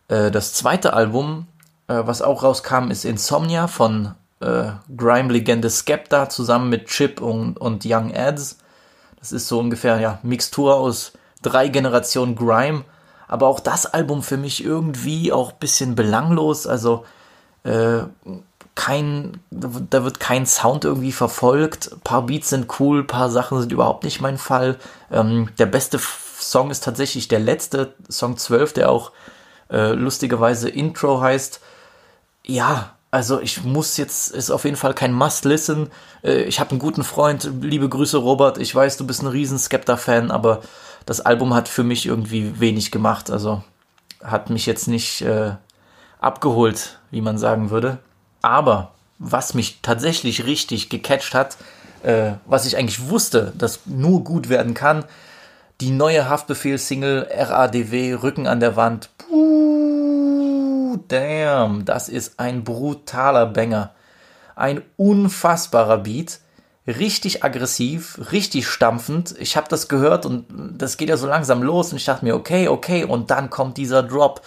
das 0.07 0.53
zweite 0.53 0.93
Album 0.93 1.47
was 1.87 2.21
auch 2.21 2.43
rauskam, 2.43 2.89
ist 2.89 3.03
Insomnia 3.03 3.67
von 3.67 4.15
äh, 4.39 4.71
Grime-Legende 4.95 5.69
Skepta 5.69 6.30
zusammen 6.30 6.69
mit 6.69 6.88
Chip 6.88 7.21
und, 7.21 7.58
und 7.58 7.84
Young 7.86 8.13
Ads. 8.15 8.58
Das 9.19 9.32
ist 9.32 9.47
so 9.47 9.60
ungefähr 9.60 9.99
ja 9.99 10.19
Mixtur 10.23 10.75
aus 10.75 11.13
drei 11.41 11.67
Generationen 11.67 12.36
Grime. 12.36 12.84
Aber 13.28 13.47
auch 13.47 13.60
das 13.60 13.86
Album 13.86 14.23
für 14.23 14.38
mich 14.38 14.63
irgendwie 14.63 15.32
auch 15.32 15.52
ein 15.52 15.60
bisschen 15.60 15.95
belanglos. 15.95 16.65
Also 16.65 17.06
äh, 17.63 17.99
kein, 18.75 19.41
da 19.52 20.04
wird 20.04 20.19
kein 20.19 20.45
Sound 20.45 20.86
irgendwie 20.86 21.12
verfolgt. 21.12 21.91
Ein 21.91 21.99
paar 21.99 22.21
Beats 22.25 22.49
sind 22.49 22.80
cool, 22.80 23.02
ein 23.02 23.08
paar 23.08 23.30
Sachen 23.30 23.60
sind 23.60 23.71
überhaupt 23.71 24.04
nicht 24.04 24.21
mein 24.21 24.38
Fall. 24.38 24.78
Ähm, 25.12 25.49
der 25.60 25.65
beste 25.65 25.99
Song 26.39 26.71
ist 26.71 26.84
tatsächlich 26.84 27.28
der 27.28 27.39
letzte, 27.39 27.93
Song 28.10 28.38
12, 28.38 28.73
der 28.73 28.89
auch 28.89 29.12
äh, 29.69 29.91
lustigerweise 29.91 30.69
Intro 30.69 31.21
heißt 31.21 31.60
ja, 32.45 32.96
also 33.12 33.39
ich 33.41 33.63
muss 33.63 33.97
jetzt, 33.97 34.31
ist 34.31 34.51
auf 34.51 34.65
jeden 34.65 34.77
Fall 34.77 34.93
kein 34.93 35.13
Must-Listen. 35.13 35.89
Äh, 36.23 36.43
ich 36.43 36.60
habe 36.60 36.71
einen 36.71 36.79
guten 36.79 37.03
Freund, 37.03 37.49
liebe 37.62 37.89
Grüße 37.89 38.17
Robert, 38.17 38.57
ich 38.57 38.73
weiß, 38.73 38.97
du 38.97 39.07
bist 39.07 39.21
ein 39.21 39.27
riesen 39.27 39.57
Skepta-Fan, 39.57 40.31
aber 40.31 40.62
das 41.05 41.21
Album 41.21 41.53
hat 41.53 41.67
für 41.67 41.83
mich 41.83 42.05
irgendwie 42.05 42.60
wenig 42.60 42.91
gemacht, 42.91 43.31
also 43.31 43.63
hat 44.23 44.49
mich 44.49 44.65
jetzt 44.65 44.87
nicht 44.87 45.21
äh, 45.21 45.53
abgeholt, 46.19 46.99
wie 47.10 47.21
man 47.21 47.37
sagen 47.37 47.69
würde. 47.71 47.99
Aber 48.41 48.91
was 49.17 49.53
mich 49.53 49.79
tatsächlich 49.81 50.45
richtig 50.45 50.89
gecatcht 50.89 51.33
hat, 51.33 51.57
äh, 52.03 52.33
was 52.45 52.65
ich 52.65 52.77
eigentlich 52.77 53.10
wusste, 53.10 53.53
dass 53.57 53.81
nur 53.85 54.23
gut 54.23 54.49
werden 54.49 54.73
kann, 54.73 55.05
die 55.81 55.91
neue 55.91 56.29
Haftbefehl-Single 56.29 57.27
RADW, 57.31 58.13
Rücken 58.15 58.47
an 58.47 58.60
der 58.60 58.75
Wand. 58.75 59.10
Puh, 59.17 59.68
damn, 61.12 61.85
das 61.85 62.10
ist 62.10 62.39
ein 62.39 62.63
brutaler 62.63 63.45
Banger. 63.45 63.93
Ein 64.55 64.81
unfassbarer 64.97 65.99
Beat. 65.99 66.39
Richtig 66.87 67.43
aggressiv, 67.43 68.19
richtig 68.31 68.67
stampfend. 68.67 69.35
Ich 69.37 69.57
habe 69.57 69.67
das 69.69 69.89
gehört 69.89 70.25
und 70.25 70.45
das 70.77 70.97
geht 70.97 71.10
ja 71.10 71.17
so 71.17 71.27
langsam 71.27 71.62
los 71.62 71.91
und 71.91 71.97
ich 71.97 72.05
dachte 72.05 72.25
mir, 72.25 72.35
okay, 72.35 72.67
okay, 72.67 73.03
und 73.03 73.29
dann 73.29 73.49
kommt 73.49 73.77
dieser 73.77 74.01
Drop. 74.01 74.41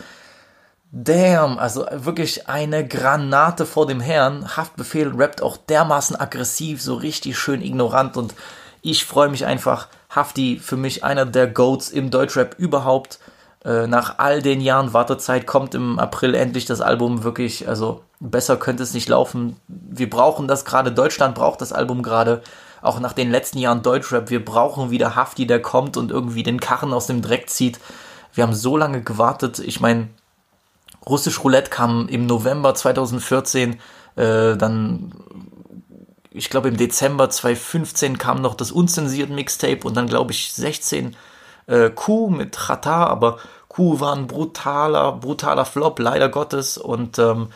damn, 0.90 1.58
also 1.58 1.86
wirklich 1.90 2.48
eine 2.48 2.86
Granate 2.86 3.64
vor 3.64 3.86
dem 3.86 4.00
Herrn. 4.00 4.56
Haftbefehl 4.56 5.08
rappt 5.16 5.42
auch 5.42 5.56
dermaßen 5.56 6.16
aggressiv, 6.16 6.82
so 6.82 6.94
richtig 6.94 7.38
schön 7.38 7.62
ignorant 7.62 8.16
und 8.16 8.34
ich 8.82 9.04
freue 9.04 9.28
mich 9.28 9.46
einfach. 9.46 9.88
Hafti 10.10 10.58
für 10.58 10.76
mich 10.76 11.04
einer 11.04 11.24
der 11.24 11.46
Goats 11.46 11.88
im 11.88 12.10
Deutschrap 12.10 12.58
überhaupt. 12.58 13.20
Äh, 13.64 13.86
nach 13.86 14.18
all 14.18 14.42
den 14.42 14.60
Jahren 14.60 14.92
Wartezeit 14.92 15.46
kommt 15.46 15.74
im 15.74 15.98
April 15.98 16.34
endlich 16.34 16.64
das 16.64 16.80
Album 16.80 17.22
wirklich, 17.22 17.68
also 17.68 18.02
besser 18.18 18.56
könnte 18.56 18.82
es 18.82 18.92
nicht 18.92 19.08
laufen. 19.08 19.56
Wir 19.68 20.10
brauchen 20.10 20.48
das 20.48 20.64
gerade, 20.64 20.90
Deutschland 20.90 21.34
braucht 21.36 21.60
das 21.60 21.72
Album 21.72 22.02
gerade. 22.02 22.42
Auch 22.80 22.98
nach 22.98 23.12
den 23.12 23.30
letzten 23.30 23.58
Jahren 23.58 23.82
Deutschrap, 23.82 24.30
wir 24.30 24.44
brauchen 24.44 24.90
wieder 24.90 25.14
Hafti, 25.14 25.46
der 25.46 25.62
kommt 25.62 25.96
und 25.96 26.10
irgendwie 26.10 26.42
den 26.42 26.58
Karren 26.58 26.92
aus 26.92 27.06
dem 27.06 27.22
Dreck 27.22 27.48
zieht. 27.48 27.78
Wir 28.34 28.42
haben 28.42 28.54
so 28.54 28.76
lange 28.76 29.02
gewartet. 29.02 29.60
Ich 29.60 29.80
meine, 29.80 30.08
Russisch 31.06 31.44
Roulette 31.44 31.70
kam 31.70 32.08
im 32.08 32.26
November 32.26 32.74
2014, 32.74 33.78
äh, 34.16 34.56
dann, 34.56 35.12
ich 36.30 36.50
glaube 36.50 36.68
im 36.68 36.76
Dezember 36.76 37.30
2015 37.30 38.18
kam 38.18 38.40
noch 38.40 38.54
das 38.56 38.72
unzensiert 38.72 39.30
Mixtape 39.30 39.86
und 39.86 39.96
dann 39.96 40.08
glaube 40.08 40.32
ich 40.32 40.52
16 40.52 41.14
äh, 41.72 41.90
Q 41.90 42.28
mit 42.28 42.56
Chata, 42.56 43.06
aber 43.06 43.38
Q 43.68 44.00
war 44.00 44.14
ein 44.14 44.26
brutaler, 44.26 45.12
brutaler 45.12 45.64
Flop, 45.64 45.98
leider 45.98 46.28
Gottes 46.28 46.76
und 46.76 47.18
ähm, 47.18 47.48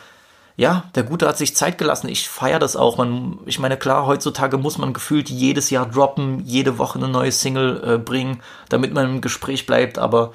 ja, 0.55 0.85
der 0.95 1.03
Gute 1.03 1.27
hat 1.27 1.37
sich 1.37 1.55
Zeit 1.55 1.77
gelassen. 1.77 2.09
Ich 2.09 2.27
feiere 2.27 2.57
das 2.57 2.75
auch. 2.75 2.97
Man, 2.97 3.37
ich 3.45 3.59
meine, 3.59 3.77
klar, 3.77 4.07
heutzutage 4.07 4.57
muss 4.57 4.79
man 4.79 4.91
gefühlt 4.91 5.29
jedes 5.29 5.69
Jahr 5.69 5.85
droppen, 5.85 6.41
jede 6.45 6.79
Woche 6.79 6.97
eine 6.97 7.09
neue 7.09 7.31
Single 7.31 7.83
äh, 7.85 7.97
bringen, 7.99 8.41
damit 8.69 8.91
man 8.91 9.05
im 9.05 9.21
Gespräch 9.21 9.67
bleibt, 9.67 9.99
aber 9.99 10.31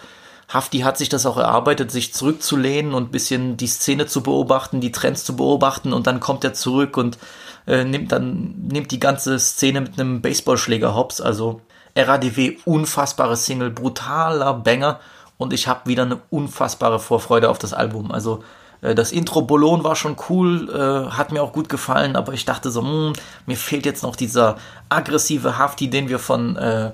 Hafti 0.49 0.81
hat 0.81 0.99
sich 0.99 1.09
das 1.09 1.27
auch 1.27 1.39
erarbeitet, 1.39 1.91
sich 1.91 2.13
zurückzulehnen 2.13 2.95
und 2.95 3.09
ein 3.09 3.11
bisschen 3.11 3.57
die 3.57 3.67
Szene 3.67 4.07
zu 4.07 4.23
beobachten, 4.23 4.81
die 4.81 4.93
Trends 4.93 5.25
zu 5.25 5.35
beobachten 5.35 5.93
und 5.93 6.07
dann 6.07 6.21
kommt 6.21 6.45
er 6.45 6.53
zurück 6.53 6.97
und 6.97 7.19
äh, 7.67 7.85
nimmt 7.85 8.13
dann 8.13 8.55
nimmt 8.71 8.91
die 8.91 9.01
ganze 9.01 9.39
Szene 9.39 9.81
mit 9.81 9.99
einem 9.99 10.21
Baseballschläger 10.21 10.95
hops. 10.95 11.21
Also 11.21 11.63
RADW 11.97 12.59
unfassbare 12.65 13.37
Single, 13.37 13.71
brutaler 13.71 14.55
Banger. 14.55 15.01
Und 15.39 15.53
ich 15.53 15.67
habe 15.67 15.89
wieder 15.89 16.03
eine 16.03 16.21
unfassbare 16.31 17.01
Vorfreude 17.01 17.51
auf 17.51 17.59
das 17.59 17.73
Album. 17.73 18.13
Also 18.13 18.45
äh, 18.83 18.95
das 18.95 19.13
Intro 19.13 19.43
Bolon 19.43 19.85
war 19.85 19.97
schon 19.97 20.17
cool, 20.29 20.69
äh, 20.71 21.11
hat 21.11 21.33
mir 21.33 21.43
auch 21.43 21.53
gut 21.53 21.69
gefallen, 21.69 22.17
aber 22.17 22.33
ich 22.33 22.45
dachte 22.45 22.71
so, 22.71 22.83
mh, 22.83 22.89
hm, 22.89 23.13
mir 23.47 23.57
fehlt 23.57 23.87
jetzt 23.87 24.03
noch 24.03 24.17
dieser 24.17 24.57
aggressive 24.89 25.59
Hafti, 25.59 25.89
den 25.89 26.09
wir 26.09 26.19
von 26.19 26.57
äh, 26.57 26.93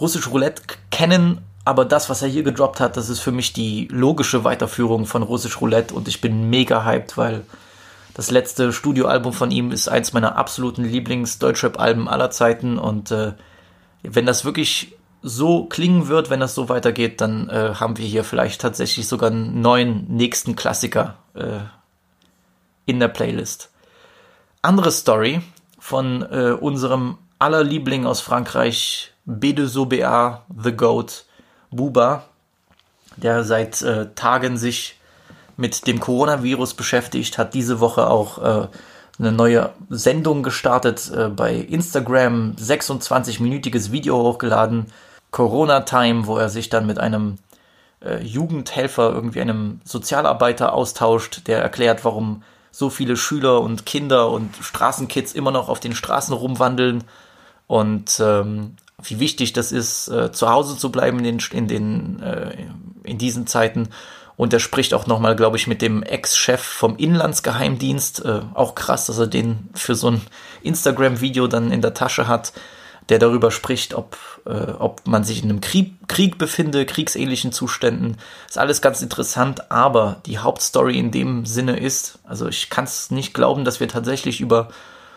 Russisch 0.00 0.28
Roulette 0.28 0.62
kennen. 0.90 1.38
Aber 1.64 1.84
das, 1.84 2.08
was 2.08 2.22
er 2.22 2.28
hier 2.28 2.44
gedroppt 2.44 2.80
hat, 2.80 2.96
das 2.96 3.10
ist 3.10 3.20
für 3.20 3.32
mich 3.32 3.52
die 3.52 3.88
logische 3.90 4.42
Weiterführung 4.42 5.04
von 5.04 5.22
Russisch 5.22 5.60
Roulette. 5.60 5.92
Und 5.92 6.08
ich 6.08 6.22
bin 6.22 6.48
mega 6.48 6.84
hyped, 6.84 7.18
weil 7.18 7.44
das 8.14 8.30
letzte 8.30 8.72
Studioalbum 8.72 9.34
von 9.34 9.50
ihm 9.50 9.70
ist 9.70 9.86
eins 9.86 10.14
meiner 10.14 10.36
absoluten 10.36 10.82
Lieblings-Deutschrap-Alben 10.84 12.08
aller 12.08 12.30
Zeiten. 12.30 12.78
Und 12.78 13.10
äh, 13.10 13.32
wenn 14.02 14.26
das 14.26 14.44
wirklich 14.44 14.94
so 15.22 15.64
klingen 15.64 16.08
wird, 16.08 16.30
wenn 16.30 16.40
das 16.40 16.54
so 16.54 16.68
weitergeht, 16.68 17.20
dann 17.20 17.48
äh, 17.48 17.74
haben 17.74 17.98
wir 17.98 18.04
hier 18.04 18.24
vielleicht 18.24 18.60
tatsächlich 18.60 19.08
sogar 19.08 19.30
einen 19.30 19.60
neuen 19.60 20.06
nächsten 20.08 20.54
Klassiker 20.54 21.16
äh, 21.34 21.58
in 22.86 23.00
der 23.00 23.08
Playlist. 23.08 23.70
Andere 24.62 24.92
Story 24.92 25.40
von 25.78 26.22
äh, 26.22 26.52
unserem 26.52 27.18
aller 27.38 27.64
Liebling 27.64 28.06
aus 28.06 28.20
Frankreich, 28.20 29.12
B2SOBA, 29.26 30.40
The 30.62 30.72
Goat, 30.72 31.24
Buba, 31.70 32.24
der 33.16 33.44
seit 33.44 33.82
äh, 33.82 34.14
Tagen 34.14 34.56
sich 34.56 34.98
mit 35.56 35.86
dem 35.86 36.00
Coronavirus 36.00 36.74
beschäftigt, 36.74 37.36
hat 37.36 37.54
diese 37.54 37.80
Woche 37.80 38.08
auch 38.08 38.38
äh, 38.38 38.68
eine 39.18 39.32
neue 39.32 39.70
Sendung 39.90 40.42
gestartet 40.42 41.10
äh, 41.14 41.28
bei 41.28 41.54
Instagram, 41.54 42.54
26-minütiges 42.58 43.90
Video 43.90 44.16
hochgeladen, 44.22 44.86
Corona 45.30 45.80
Time, 45.80 46.26
wo 46.26 46.38
er 46.38 46.48
sich 46.48 46.68
dann 46.68 46.86
mit 46.86 46.98
einem 46.98 47.36
äh, 48.04 48.22
Jugendhelfer, 48.22 49.12
irgendwie 49.12 49.40
einem 49.40 49.80
Sozialarbeiter 49.84 50.72
austauscht, 50.72 51.46
der 51.46 51.60
erklärt, 51.60 52.04
warum 52.04 52.42
so 52.70 52.90
viele 52.90 53.16
Schüler 53.16 53.60
und 53.60 53.86
Kinder 53.86 54.30
und 54.30 54.54
Straßenkids 54.60 55.32
immer 55.32 55.50
noch 55.50 55.68
auf 55.68 55.80
den 55.80 55.94
Straßen 55.94 56.34
rumwandeln 56.34 57.04
und 57.66 58.20
ähm, 58.20 58.76
wie 59.02 59.20
wichtig 59.20 59.52
das 59.52 59.72
ist, 59.72 60.08
äh, 60.08 60.32
zu 60.32 60.48
Hause 60.48 60.76
zu 60.76 60.90
bleiben 60.90 61.18
in 61.18 61.24
den, 61.24 61.38
in 61.52 61.68
den, 61.68 62.22
äh, 62.22 62.66
in 63.04 63.18
diesen 63.18 63.46
Zeiten. 63.46 63.88
Und 64.38 64.52
er 64.52 64.60
spricht 64.60 64.94
auch 64.94 65.08
nochmal, 65.08 65.34
glaube 65.34 65.56
ich, 65.56 65.66
mit 65.66 65.82
dem 65.82 66.04
Ex-Chef 66.04 66.62
vom 66.62 66.96
Inlandsgeheimdienst. 66.96 68.24
Äh, 68.24 68.40
auch 68.54 68.76
krass, 68.76 69.06
dass 69.06 69.18
er 69.18 69.26
den 69.26 69.68
für 69.74 69.96
so 69.96 70.12
ein 70.12 70.22
Instagram-Video 70.62 71.48
dann 71.48 71.72
in 71.72 71.82
der 71.82 71.92
Tasche 71.92 72.28
hat, 72.28 72.52
der 73.08 73.18
darüber 73.18 73.50
spricht, 73.50 73.94
ob, 73.94 74.16
äh, 74.46 74.70
ob 74.78 75.04
man 75.08 75.24
sich 75.24 75.42
in 75.42 75.50
einem 75.50 75.60
Krieg, 75.60 75.96
Krieg 76.06 76.38
befinde, 76.38 76.86
kriegsähnlichen 76.86 77.50
Zuständen. 77.50 78.16
Ist 78.48 78.58
alles 78.58 78.80
ganz 78.80 79.02
interessant, 79.02 79.72
aber 79.72 80.20
die 80.24 80.38
Hauptstory 80.38 80.96
in 80.96 81.10
dem 81.10 81.44
Sinne 81.44 81.76
ist, 81.76 82.20
also 82.22 82.46
ich 82.46 82.70
kann 82.70 82.84
es 82.84 83.10
nicht 83.10 83.34
glauben, 83.34 83.64
dass 83.64 83.80
wir 83.80 83.88
tatsächlich 83.88 84.40
über 84.40 84.68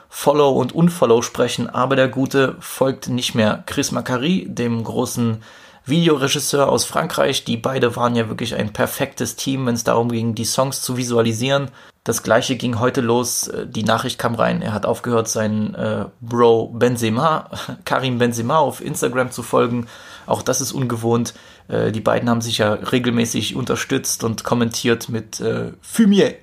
Follow 0.10 0.50
und 0.50 0.74
Unfollow 0.74 1.22
sprechen, 1.22 1.70
aber 1.70 1.96
der 1.96 2.08
Gute 2.08 2.56
folgt 2.60 3.08
nicht 3.08 3.36
mehr 3.36 3.64
Chris 3.68 3.92
Macari, 3.92 4.48
dem 4.50 4.84
großen 4.84 5.44
Videoregisseur 5.86 6.70
aus 6.70 6.86
Frankreich. 6.86 7.44
Die 7.44 7.58
beide 7.58 7.96
waren 7.96 8.16
ja 8.16 8.30
wirklich 8.30 8.56
ein 8.56 8.74
perfektes 8.74 9.36
Team, 9.36 9.66
wenn 9.66 9.76
es 9.76 9.84
darum 9.84 10.10
ging, 10.10 10.36
die 10.36 10.46
Songs 10.46 10.82
zu 10.82 10.98
visualisieren. 10.98 11.72
Das 12.04 12.24
gleiche 12.24 12.56
ging 12.56 12.80
heute 12.80 13.02
los. 13.02 13.52
Die 13.68 13.84
Nachricht 13.84 14.18
kam 14.18 14.36
rein. 14.36 14.62
Er 14.62 14.74
hat 14.74 14.86
aufgehört, 14.86 15.28
seinen 15.28 15.76
äh, 15.76 16.06
Bro 16.20 16.70
Benzema, 16.74 17.50
Karim 17.86 18.18
Benzema 18.18 18.58
auf 18.58 18.84
Instagram 18.84 19.32
zu 19.32 19.44
folgen. 19.44 19.88
Auch 20.26 20.42
das 20.42 20.62
ist 20.62 20.72
ungewohnt. 20.72 21.34
Äh, 21.68 21.92
die 21.92 22.02
beiden 22.02 22.30
haben 22.30 22.42
sich 22.42 22.60
ja 22.60 22.74
regelmäßig 22.74 23.56
unterstützt 23.56 24.24
und 24.24 24.44
kommentiert 24.44 25.10
mit 25.10 25.40
äh, 25.40 25.74
Fumier. 25.82 26.36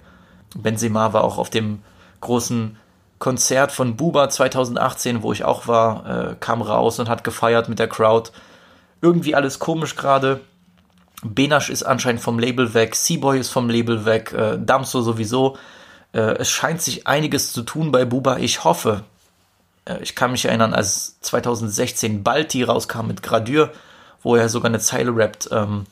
Benzema 0.57 1.13
war 1.13 1.25
auch 1.25 1.39
auf 1.39 1.51
dem 1.51 1.83
großen 2.21 2.77
Konzert 3.19 3.73
von 3.73 3.97
Buba 3.97 4.31
2018, 4.31 5.23
wo 5.23 5.33
ich 5.33 5.45
auch 5.45 5.67
war, 5.67 6.31
äh, 6.31 6.37
kam 6.39 6.63
raus 6.63 7.01
und 7.01 7.09
hat 7.09 7.25
gefeiert 7.25 7.69
mit 7.69 7.79
der 7.79 7.89
Crowd. 7.89 8.31
Irgendwie 9.01 9.35
alles 9.35 9.59
komisch 9.59 9.97
gerade. 9.97 10.41
Benasch 11.23 11.71
ist 11.71 11.83
anscheinend 11.83 12.21
vom 12.21 12.39
Label 12.39 12.75
weg, 12.75 12.95
Seaboy 12.95 13.41
ist 13.41 13.51
vom 13.51 13.69
Label 13.69 14.05
weg, 14.05 14.33
äh, 14.33 14.59
Damso 14.59 15.03
sowieso. 15.03 15.57
Äh, 16.13 16.37
es 16.39 16.51
scheint 16.51 16.81
sich 16.81 17.07
einiges 17.07 17.53
zu 17.53 17.63
tun 17.63 17.91
bei 17.91 18.05
Buba. 18.05 18.39
Ich 18.39 18.65
hoffe, 18.65 19.05
äh, 19.85 20.01
ich 20.03 20.15
kann 20.15 20.33
mich 20.33 20.45
erinnern, 20.45 20.75
als 20.75 21.21
2016 21.21 22.23
Balti 22.23 22.63
rauskam 22.63 23.07
mit 23.07 23.23
Gradür, 23.23 23.73
wo 24.23 24.37
er 24.37 24.49
sogar 24.49 24.69
eine 24.69 24.79
Zeile 24.79 25.15
rappt. 25.15 25.49
Ähm, 25.51 25.87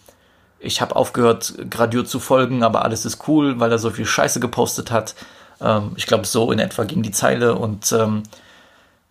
ich 0.59 0.81
habe 0.81 0.97
aufgehört, 0.97 1.55
Gradür 1.71 2.05
zu 2.05 2.21
folgen, 2.21 2.63
aber 2.63 2.85
alles 2.85 3.05
ist 3.05 3.29
cool, 3.29 3.61
weil 3.61 3.71
er 3.71 3.79
so 3.79 3.91
viel 3.91 4.07
Scheiße 4.07 4.41
gepostet 4.41 4.91
hat. 4.91 5.15
Ähm, 5.61 5.93
ich 5.97 6.07
glaube, 6.07 6.27
so 6.27 6.53
in 6.53 6.59
etwa 6.59 6.85
ging 6.85 7.03
die 7.03 7.11
Zeile 7.11 7.57
und 7.57 7.93
ähm, 7.93 8.23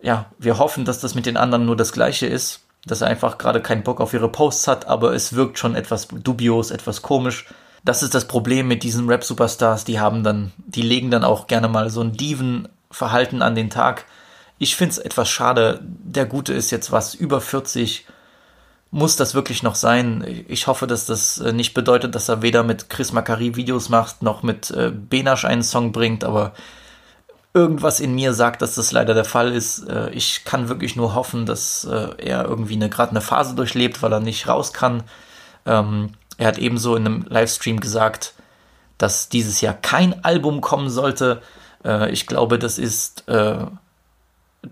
ja, 0.00 0.26
wir 0.38 0.58
hoffen, 0.58 0.84
dass 0.84 1.00
das 1.00 1.14
mit 1.14 1.26
den 1.26 1.36
anderen 1.36 1.66
nur 1.66 1.76
das 1.76 1.92
gleiche 1.92 2.26
ist, 2.26 2.60
dass 2.86 3.02
er 3.02 3.08
einfach 3.08 3.36
gerade 3.38 3.60
keinen 3.60 3.82
Bock 3.82 4.00
auf 4.00 4.14
ihre 4.14 4.30
Posts 4.30 4.68
hat, 4.68 4.86
aber 4.86 5.12
es 5.12 5.34
wirkt 5.34 5.58
schon 5.58 5.74
etwas 5.74 6.08
dubios, 6.08 6.70
etwas 6.70 7.02
komisch. 7.02 7.46
Das 7.84 8.02
ist 8.02 8.14
das 8.14 8.26
Problem 8.26 8.68
mit 8.68 8.82
diesen 8.82 9.08
Rap-Superstars, 9.08 9.84
die 9.84 10.00
haben 10.00 10.24
dann, 10.24 10.52
die 10.56 10.82
legen 10.82 11.10
dann 11.10 11.24
auch 11.24 11.46
gerne 11.46 11.68
mal 11.68 11.90
so 11.90 12.00
ein 12.00 12.12
Diven-Verhalten 12.12 13.42
an 13.42 13.54
den 13.54 13.70
Tag. 13.70 14.06
Ich 14.58 14.76
finde 14.76 14.92
es 14.92 14.98
etwas 14.98 15.28
schade. 15.28 15.80
Der 15.82 16.26
Gute 16.26 16.54
ist 16.54 16.70
jetzt 16.70 16.90
was 16.90 17.14
über 17.14 17.40
40 17.40 18.06
muss 18.90 19.16
das 19.16 19.34
wirklich 19.34 19.62
noch 19.62 19.74
sein? 19.74 20.24
Ich 20.48 20.66
hoffe, 20.66 20.86
dass 20.86 21.06
das 21.06 21.38
äh, 21.38 21.52
nicht 21.52 21.74
bedeutet, 21.74 22.14
dass 22.14 22.28
er 22.28 22.42
weder 22.42 22.62
mit 22.62 22.88
Chris 22.88 23.12
Macari 23.12 23.56
Videos 23.56 23.88
macht, 23.88 24.22
noch 24.22 24.42
mit 24.42 24.70
äh, 24.70 24.90
Benasch 24.90 25.44
einen 25.44 25.62
Song 25.62 25.92
bringt, 25.92 26.24
aber 26.24 26.52
irgendwas 27.56 28.00
in 28.00 28.14
mir 28.14 28.34
sagt, 28.34 28.62
dass 28.62 28.74
das 28.74 28.92
leider 28.92 29.14
der 29.14 29.24
Fall 29.24 29.52
ist. 29.52 29.88
Äh, 29.88 30.10
ich 30.10 30.44
kann 30.44 30.68
wirklich 30.68 30.94
nur 30.94 31.14
hoffen, 31.14 31.46
dass 31.46 31.84
er 31.84 32.44
irgendwie 32.44 32.74
eine, 32.74 32.90
gerade 32.90 33.10
eine 33.10 33.20
Phase 33.20 33.54
durchlebt, 33.54 34.02
weil 34.02 34.12
er 34.12 34.20
nicht 34.20 34.46
raus 34.46 34.72
kann. 34.72 35.02
Ähm, 35.64 36.10
er 36.38 36.48
hat 36.48 36.58
ebenso 36.58 36.96
in 36.96 37.06
einem 37.06 37.26
Livestream 37.28 37.80
gesagt, 37.80 38.34
dass 38.98 39.28
dieses 39.28 39.60
Jahr 39.60 39.74
kein 39.74 40.24
Album 40.24 40.60
kommen 40.60 40.90
sollte. 40.90 41.42
ich 42.10 42.26
glaube, 42.26 42.58
das 42.58 42.78
ist 42.78 43.24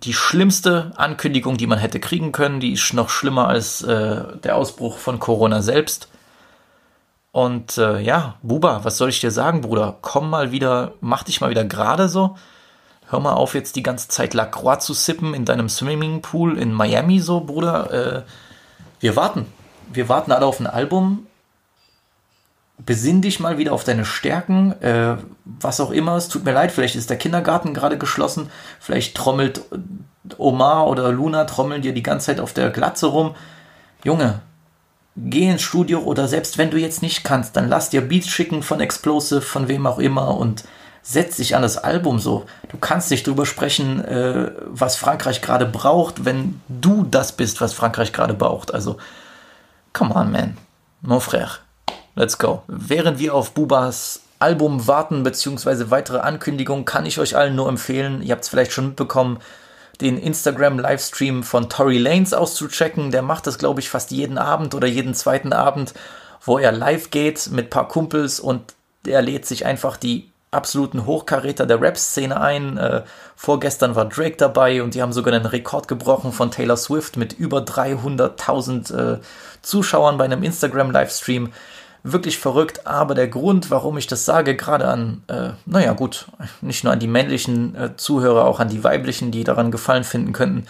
die 0.02 0.14
schlimmste 0.14 0.92
Ankündigung, 0.96 1.56
die 1.56 1.66
man 1.66 1.78
hätte 1.78 2.00
kriegen 2.00 2.32
können. 2.32 2.60
Die 2.60 2.72
ist 2.72 2.92
noch 2.94 3.10
schlimmer 3.10 3.48
als 3.48 3.82
äh, 3.82 4.22
der 4.42 4.56
Ausbruch 4.56 4.98
von 4.98 5.18
Corona 5.18 5.62
selbst. 5.62 6.08
Und 7.32 7.78
äh, 7.78 8.00
ja, 8.00 8.36
Buba, 8.42 8.84
was 8.84 8.96
soll 8.96 9.08
ich 9.08 9.20
dir 9.20 9.30
sagen, 9.30 9.60
Bruder? 9.60 9.98
Komm 10.02 10.30
mal 10.30 10.52
wieder, 10.52 10.94
mach 11.00 11.24
dich 11.24 11.40
mal 11.40 11.50
wieder 11.50 11.64
gerade 11.64 12.08
so. 12.08 12.36
Hör 13.08 13.20
mal 13.20 13.34
auf, 13.34 13.54
jetzt 13.54 13.76
die 13.76 13.82
ganze 13.82 14.08
Zeit 14.08 14.34
Lacroix 14.34 14.84
zu 14.84 14.94
sippen 14.94 15.34
in 15.34 15.44
deinem 15.44 15.68
Swimmingpool 15.68 16.58
in 16.58 16.72
Miami, 16.72 17.20
so, 17.20 17.40
Bruder. 17.40 17.92
Äh, 17.92 18.22
wir 19.00 19.16
warten. 19.16 19.46
Wir 19.92 20.08
warten 20.08 20.32
alle 20.32 20.46
auf 20.46 20.60
ein 20.60 20.66
Album. 20.66 21.26
besinn 22.78 23.22
dich 23.22 23.40
mal 23.40 23.58
wieder 23.58 23.72
auf 23.72 23.84
deine 23.84 24.04
Stärken, 24.04 24.72
äh, 24.82 25.16
was 25.44 25.80
auch 25.80 25.90
immer. 25.90 26.16
Es 26.16 26.28
tut 26.28 26.44
mir 26.44 26.52
leid, 26.52 26.72
vielleicht 26.72 26.96
ist 26.96 27.10
der 27.10 27.18
Kindergarten 27.18 27.72
gerade 27.72 27.98
geschlossen, 27.98 28.50
vielleicht 28.80 29.16
trommelt 29.16 29.62
Omar 30.38 30.88
oder 30.88 31.12
Luna 31.12 31.44
trommeln 31.44 31.82
dir 31.82 31.92
die 31.92 32.02
ganze 32.02 32.26
Zeit 32.26 32.40
auf 32.40 32.52
der 32.52 32.70
Glatze 32.70 33.06
rum. 33.06 33.34
Junge, 34.02 34.40
geh 35.16 35.48
ins 35.48 35.62
Studio 35.62 36.00
oder 36.00 36.26
selbst 36.26 36.58
wenn 36.58 36.70
du 36.70 36.78
jetzt 36.78 37.02
nicht 37.02 37.24
kannst, 37.24 37.56
dann 37.56 37.68
lass 37.68 37.90
dir 37.90 38.00
Beats 38.00 38.28
schicken 38.28 38.62
von 38.62 38.80
Explosive, 38.80 39.42
von 39.42 39.68
wem 39.68 39.86
auch 39.86 39.98
immer 39.98 40.36
und 40.36 40.64
setz 41.04 41.36
dich 41.36 41.54
an 41.54 41.62
das 41.62 41.76
Album 41.76 42.18
so. 42.18 42.46
Du 42.70 42.78
kannst 42.78 43.10
nicht 43.10 43.26
drüber 43.26 43.44
sprechen, 43.46 44.02
äh, 44.04 44.50
was 44.64 44.96
Frankreich 44.96 45.42
gerade 45.42 45.66
braucht, 45.66 46.24
wenn 46.24 46.60
du 46.68 47.06
das 47.08 47.32
bist, 47.32 47.60
was 47.60 47.74
Frankreich 47.74 48.12
gerade 48.12 48.34
braucht. 48.34 48.72
Also, 48.72 48.96
come 49.92 50.14
on, 50.14 50.32
man. 50.32 50.56
Mon 51.02 51.20
frère. 51.20 51.58
Let's 52.16 52.38
go. 52.38 52.62
Während 52.66 53.18
wir 53.18 53.34
auf 53.34 53.52
Bubas 53.52 54.20
Album 54.38 54.86
warten, 54.86 55.22
beziehungsweise 55.22 55.90
weitere 55.90 56.18
Ankündigungen, 56.18 56.86
kann 56.86 57.06
ich 57.06 57.18
euch 57.18 57.36
allen 57.36 57.54
nur 57.54 57.68
empfehlen, 57.68 58.22
ihr 58.22 58.32
habt 58.32 58.44
es 58.44 58.48
vielleicht 58.48 58.72
schon 58.72 58.88
mitbekommen, 58.88 59.38
den 60.00 60.16
Instagram-Livestream 60.18 61.42
von 61.42 61.68
Tory 61.68 61.98
Lanes 61.98 62.32
auszuchecken. 62.32 63.10
Der 63.10 63.22
macht 63.22 63.46
das, 63.46 63.58
glaube 63.58 63.80
ich, 63.80 63.90
fast 63.90 64.10
jeden 64.10 64.38
Abend 64.38 64.74
oder 64.74 64.88
jeden 64.88 65.14
zweiten 65.14 65.52
Abend, 65.52 65.92
wo 66.42 66.58
er 66.58 66.72
live 66.72 67.10
geht 67.10 67.50
mit 67.50 67.70
paar 67.70 67.88
Kumpels 67.88 68.40
und 68.40 68.74
er 69.06 69.22
lädt 69.22 69.46
sich 69.46 69.66
einfach 69.66 69.96
die 69.96 70.30
absoluten 70.54 71.06
Hochkaräter 71.06 71.66
der 71.66 71.80
Rap-Szene 71.80 72.40
ein. 72.40 72.78
Äh, 72.78 73.02
vorgestern 73.36 73.94
war 73.94 74.06
Drake 74.06 74.36
dabei 74.36 74.82
und 74.82 74.94
die 74.94 75.02
haben 75.02 75.12
sogar 75.12 75.34
einen 75.34 75.46
Rekord 75.46 75.88
gebrochen 75.88 76.32
von 76.32 76.50
Taylor 76.50 76.76
Swift 76.76 77.16
mit 77.16 77.32
über 77.32 77.58
300.000 77.58 79.14
äh, 79.14 79.18
Zuschauern 79.62 80.18
bei 80.18 80.24
einem 80.24 80.42
Instagram-Livestream. 80.42 81.52
Wirklich 82.02 82.38
verrückt, 82.38 82.86
aber 82.86 83.14
der 83.14 83.28
Grund, 83.28 83.70
warum 83.70 83.96
ich 83.96 84.06
das 84.06 84.26
sage, 84.26 84.56
gerade 84.56 84.86
an, 84.86 85.22
äh, 85.28 85.50
naja 85.64 85.94
gut, 85.94 86.26
nicht 86.60 86.84
nur 86.84 86.92
an 86.92 87.00
die 87.00 87.08
männlichen 87.08 87.74
äh, 87.74 87.96
Zuhörer, 87.96 88.44
auch 88.44 88.60
an 88.60 88.68
die 88.68 88.84
weiblichen, 88.84 89.30
die 89.30 89.42
daran 89.42 89.70
Gefallen 89.70 90.04
finden 90.04 90.34
könnten, 90.34 90.66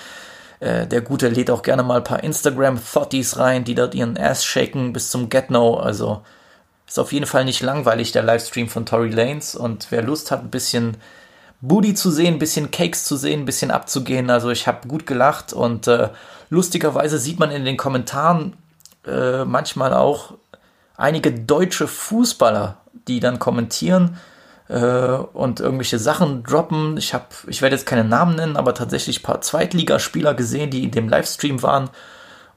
äh, 0.61 0.87
der 0.87 1.01
Gute 1.01 1.29
lädt 1.29 1.51
auch 1.51 1.63
gerne 1.63 1.83
mal 1.83 1.99
ein 1.99 2.05
paar 2.05 2.23
Instagram-Thotties 2.23 3.39
rein, 3.39 3.65
die 3.65 3.75
dort 3.75 3.95
ihren 3.95 4.17
Ass 4.17 4.45
shaken 4.45 4.93
bis 4.93 5.11
zum 5.11 5.29
Get-No, 5.29 5.75
also 5.77 6.23
ist 6.87 6.99
auf 6.99 7.13
jeden 7.13 7.27
Fall 7.27 7.45
nicht 7.45 7.63
langweilig, 7.63 8.13
der 8.13 8.23
Livestream 8.23 8.69
von 8.69 8.87
Tory 8.87 9.11
Lanes. 9.11 9.55
Und 9.55 9.87
wer 9.91 10.03
Lust 10.03 10.31
hat, 10.31 10.43
ein 10.43 10.51
bisschen 10.51 10.97
Booty 11.61 11.95
zu 11.95 12.11
sehen, 12.11 12.35
ein 12.35 12.39
bisschen 12.39 12.71
Cakes 12.71 13.05
zu 13.05 13.17
sehen, 13.17 13.41
ein 13.41 13.47
bisschen 13.47 13.71
abzugehen, 13.71 14.31
also 14.31 14.51
ich 14.51 14.67
habe 14.67 14.87
gut 14.87 15.07
gelacht 15.07 15.53
und 15.53 15.87
äh, 15.87 16.11
lustigerweise 16.51 17.19
sieht 17.19 17.39
man 17.39 17.51
in 17.51 17.65
den 17.65 17.77
Kommentaren 17.77 18.55
äh, 19.07 19.45
manchmal 19.45 19.95
auch 19.95 20.35
einige 20.97 21.33
deutsche 21.33 21.89
Fußballer, 21.89 22.79
die 23.09 23.21
dann 23.21 23.39
kommentieren 23.39 24.19
äh, 24.69 24.79
und 24.79 25.61
irgendwelche 25.61 25.99
Sachen 25.99 26.43
droppen. 26.43 26.97
Ich 26.97 27.15
habe, 27.15 27.27
ich 27.47 27.63
werde 27.63 27.77
jetzt 27.77 27.87
keine 27.87 28.05
Namen 28.05 28.37
nennen, 28.37 28.57
aber 28.57 28.75
tatsächlich 28.75 29.21
ein 29.21 29.25
paar 29.25 29.41
Zweitligaspieler 29.41 30.35
gesehen, 30.35 30.71
die 30.71 30.85
in 30.85 30.91
dem 30.91 31.09
Livestream 31.09 31.63
waren 31.63 31.91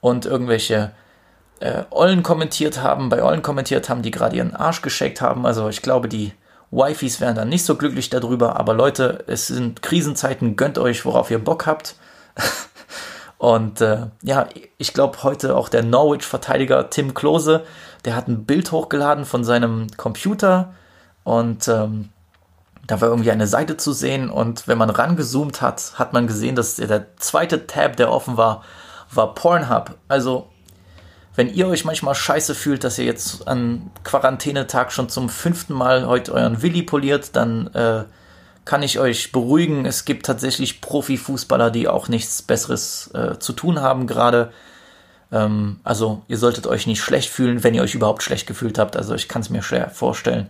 und 0.01 0.25
irgendwelche 0.25 0.91
äh, 1.59 1.83
Ollen 1.89 2.23
kommentiert 2.23 2.81
haben, 2.81 3.09
bei 3.09 3.23
Ollen 3.23 3.41
kommentiert 3.41 3.89
haben, 3.89 4.01
die 4.01 4.11
gerade 4.11 4.35
ihren 4.35 4.55
Arsch 4.55 4.81
gescheckt 4.81 5.21
haben. 5.21 5.45
Also 5.45 5.69
ich 5.69 5.81
glaube, 5.81 6.07
die 6.07 6.33
Wifis 6.71 7.21
wären 7.21 7.35
dann 7.35 7.49
nicht 7.49 7.65
so 7.65 7.75
glücklich 7.75 8.09
darüber. 8.09 8.59
Aber 8.59 8.73
Leute, 8.73 9.23
es 9.27 9.47
sind 9.47 9.81
Krisenzeiten, 9.81 10.55
gönnt 10.55 10.77
euch, 10.77 11.05
worauf 11.05 11.31
ihr 11.31 11.39
Bock 11.39 11.65
habt. 11.65 11.95
Und 13.37 13.81
äh, 13.81 14.07
ja, 14.23 14.47
ich 14.77 14.93
glaube 14.93 15.21
heute 15.23 15.55
auch 15.55 15.69
der 15.69 15.83
Norwich-Verteidiger 15.83 16.89
Tim 16.89 17.13
Klose, 17.13 17.63
der 18.03 18.15
hat 18.15 18.27
ein 18.27 18.45
Bild 18.45 18.71
hochgeladen 18.71 19.25
von 19.25 19.43
seinem 19.43 19.87
Computer 19.95 20.73
und 21.23 21.67
ähm, 21.67 22.09
da 22.87 22.99
war 23.01 23.09
irgendwie 23.09 23.31
eine 23.31 23.47
Seite 23.47 23.77
zu 23.77 23.91
sehen 23.91 24.29
und 24.29 24.67
wenn 24.67 24.77
man 24.77 24.89
rangezoomt 24.89 25.61
hat, 25.61 25.93
hat 25.95 26.13
man 26.13 26.25
gesehen, 26.25 26.55
dass 26.55 26.77
der 26.77 27.17
zweite 27.17 27.67
Tab, 27.67 27.97
der 27.97 28.11
offen 28.11 28.37
war, 28.37 28.63
war 29.11 29.35
Pornhub. 29.35 29.97
Also 30.07 30.47
wenn 31.38 31.53
ihr 31.53 31.67
euch 31.67 31.85
manchmal 31.85 32.15
scheiße 32.15 32.55
fühlt, 32.55 32.83
dass 32.83 32.97
ihr 32.97 33.05
jetzt 33.05 33.47
an 33.47 33.91
Quarantänetag 34.03 34.91
schon 34.91 35.07
zum 35.07 35.29
fünften 35.29 35.73
Mal 35.73 36.07
heute 36.07 36.33
euren 36.33 36.63
Willi 36.63 36.81
poliert, 36.81 37.35
dann 37.35 37.67
äh, 37.75 38.05
kann 38.65 38.81
ich 38.81 38.97
euch 38.97 39.31
beruhigen. 39.31 39.85
Es 39.85 40.03
gibt 40.03 40.25
tatsächlich 40.25 40.81
Profifußballer, 40.81 41.69
die 41.69 41.88
auch 41.88 42.07
nichts 42.07 42.41
Besseres 42.41 43.11
äh, 43.13 43.38
zu 43.38 43.53
tun 43.53 43.81
haben 43.81 44.07
gerade. 44.07 44.51
Ähm, 45.31 45.79
also 45.83 46.23
ihr 46.27 46.39
solltet 46.39 46.65
euch 46.65 46.88
nicht 46.88 47.01
schlecht 47.01 47.29
fühlen, 47.29 47.63
wenn 47.63 47.75
ihr 47.75 47.83
euch 47.83 47.93
überhaupt 47.93 48.23
schlecht 48.23 48.47
gefühlt 48.47 48.79
habt. 48.79 48.97
Also 48.97 49.13
ich 49.13 49.27
kann 49.27 49.43
es 49.43 49.51
mir 49.51 49.61
schwer 49.61 49.91
vorstellen. 49.91 50.47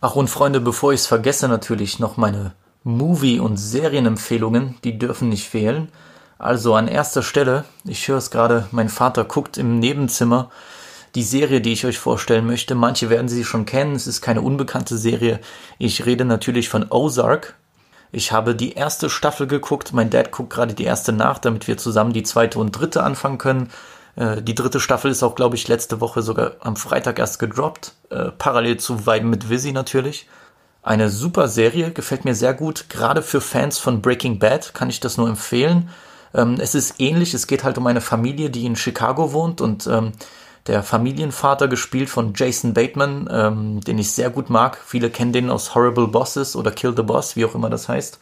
Ach 0.00 0.16
und 0.16 0.30
Freunde, 0.30 0.60
bevor 0.60 0.94
ich 0.94 1.00
es 1.00 1.06
vergesse, 1.06 1.46
natürlich 1.46 1.98
noch 1.98 2.16
meine 2.16 2.52
Movie- 2.84 3.38
und 3.38 3.58
Serienempfehlungen. 3.58 4.76
Die 4.82 4.98
dürfen 4.98 5.28
nicht 5.28 5.46
fehlen. 5.46 5.88
Also 6.38 6.74
an 6.74 6.88
erster 6.88 7.22
Stelle, 7.22 7.64
ich 7.84 8.08
höre 8.08 8.18
es 8.18 8.30
gerade, 8.30 8.66
mein 8.70 8.88
Vater 8.88 9.24
guckt 9.24 9.56
im 9.56 9.78
Nebenzimmer 9.78 10.50
die 11.14 11.22
Serie, 11.22 11.62
die 11.62 11.72
ich 11.72 11.86
euch 11.86 11.98
vorstellen 11.98 12.46
möchte. 12.46 12.74
Manche 12.74 13.08
werden 13.08 13.28
sie 13.28 13.44
schon 13.44 13.64
kennen, 13.64 13.94
es 13.94 14.06
ist 14.06 14.20
keine 14.20 14.42
unbekannte 14.42 14.98
Serie. 14.98 15.40
Ich 15.78 16.04
rede 16.04 16.26
natürlich 16.26 16.68
von 16.68 16.86
Ozark. 16.90 17.54
Ich 18.12 18.32
habe 18.32 18.54
die 18.54 18.74
erste 18.74 19.08
Staffel 19.08 19.46
geguckt, 19.46 19.94
mein 19.94 20.10
Dad 20.10 20.30
guckt 20.30 20.50
gerade 20.50 20.74
die 20.74 20.84
erste 20.84 21.12
nach, 21.12 21.38
damit 21.38 21.66
wir 21.68 21.78
zusammen 21.78 22.12
die 22.12 22.22
zweite 22.22 22.58
und 22.58 22.72
dritte 22.72 23.02
anfangen 23.02 23.38
können. 23.38 23.70
Äh, 24.14 24.42
die 24.42 24.54
dritte 24.54 24.78
Staffel 24.78 25.10
ist 25.10 25.22
auch, 25.22 25.34
glaube 25.34 25.56
ich, 25.56 25.68
letzte 25.68 26.02
Woche 26.02 26.20
sogar 26.20 26.52
am 26.60 26.76
Freitag 26.76 27.18
erst 27.18 27.38
gedroppt, 27.38 27.94
äh, 28.10 28.30
parallel 28.30 28.76
zu 28.76 29.06
Weiden 29.06 29.30
mit 29.30 29.48
Visi 29.48 29.72
natürlich. 29.72 30.28
Eine 30.82 31.08
super 31.08 31.48
Serie, 31.48 31.90
gefällt 31.90 32.24
mir 32.24 32.34
sehr 32.34 32.54
gut, 32.54 32.88
gerade 32.90 33.22
für 33.22 33.40
Fans 33.40 33.78
von 33.78 34.02
Breaking 34.02 34.38
Bad 34.38 34.74
kann 34.74 34.90
ich 34.90 35.00
das 35.00 35.16
nur 35.16 35.28
empfehlen. 35.28 35.88
Ähm, 36.36 36.58
es 36.60 36.74
ist 36.74 37.00
ähnlich, 37.00 37.34
es 37.34 37.46
geht 37.46 37.64
halt 37.64 37.78
um 37.78 37.86
eine 37.86 38.02
Familie, 38.02 38.50
die 38.50 38.66
in 38.66 38.76
Chicago 38.76 39.32
wohnt 39.32 39.60
und 39.60 39.86
ähm, 39.86 40.12
der 40.66 40.82
Familienvater 40.82 41.66
gespielt 41.66 42.10
von 42.10 42.34
Jason 42.34 42.74
Bateman, 42.74 43.28
ähm, 43.32 43.80
den 43.80 43.98
ich 43.98 44.12
sehr 44.12 44.30
gut 44.30 44.50
mag. 44.50 44.78
Viele 44.84 45.10
kennen 45.10 45.32
den 45.32 45.50
aus 45.50 45.74
Horrible 45.74 46.08
Bosses 46.08 46.54
oder 46.54 46.70
Kill 46.70 46.94
the 46.94 47.02
Boss, 47.02 47.36
wie 47.36 47.44
auch 47.44 47.54
immer 47.54 47.70
das 47.70 47.88
heißt. 47.88 48.18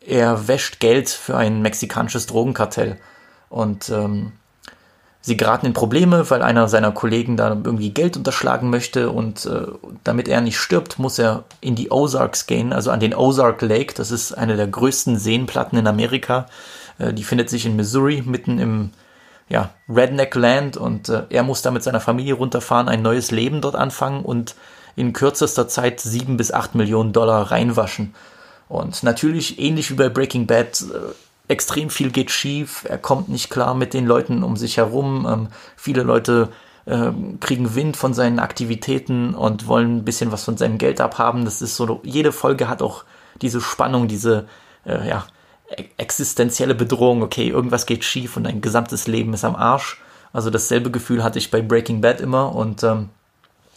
Er 0.00 0.46
wäscht 0.46 0.80
Geld 0.80 1.08
für 1.08 1.36
ein 1.36 1.62
mexikanisches 1.62 2.26
Drogenkartell 2.26 2.98
und 3.48 3.88
ähm, 3.88 4.32
sie 5.24 5.38
geraten 5.38 5.64
in 5.64 5.72
Probleme, 5.72 6.28
weil 6.28 6.42
einer 6.42 6.68
seiner 6.68 6.92
Kollegen 6.92 7.38
da 7.38 7.48
irgendwie 7.48 7.94
Geld 7.94 8.18
unterschlagen 8.18 8.68
möchte 8.68 9.10
und 9.10 9.46
äh, 9.46 9.68
damit 10.04 10.28
er 10.28 10.42
nicht 10.42 10.58
stirbt, 10.58 10.98
muss 10.98 11.18
er 11.18 11.44
in 11.62 11.74
die 11.74 11.90
Ozarks 11.90 12.46
gehen, 12.46 12.74
also 12.74 12.90
an 12.90 13.00
den 13.00 13.14
Ozark 13.14 13.62
Lake. 13.62 13.94
Das 13.94 14.10
ist 14.10 14.34
eine 14.34 14.56
der 14.56 14.66
größten 14.66 15.18
Seenplatten 15.18 15.78
in 15.78 15.86
Amerika. 15.86 16.44
Äh, 16.98 17.14
die 17.14 17.24
findet 17.24 17.48
sich 17.48 17.64
in 17.64 17.74
Missouri, 17.74 18.22
mitten 18.26 18.58
im 18.58 18.90
ja, 19.48 19.70
Redneck 19.88 20.34
Land 20.34 20.76
und 20.76 21.08
äh, 21.08 21.22
er 21.30 21.42
muss 21.42 21.62
da 21.62 21.70
mit 21.70 21.82
seiner 21.82 22.00
Familie 22.00 22.34
runterfahren, 22.34 22.90
ein 22.90 23.00
neues 23.00 23.30
Leben 23.30 23.62
dort 23.62 23.76
anfangen 23.76 24.26
und 24.26 24.54
in 24.94 25.14
kürzester 25.14 25.68
Zeit 25.68 26.00
sieben 26.00 26.36
bis 26.36 26.52
acht 26.52 26.74
Millionen 26.74 27.14
Dollar 27.14 27.50
reinwaschen. 27.50 28.14
Und 28.68 29.02
natürlich, 29.02 29.58
ähnlich 29.58 29.90
wie 29.90 29.94
bei 29.94 30.10
Breaking 30.10 30.46
Bad, 30.46 30.82
äh, 30.82 31.14
extrem 31.48 31.90
viel 31.90 32.10
geht 32.10 32.30
schief, 32.30 32.86
er 32.88 32.98
kommt 32.98 33.28
nicht 33.28 33.50
klar 33.50 33.74
mit 33.74 33.94
den 33.94 34.06
Leuten 34.06 34.42
um 34.42 34.56
sich 34.56 34.76
herum, 34.76 35.26
ähm, 35.30 35.48
viele 35.76 36.02
Leute 36.02 36.48
ähm, 36.86 37.38
kriegen 37.40 37.74
Wind 37.74 37.96
von 37.96 38.14
seinen 38.14 38.38
Aktivitäten 38.38 39.34
und 39.34 39.66
wollen 39.66 39.98
ein 39.98 40.04
bisschen 40.04 40.32
was 40.32 40.44
von 40.44 40.56
seinem 40.56 40.78
Geld 40.78 41.00
abhaben. 41.00 41.44
Das 41.44 41.62
ist 41.62 41.76
so, 41.76 42.00
jede 42.02 42.32
Folge 42.32 42.68
hat 42.68 42.82
auch 42.82 43.04
diese 43.40 43.60
Spannung, 43.60 44.08
diese, 44.08 44.46
äh, 44.84 45.08
ja, 45.08 45.26
e-, 45.76 45.84
existenzielle 45.96 46.74
Bedrohung, 46.74 47.22
okay, 47.22 47.48
irgendwas 47.48 47.86
geht 47.86 48.04
schief 48.04 48.36
und 48.36 48.44
dein 48.44 48.60
gesamtes 48.60 49.06
Leben 49.06 49.32
ist 49.34 49.44
am 49.44 49.56
Arsch. 49.56 50.00
Also 50.32 50.50
dasselbe 50.50 50.90
Gefühl 50.90 51.22
hatte 51.22 51.38
ich 51.38 51.50
bei 51.50 51.62
Breaking 51.62 52.00
Bad 52.00 52.20
immer 52.20 52.54
und 52.54 52.82
ähm, 52.82 53.08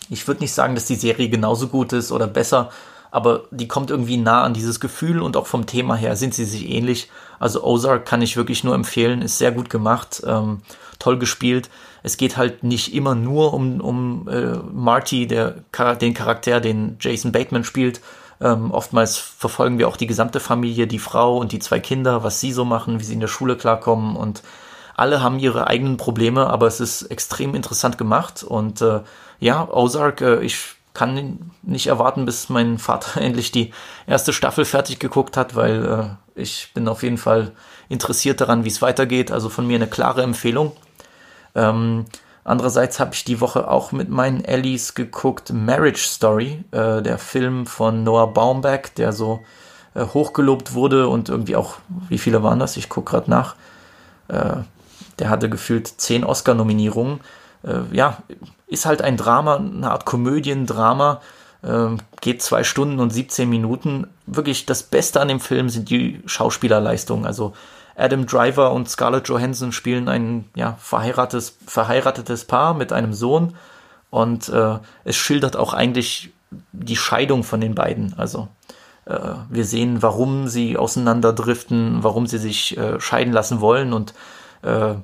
ich 0.10 0.28
würde 0.28 0.42
nicht 0.42 0.54
sagen, 0.54 0.76
dass 0.76 0.86
die 0.86 0.96
Serie 0.96 1.30
genauso 1.30 1.68
gut 1.68 1.94
ist 1.94 2.12
oder 2.12 2.28
besser, 2.28 2.72
aber 3.12 3.44
die 3.52 3.68
kommt 3.68 3.90
irgendwie 3.90 4.18
nah 4.18 4.44
an 4.44 4.54
dieses 4.54 4.80
Gefühl 4.80 5.22
und 5.22 5.38
auch 5.38 5.48
vom 5.48 5.66
Thema 5.66 5.96
her 5.96 6.16
sind 6.16 6.34
sie 6.34 6.46
sich 6.46 6.70
ähnlich. 6.70 7.10
Also 7.40 7.64
Ozark 7.64 8.06
kann 8.06 8.22
ich 8.22 8.38
wirklich 8.38 8.64
nur 8.64 8.76
empfehlen, 8.76 9.22
ist 9.22 9.38
sehr 9.38 9.52
gut 9.52 9.70
gemacht, 9.70 10.22
ähm, 10.26 10.62
toll 11.00 11.18
gespielt. 11.18 11.70
Es 12.04 12.18
geht 12.18 12.38
halt 12.38 12.64
nicht 12.64 12.94
immer 12.94 13.16
nur 13.16 13.54
um, 13.54 13.82
um 13.82 14.28
äh, 14.28 14.58
Marty, 14.72 15.28
der, 15.28 15.56
den 16.02 16.14
Charakter, 16.14 16.60
den 16.60 16.98
Jason 17.00 17.32
Bateman 17.32 17.64
spielt. 17.64 18.02
Ähm, 18.40 18.72
oftmals 18.72 19.18
verfolgen 19.18 19.80
wir 19.80 19.88
auch 19.88 19.98
die 19.98 20.08
gesamte 20.08 20.40
Familie, 20.40 20.88
die 20.88 21.00
Frau 21.00 21.38
und 21.38 21.52
die 21.52 21.60
zwei 21.60 21.80
Kinder, 21.80 22.24
was 22.24 22.40
sie 22.40 22.52
so 22.52 22.66
machen, 22.66 23.00
wie 23.00 23.04
sie 23.04 23.14
in 23.14 23.20
der 23.20 23.28
Schule 23.28 23.56
klarkommen 23.56 24.16
und 24.16 24.44
alle 24.96 25.22
haben 25.22 25.38
ihre 25.38 25.68
eigenen 25.68 25.98
Probleme, 25.98 26.48
aber 26.48 26.66
es 26.66 26.80
ist 26.80 27.04
extrem 27.04 27.54
interessant 27.54 27.98
gemacht 28.00 28.44
und 28.44 28.82
äh, 28.82 29.02
ja, 29.40 29.70
Ozark, 29.70 30.22
äh, 30.22 30.42
ich 30.42 30.77
kann 30.98 31.52
nicht 31.62 31.88
erwarten, 31.88 32.26
bis 32.26 32.50
mein 32.50 32.80
Vater 32.80 33.22
endlich 33.22 33.52
die 33.52 33.72
erste 34.08 34.34
Staffel 34.34 34.66
fertig 34.66 35.00
geguckt 35.00 35.38
hat, 35.38 35.56
weil 35.56 35.86
äh, 35.86 36.42
ich 36.42 36.72
bin 36.74 36.88
auf 36.88 37.04
jeden 37.04 37.18
Fall 37.18 37.52
interessiert 37.88 38.42
daran, 38.42 38.66
wie 38.66 38.70
es 38.70 38.82
weitergeht. 38.82 39.32
Also 39.32 39.50
von 39.50 39.68
mir 39.68 39.76
eine 39.76 39.88
klare 39.88 40.24
Empfehlung. 40.24 40.72
Ähm, 41.56 42.06
Andererseits 42.48 43.02
habe 43.02 43.14
ich 43.14 43.26
die 43.26 43.42
Woche 43.42 43.70
auch 43.70 43.92
mit 43.92 44.08
meinen 44.08 44.42
Ellies 44.42 44.96
geguckt 44.96 45.52
Marriage 45.52 46.08
Story, 46.08 46.64
äh, 46.72 47.02
der 47.02 47.18
Film 47.18 47.66
von 47.68 48.06
Noah 48.06 48.34
Baumbach, 48.34 48.88
der 48.96 49.12
so 49.12 49.44
äh, 49.96 50.06
hochgelobt 50.06 50.74
wurde 50.74 51.10
und 51.10 51.28
irgendwie 51.28 51.58
auch, 51.58 51.76
wie 52.08 52.18
viele 52.18 52.44
waren 52.44 52.60
das? 52.60 52.78
Ich 52.78 52.88
gucke 52.88 53.12
gerade 53.12 53.30
nach. 53.30 53.56
Äh, 54.30 54.60
der 55.20 55.30
hatte 55.30 55.50
gefühlt 55.50 55.88
zehn 55.88 56.24
Oscar-Nominierungen. 56.24 57.20
Äh, 57.68 57.96
ja, 57.96 58.18
ist 58.68 58.86
halt 58.86 59.02
ein 59.02 59.18
Drama, 59.18 59.58
eine 59.58 59.92
Art 59.92 60.06
Komödiendrama. 60.06 61.22
Äh, 61.62 61.98
geht 62.22 62.42
zwei 62.42 62.64
Stunden 62.64 63.00
und 63.00 63.12
17 63.12 63.50
Minuten. 63.50 64.08
Wirklich 64.26 64.66
das 64.66 64.84
Beste 64.84 65.22
an 65.22 65.28
dem 65.28 65.40
Film 65.40 65.70
sind 65.70 65.90
die 65.90 66.22
Schauspielerleistungen. 66.26 67.26
Also 67.26 67.54
Adam 67.98 68.26
Driver 68.28 68.72
und 68.72 68.90
Scarlett 68.90 69.28
Johansson 69.28 69.72
spielen 69.72 70.08
ein 70.08 70.46
ja, 70.56 70.78
verheiratetes, 70.80 71.58
verheiratetes 71.66 72.46
Paar 72.46 72.74
mit 72.74 72.94
einem 72.94 73.14
Sohn 73.14 73.56
und 74.10 74.50
äh, 74.50 74.78
es 75.04 75.16
schildert 75.16 75.58
auch 75.58 75.74
eigentlich 75.74 76.32
die 76.72 76.96
Scheidung 76.96 77.44
von 77.44 77.60
den 77.60 77.76
beiden. 77.76 78.14
Also 78.18 78.48
äh, 79.06 79.18
wir 79.50 79.66
sehen, 79.66 80.02
warum 80.04 80.48
sie 80.48 80.78
auseinanderdriften, 80.78 82.04
warum 82.04 82.28
sie 82.28 82.38
sich 82.38 82.78
äh, 82.78 83.00
scheiden 83.00 83.34
lassen 83.34 83.62
wollen 83.62 83.94
und 83.94 84.14
äh, 84.62 84.96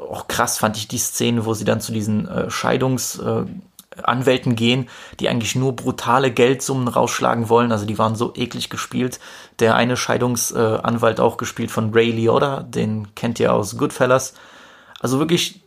auch 0.00 0.28
krass 0.28 0.58
fand 0.58 0.76
ich 0.76 0.88
die 0.88 0.98
Szene, 0.98 1.44
wo 1.44 1.54
sie 1.54 1.64
dann 1.64 1.80
zu 1.80 1.92
diesen 1.92 2.28
äh, 2.28 2.50
Scheidungs 2.50 3.18
äh, 3.18 3.44
gehen, 4.54 4.88
die 5.18 5.28
eigentlich 5.28 5.56
nur 5.56 5.76
brutale 5.76 6.30
Geldsummen 6.30 6.88
rausschlagen 6.88 7.48
wollen. 7.48 7.72
Also 7.72 7.86
die 7.86 7.98
waren 7.98 8.14
so 8.14 8.32
eklig 8.34 8.70
gespielt. 8.70 9.20
Der 9.58 9.74
eine 9.74 9.96
Scheidungsanwalt 9.96 11.18
äh, 11.18 11.22
auch 11.22 11.36
gespielt 11.36 11.70
von 11.70 11.92
Ray 11.92 12.10
Liotta, 12.10 12.62
den 12.62 13.14
kennt 13.14 13.40
ihr 13.40 13.52
aus 13.52 13.76
Goodfellas. 13.76 14.34
Also 15.00 15.18
wirklich 15.18 15.62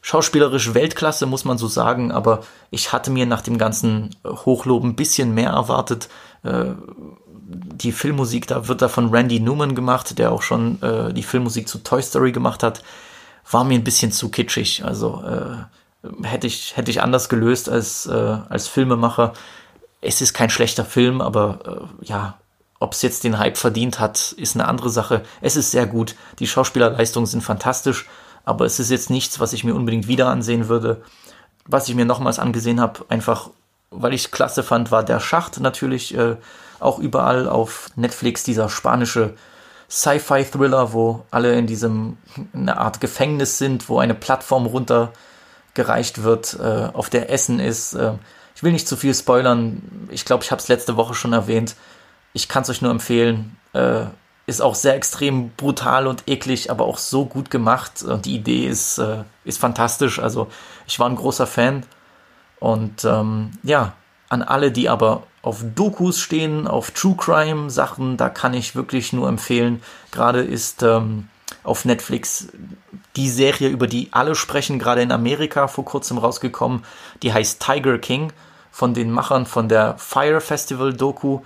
schauspielerisch 0.00 0.74
Weltklasse, 0.74 1.26
muss 1.26 1.44
man 1.44 1.58
so 1.58 1.68
sagen, 1.68 2.10
aber 2.10 2.40
ich 2.70 2.92
hatte 2.92 3.10
mir 3.10 3.26
nach 3.26 3.42
dem 3.42 3.56
ganzen 3.56 4.16
Hochlob 4.24 4.82
ein 4.82 4.96
bisschen 4.96 5.32
mehr 5.32 5.50
erwartet. 5.50 6.08
Äh, 6.42 6.72
die 7.44 7.92
Filmmusik, 7.92 8.46
da 8.46 8.66
wird 8.68 8.82
da 8.82 8.88
von 8.88 9.10
Randy 9.10 9.38
Newman 9.40 9.74
gemacht, 9.74 10.18
der 10.18 10.32
auch 10.32 10.42
schon 10.42 10.80
äh, 10.82 11.12
die 11.12 11.22
Filmmusik 11.22 11.68
zu 11.68 11.78
Toy 11.78 12.02
Story 12.02 12.32
gemacht 12.32 12.62
hat, 12.62 12.82
war 13.50 13.64
mir 13.64 13.74
ein 13.74 13.84
bisschen 13.84 14.12
zu 14.12 14.28
kitschig. 14.28 14.84
Also 14.84 15.22
äh, 15.24 16.26
hätte 16.26 16.46
ich, 16.46 16.76
hätte 16.76 16.90
ich 16.90 17.02
anders 17.02 17.28
gelöst 17.28 17.68
als, 17.68 18.06
äh, 18.06 18.38
als 18.48 18.68
Filmemacher. 18.68 19.34
Es 20.00 20.20
ist 20.20 20.34
kein 20.34 20.50
schlechter 20.50 20.84
Film, 20.84 21.20
aber 21.20 21.88
äh, 22.00 22.06
ja, 22.06 22.38
ob 22.80 22.92
es 22.94 23.02
jetzt 23.02 23.24
den 23.24 23.38
Hype 23.38 23.56
verdient 23.56 24.00
hat, 24.00 24.32
ist 24.32 24.56
eine 24.56 24.66
andere 24.66 24.90
Sache. 24.90 25.22
Es 25.40 25.56
ist 25.56 25.70
sehr 25.70 25.86
gut. 25.86 26.16
Die 26.40 26.48
Schauspielerleistungen 26.48 27.26
sind 27.26 27.42
fantastisch, 27.42 28.08
aber 28.44 28.64
es 28.64 28.80
ist 28.80 28.90
jetzt 28.90 29.10
nichts, 29.10 29.38
was 29.38 29.52
ich 29.52 29.62
mir 29.62 29.74
unbedingt 29.74 30.08
wieder 30.08 30.28
ansehen 30.28 30.68
würde. 30.68 31.02
Was 31.64 31.88
ich 31.88 31.94
mir 31.94 32.04
nochmals 32.04 32.40
angesehen 32.40 32.80
habe, 32.80 33.04
einfach 33.08 33.50
weil 33.92 34.14
ich 34.14 34.30
klasse 34.30 34.62
fand, 34.62 34.90
war 34.90 35.04
der 35.04 35.20
Schacht 35.20 35.60
natürlich 35.60 36.16
äh, 36.16 36.36
auch 36.80 36.98
überall 36.98 37.48
auf 37.48 37.90
Netflix, 37.94 38.42
dieser 38.42 38.68
spanische 38.68 39.34
Sci-Fi-Thriller, 39.92 40.94
wo 40.94 41.26
alle 41.30 41.54
in 41.58 41.66
diesem, 41.66 42.16
eine 42.54 42.78
Art 42.78 43.02
Gefängnis 43.02 43.58
sind, 43.58 43.90
wo 43.90 43.98
eine 43.98 44.14
Plattform 44.14 44.64
runter 44.64 45.12
gereicht 45.74 46.22
wird, 46.22 46.58
äh, 46.58 46.88
auf 46.94 47.10
der 47.10 47.30
Essen 47.30 47.60
ist. 47.60 47.92
Äh, 47.92 48.14
ich 48.56 48.62
will 48.62 48.72
nicht 48.72 48.88
zu 48.88 48.96
viel 48.96 49.14
spoilern. 49.14 50.08
Ich 50.08 50.24
glaube, 50.24 50.44
ich 50.44 50.50
habe 50.50 50.62
es 50.62 50.68
letzte 50.68 50.96
Woche 50.96 51.12
schon 51.12 51.34
erwähnt. 51.34 51.76
Ich 52.32 52.48
kann 52.48 52.62
es 52.62 52.70
euch 52.70 52.80
nur 52.80 52.90
empfehlen. 52.90 53.58
Äh, 53.74 54.04
ist 54.46 54.62
auch 54.62 54.74
sehr 54.74 54.94
extrem 54.94 55.50
brutal 55.50 56.06
und 56.06 56.26
eklig, 56.26 56.70
aber 56.70 56.86
auch 56.86 56.96
so 56.96 57.26
gut 57.26 57.50
gemacht. 57.50 58.02
Und 58.02 58.24
die 58.24 58.34
Idee 58.34 58.66
ist, 58.66 58.96
äh, 58.96 59.24
ist 59.44 59.60
fantastisch. 59.60 60.18
Also 60.18 60.48
ich 60.86 60.98
war 60.98 61.08
ein 61.08 61.16
großer 61.16 61.46
Fan. 61.46 61.84
Und 62.60 63.04
ähm, 63.04 63.50
ja, 63.62 63.92
an 64.32 64.42
alle, 64.42 64.72
die 64.72 64.88
aber 64.88 65.24
auf 65.42 65.62
Dokus 65.74 66.18
stehen, 66.18 66.66
auf 66.66 66.90
True 66.92 67.16
Crime 67.16 67.68
Sachen, 67.68 68.16
da 68.16 68.30
kann 68.30 68.54
ich 68.54 68.74
wirklich 68.74 69.12
nur 69.12 69.28
empfehlen. 69.28 69.82
Gerade 70.10 70.40
ist 70.40 70.82
ähm, 70.82 71.28
auf 71.62 71.84
Netflix 71.84 72.48
die 73.16 73.28
Serie, 73.28 73.68
über 73.68 73.86
die 73.86 74.08
alle 74.12 74.34
sprechen, 74.34 74.78
gerade 74.78 75.02
in 75.02 75.12
Amerika 75.12 75.68
vor 75.68 75.84
kurzem 75.84 76.16
rausgekommen. 76.16 76.84
Die 77.22 77.32
heißt 77.32 77.62
Tiger 77.62 77.98
King 77.98 78.32
von 78.70 78.94
den 78.94 79.10
Machern 79.10 79.44
von 79.44 79.68
der 79.68 79.98
Fire 79.98 80.40
Festival 80.40 80.94
Doku. 80.94 81.40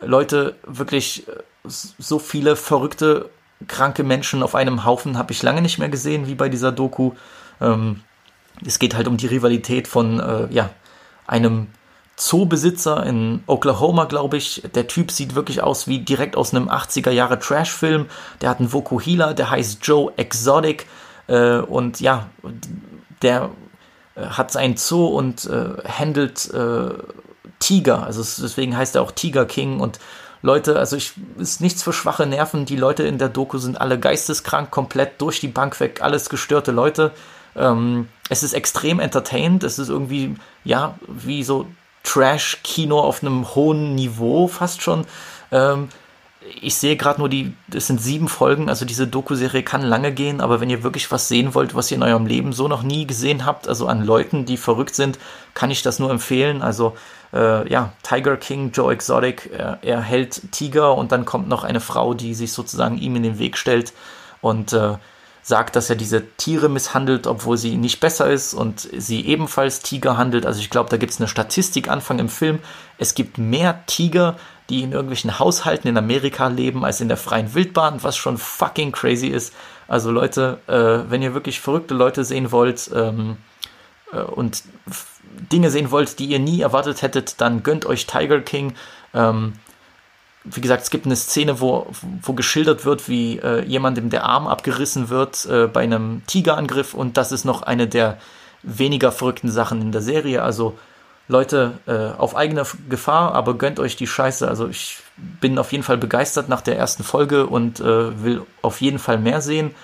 Leute, 0.00 0.56
wirklich 0.66 1.28
äh, 1.28 1.32
so 1.66 2.18
viele 2.18 2.56
verrückte, 2.56 3.28
kranke 3.68 4.02
Menschen 4.02 4.42
auf 4.42 4.54
einem 4.54 4.86
Haufen 4.86 5.18
habe 5.18 5.32
ich 5.32 5.42
lange 5.42 5.60
nicht 5.60 5.78
mehr 5.78 5.90
gesehen 5.90 6.26
wie 6.26 6.34
bei 6.34 6.48
dieser 6.48 6.72
Doku. 6.72 7.12
Ähm, 7.60 8.00
es 8.64 8.78
geht 8.78 8.94
halt 8.94 9.08
um 9.08 9.18
die 9.18 9.26
Rivalität 9.26 9.86
von 9.88 10.20
äh, 10.20 10.46
ja, 10.50 10.70
einem 11.26 11.66
Zoobesitzer 12.20 13.04
in 13.06 13.42
Oklahoma, 13.46 14.04
glaube 14.04 14.36
ich. 14.36 14.62
Der 14.74 14.86
Typ 14.86 15.10
sieht 15.10 15.34
wirklich 15.34 15.62
aus 15.62 15.88
wie 15.88 16.00
direkt 16.00 16.36
aus 16.36 16.54
einem 16.54 16.68
80er 16.68 17.10
Jahre 17.10 17.38
Trash-Film. 17.38 18.06
Der 18.42 18.50
hat 18.50 18.60
einen 18.60 18.72
Vokuhila, 18.72 19.32
der 19.32 19.50
heißt 19.50 19.78
Joe 19.86 20.12
Exotic. 20.16 20.86
Äh, 21.28 21.60
und 21.60 22.00
ja, 22.00 22.26
der 23.22 23.50
äh, 24.16 24.26
hat 24.26 24.52
seinen 24.52 24.76
Zoo 24.76 25.06
und 25.06 25.46
äh, 25.46 25.82
handelt 25.88 26.52
äh, 26.52 26.90
Tiger. 27.58 28.04
Also 28.04 28.20
deswegen 28.20 28.76
heißt 28.76 28.96
er 28.96 29.02
auch 29.02 29.12
Tiger 29.12 29.46
King. 29.46 29.80
Und 29.80 29.98
Leute, 30.42 30.78
also 30.78 30.96
ich 30.96 31.14
ist 31.38 31.62
nichts 31.62 31.82
für 31.82 31.94
schwache 31.94 32.26
Nerven. 32.26 32.66
Die 32.66 32.76
Leute 32.76 33.04
in 33.04 33.16
der 33.16 33.30
Doku 33.30 33.56
sind 33.56 33.80
alle 33.80 33.98
geisteskrank, 33.98 34.70
komplett 34.70 35.22
durch 35.22 35.40
die 35.40 35.48
Bank 35.48 35.80
weg, 35.80 36.02
alles 36.02 36.28
gestörte 36.28 36.70
Leute. 36.70 37.12
Ähm, 37.56 38.08
es 38.28 38.42
ist 38.42 38.52
extrem 38.52 39.00
entertained. 39.00 39.64
Es 39.64 39.78
ist 39.78 39.88
irgendwie, 39.88 40.34
ja, 40.64 40.96
wie 41.08 41.42
so 41.44 41.66
Trash-Kino 42.02 42.98
auf 42.98 43.22
einem 43.22 43.54
hohen 43.54 43.94
Niveau 43.94 44.48
fast 44.48 44.82
schon. 44.82 45.06
Ähm, 45.52 45.88
ich 46.62 46.74
sehe 46.76 46.96
gerade 46.96 47.20
nur 47.20 47.28
die, 47.28 47.54
es 47.72 47.86
sind 47.86 48.00
sieben 48.00 48.28
Folgen, 48.28 48.68
also 48.68 48.84
diese 48.84 49.06
Doku-Serie 49.06 49.62
kann 49.62 49.82
lange 49.82 50.10
gehen, 50.12 50.40
aber 50.40 50.60
wenn 50.60 50.70
ihr 50.70 50.82
wirklich 50.82 51.10
was 51.10 51.28
sehen 51.28 51.54
wollt, 51.54 51.74
was 51.74 51.90
ihr 51.90 51.98
in 51.98 52.02
eurem 52.02 52.26
Leben 52.26 52.52
so 52.52 52.66
noch 52.66 52.82
nie 52.82 53.06
gesehen 53.06 53.44
habt, 53.44 53.68
also 53.68 53.86
an 53.86 54.04
Leuten, 54.04 54.46
die 54.46 54.56
verrückt 54.56 54.94
sind, 54.94 55.18
kann 55.52 55.70
ich 55.70 55.82
das 55.82 55.98
nur 55.98 56.10
empfehlen. 56.10 56.62
Also 56.62 56.96
äh, 57.34 57.70
ja, 57.70 57.92
Tiger 58.02 58.36
King, 58.38 58.70
Joe 58.72 58.92
Exotic, 58.92 59.50
er, 59.52 59.78
er, 59.82 60.00
hält 60.00 60.50
Tiger 60.50 60.96
und 60.96 61.12
dann 61.12 61.26
kommt 61.26 61.48
noch 61.48 61.62
eine 61.62 61.80
Frau, 61.80 62.14
die 62.14 62.34
sich 62.34 62.52
sozusagen 62.52 62.98
ihm 62.98 63.16
in 63.16 63.22
den 63.22 63.38
Weg 63.38 63.58
stellt 63.58 63.92
und 64.40 64.72
äh, 64.72 64.94
sagt, 65.42 65.76
dass 65.76 65.90
er 65.90 65.96
diese 65.96 66.26
Tiere 66.36 66.68
misshandelt, 66.68 67.26
obwohl 67.26 67.56
sie 67.56 67.76
nicht 67.76 68.00
besser 68.00 68.30
ist 68.30 68.54
und 68.54 68.80
sie 68.80 69.26
ebenfalls 69.26 69.80
Tiger 69.80 70.16
handelt. 70.16 70.46
Also 70.46 70.60
ich 70.60 70.70
glaube, 70.70 70.90
da 70.90 70.96
gibt 70.96 71.12
es 71.12 71.20
eine 71.20 71.28
Statistik 71.28 71.88
Anfang 71.88 72.18
im 72.18 72.28
Film. 72.28 72.58
Es 72.98 73.14
gibt 73.14 73.38
mehr 73.38 73.84
Tiger, 73.86 74.36
die 74.68 74.82
in 74.82 74.92
irgendwelchen 74.92 75.38
Haushalten 75.38 75.88
in 75.88 75.98
Amerika 75.98 76.48
leben, 76.48 76.84
als 76.84 77.00
in 77.00 77.08
der 77.08 77.16
freien 77.16 77.54
Wildbahn, 77.54 78.02
was 78.02 78.16
schon 78.16 78.38
fucking 78.38 78.92
crazy 78.92 79.26
ist. 79.26 79.52
Also 79.88 80.10
Leute, 80.10 80.60
äh, 80.68 81.10
wenn 81.10 81.22
ihr 81.22 81.34
wirklich 81.34 81.60
verrückte 81.60 81.94
Leute 81.94 82.24
sehen 82.24 82.52
wollt 82.52 82.90
ähm, 82.94 83.36
äh, 84.12 84.20
und 84.20 84.62
Dinge 85.52 85.70
sehen 85.70 85.90
wollt, 85.90 86.18
die 86.18 86.26
ihr 86.26 86.38
nie 86.38 86.60
erwartet 86.60 87.02
hättet, 87.02 87.40
dann 87.40 87.62
gönnt 87.62 87.86
euch 87.86 88.06
Tiger 88.06 88.40
King. 88.40 88.74
Ähm, 89.14 89.54
wie 90.44 90.60
gesagt, 90.60 90.82
es 90.82 90.90
gibt 90.90 91.06
eine 91.06 91.16
Szene, 91.16 91.60
wo, 91.60 91.86
wo 92.22 92.32
geschildert 92.32 92.84
wird, 92.84 93.08
wie 93.08 93.38
äh, 93.38 93.62
jemandem 93.64 94.10
der 94.10 94.24
Arm 94.24 94.46
abgerissen 94.46 95.10
wird 95.10 95.46
äh, 95.46 95.66
bei 95.66 95.82
einem 95.82 96.22
Tigerangriff 96.26 96.94
und 96.94 97.16
das 97.16 97.32
ist 97.32 97.44
noch 97.44 97.62
eine 97.62 97.86
der 97.86 98.18
weniger 98.62 99.12
verrückten 99.12 99.50
Sachen 99.50 99.80
in 99.80 99.92
der 99.92 100.02
Serie. 100.02 100.42
Also 100.42 100.78
Leute, 101.28 101.78
äh, 101.86 102.18
auf 102.18 102.36
eigene 102.36 102.64
Gefahr, 102.88 103.34
aber 103.34 103.56
gönnt 103.56 103.78
euch 103.78 103.96
die 103.96 104.06
Scheiße. 104.06 104.48
Also 104.48 104.68
ich 104.68 104.98
bin 105.16 105.58
auf 105.58 105.72
jeden 105.72 105.84
Fall 105.84 105.98
begeistert 105.98 106.48
nach 106.48 106.60
der 106.60 106.76
ersten 106.76 107.04
Folge 107.04 107.46
und 107.46 107.80
äh, 107.80 108.22
will 108.22 108.42
auf 108.62 108.80
jeden 108.80 108.98
Fall 108.98 109.18
mehr 109.18 109.40
sehen. 109.40 109.74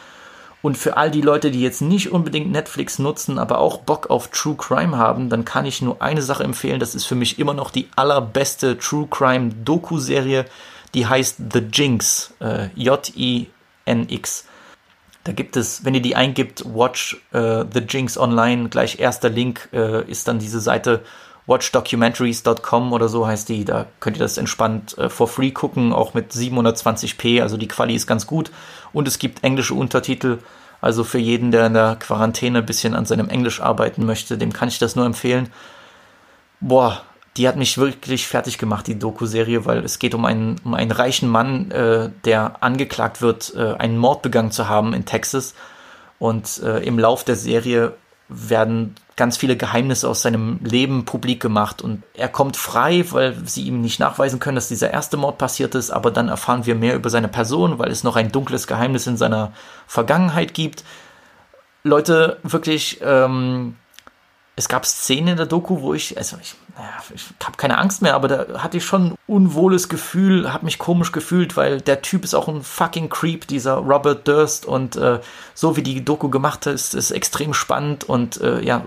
Und 0.66 0.76
für 0.76 0.96
all 0.96 1.12
die 1.12 1.20
Leute, 1.20 1.52
die 1.52 1.62
jetzt 1.62 1.80
nicht 1.80 2.10
unbedingt 2.10 2.50
Netflix 2.50 2.98
nutzen, 2.98 3.38
aber 3.38 3.60
auch 3.60 3.76
Bock 3.82 4.10
auf 4.10 4.32
True 4.32 4.56
Crime 4.56 4.98
haben, 4.98 5.30
dann 5.30 5.44
kann 5.44 5.64
ich 5.64 5.80
nur 5.80 6.02
eine 6.02 6.22
Sache 6.22 6.42
empfehlen. 6.42 6.80
Das 6.80 6.96
ist 6.96 7.04
für 7.04 7.14
mich 7.14 7.38
immer 7.38 7.54
noch 7.54 7.70
die 7.70 7.88
allerbeste 7.94 8.76
True 8.76 9.06
Crime 9.08 9.50
Doku-Serie. 9.64 10.44
Die 10.92 11.06
heißt 11.06 11.36
The 11.52 11.60
Jinx. 11.72 12.34
Äh, 12.40 12.70
J-I-N-X. 12.74 14.46
Da 15.22 15.30
gibt 15.30 15.56
es, 15.56 15.84
wenn 15.84 15.94
ihr 15.94 16.02
die 16.02 16.16
eingibt, 16.16 16.64
Watch 16.66 17.16
äh, 17.30 17.64
The 17.72 17.82
Jinx 17.88 18.18
Online, 18.18 18.68
gleich 18.68 18.98
erster 18.98 19.28
Link 19.28 19.68
äh, 19.72 20.04
ist 20.10 20.26
dann 20.26 20.40
diese 20.40 20.58
Seite 20.58 21.04
watchdocumentaries.com 21.46 22.92
oder 22.92 23.08
so 23.08 23.26
heißt 23.26 23.48
die. 23.48 23.64
Da 23.64 23.86
könnt 24.00 24.16
ihr 24.16 24.22
das 24.22 24.38
entspannt 24.38 24.96
äh, 24.98 25.08
for 25.08 25.28
free 25.28 25.50
gucken, 25.50 25.92
auch 25.92 26.14
mit 26.14 26.32
720p. 26.32 27.42
Also 27.42 27.56
die 27.56 27.68
Quali 27.68 27.94
ist 27.94 28.06
ganz 28.06 28.26
gut. 28.26 28.50
Und 28.92 29.08
es 29.08 29.18
gibt 29.18 29.44
englische 29.44 29.74
Untertitel. 29.74 30.38
Also 30.80 31.04
für 31.04 31.18
jeden, 31.18 31.50
der 31.50 31.66
in 31.66 31.74
der 31.74 31.96
Quarantäne 31.96 32.58
ein 32.58 32.66
bisschen 32.66 32.94
an 32.94 33.06
seinem 33.06 33.28
Englisch 33.28 33.60
arbeiten 33.60 34.04
möchte, 34.04 34.38
dem 34.38 34.52
kann 34.52 34.68
ich 34.68 34.78
das 34.78 34.96
nur 34.96 35.06
empfehlen. 35.06 35.48
Boah, 36.60 37.02
die 37.36 37.48
hat 37.48 37.56
mich 37.56 37.78
wirklich 37.78 38.26
fertig 38.26 38.58
gemacht, 38.58 38.86
die 38.86 38.98
Doku-Serie, 38.98 39.64
weil 39.66 39.84
es 39.84 39.98
geht 39.98 40.14
um 40.14 40.24
einen, 40.24 40.56
um 40.64 40.74
einen 40.74 40.90
reichen 40.90 41.28
Mann, 41.28 41.70
äh, 41.70 42.10
der 42.24 42.62
angeklagt 42.62 43.20
wird, 43.20 43.54
äh, 43.54 43.74
einen 43.74 43.98
Mord 43.98 44.22
begangen 44.22 44.50
zu 44.50 44.68
haben 44.68 44.94
in 44.94 45.04
Texas. 45.04 45.54
Und 46.18 46.62
äh, 46.62 46.78
im 46.78 46.98
Lauf 46.98 47.24
der 47.24 47.36
Serie 47.36 47.94
werden 48.28 48.94
ganz 49.16 49.36
viele 49.36 49.56
Geheimnisse 49.56 50.08
aus 50.08 50.22
seinem 50.22 50.58
Leben 50.62 51.04
publik 51.04 51.40
gemacht 51.40 51.80
und 51.80 52.02
er 52.14 52.28
kommt 52.28 52.56
frei, 52.56 53.04
weil 53.10 53.34
sie 53.46 53.62
ihm 53.62 53.80
nicht 53.80 53.98
nachweisen 53.98 54.40
können, 54.40 54.56
dass 54.56 54.68
dieser 54.68 54.90
erste 54.90 55.16
Mord 55.16 55.38
passiert 55.38 55.74
ist, 55.74 55.90
aber 55.90 56.10
dann 56.10 56.28
erfahren 56.28 56.66
wir 56.66 56.74
mehr 56.74 56.94
über 56.94 57.08
seine 57.08 57.28
Person, 57.28 57.78
weil 57.78 57.90
es 57.90 58.04
noch 58.04 58.16
ein 58.16 58.32
dunkles 58.32 58.66
Geheimnis 58.66 59.06
in 59.06 59.16
seiner 59.16 59.52
Vergangenheit 59.86 60.54
gibt. 60.54 60.84
Leute, 61.82 62.38
wirklich, 62.42 63.00
ähm, 63.02 63.76
es 64.58 64.68
gab 64.68 64.86
Szenen 64.86 65.28
in 65.28 65.36
der 65.36 65.44
Doku, 65.44 65.82
wo 65.82 65.92
ich, 65.92 66.16
also 66.16 66.38
ich, 66.40 66.54
naja, 66.76 66.90
ich 67.14 67.26
habe 67.44 67.58
keine 67.58 67.76
Angst 67.76 68.00
mehr, 68.00 68.14
aber 68.14 68.26
da 68.26 68.62
hatte 68.62 68.78
ich 68.78 68.86
schon 68.86 69.08
ein 69.08 69.14
unwohles 69.26 69.90
Gefühl, 69.90 70.50
habe 70.50 70.64
mich 70.64 70.78
komisch 70.78 71.12
gefühlt, 71.12 71.58
weil 71.58 71.82
der 71.82 72.00
Typ 72.00 72.24
ist 72.24 72.34
auch 72.34 72.48
ein 72.48 72.62
fucking 72.62 73.10
Creep, 73.10 73.46
dieser 73.46 73.74
Robert 73.74 74.26
Durst. 74.26 74.64
Und 74.64 74.96
äh, 74.96 75.20
so 75.52 75.76
wie 75.76 75.82
die 75.82 76.02
Doku 76.02 76.30
gemacht 76.30 76.64
ist, 76.66 76.94
ist 76.94 77.10
extrem 77.10 77.52
spannend. 77.52 78.04
Und 78.04 78.40
äh, 78.40 78.62
ja, 78.62 78.86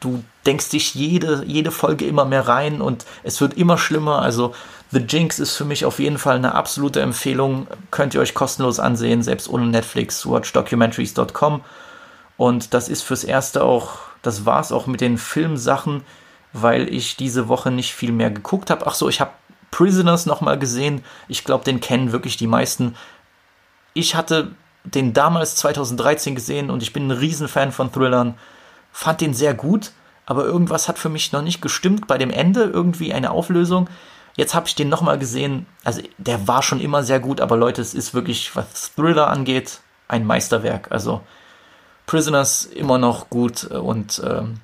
du 0.00 0.24
denkst 0.46 0.70
dich 0.70 0.94
jede, 0.94 1.44
jede 1.44 1.70
Folge 1.70 2.06
immer 2.06 2.24
mehr 2.24 2.48
rein 2.48 2.80
und 2.80 3.04
es 3.22 3.42
wird 3.42 3.54
immer 3.54 3.76
schlimmer, 3.76 4.22
also 4.22 4.54
The 4.90 5.00
Jinx 5.00 5.38
ist 5.38 5.54
für 5.54 5.66
mich 5.66 5.84
auf 5.84 5.98
jeden 5.98 6.18
Fall 6.18 6.36
eine 6.36 6.54
absolute 6.54 7.00
Empfehlung, 7.00 7.66
könnt 7.90 8.14
ihr 8.14 8.20
euch 8.20 8.34
kostenlos 8.34 8.80
ansehen, 8.80 9.22
selbst 9.22 9.48
ohne 9.48 9.66
Netflix, 9.66 10.26
watchdocumentaries.com 10.26 11.60
und 12.38 12.72
das 12.72 12.88
ist 12.88 13.02
fürs 13.02 13.22
Erste 13.22 13.62
auch 13.62 14.09
das 14.22 14.46
war's 14.46 14.72
auch 14.72 14.86
mit 14.86 15.00
den 15.00 15.18
Filmsachen, 15.18 16.02
weil 16.52 16.92
ich 16.92 17.16
diese 17.16 17.48
Woche 17.48 17.70
nicht 17.70 17.94
viel 17.94 18.12
mehr 18.12 18.30
geguckt 18.30 18.70
habe. 18.70 18.86
Ach 18.86 18.94
so, 18.94 19.08
ich 19.08 19.20
habe 19.20 19.30
Prisoners 19.70 20.26
nochmal 20.26 20.58
gesehen. 20.58 21.02
Ich 21.28 21.44
glaube, 21.44 21.64
den 21.64 21.80
kennen 21.80 22.12
wirklich 22.12 22.36
die 22.36 22.46
meisten. 22.46 22.96
Ich 23.94 24.14
hatte 24.14 24.50
den 24.84 25.12
damals 25.12 25.56
2013 25.56 26.34
gesehen 26.34 26.70
und 26.70 26.82
ich 26.82 26.92
bin 26.92 27.08
ein 27.08 27.12
Riesenfan 27.12 27.72
von 27.72 27.92
Thrillern. 27.92 28.34
Fand 28.92 29.20
den 29.20 29.34
sehr 29.34 29.54
gut, 29.54 29.92
aber 30.26 30.44
irgendwas 30.44 30.88
hat 30.88 30.98
für 30.98 31.08
mich 31.08 31.32
noch 31.32 31.42
nicht 31.42 31.62
gestimmt 31.62 32.06
bei 32.06 32.18
dem 32.18 32.30
Ende. 32.30 32.64
Irgendwie 32.64 33.12
eine 33.12 33.30
Auflösung. 33.30 33.88
Jetzt 34.36 34.54
habe 34.54 34.66
ich 34.66 34.74
den 34.74 34.88
nochmal 34.88 35.18
gesehen. 35.18 35.66
Also 35.84 36.02
der 36.18 36.48
war 36.48 36.62
schon 36.62 36.80
immer 36.80 37.02
sehr 37.02 37.20
gut, 37.20 37.40
aber 37.40 37.56
Leute, 37.56 37.82
es 37.82 37.94
ist 37.94 38.14
wirklich, 38.14 38.56
was 38.56 38.94
Thriller 38.94 39.28
angeht, 39.28 39.80
ein 40.08 40.26
Meisterwerk. 40.26 40.90
Also 40.90 41.20
Prisoners 42.10 42.64
immer 42.64 42.98
noch 42.98 43.30
gut 43.30 43.62
und 43.62 44.20
ähm, 44.26 44.56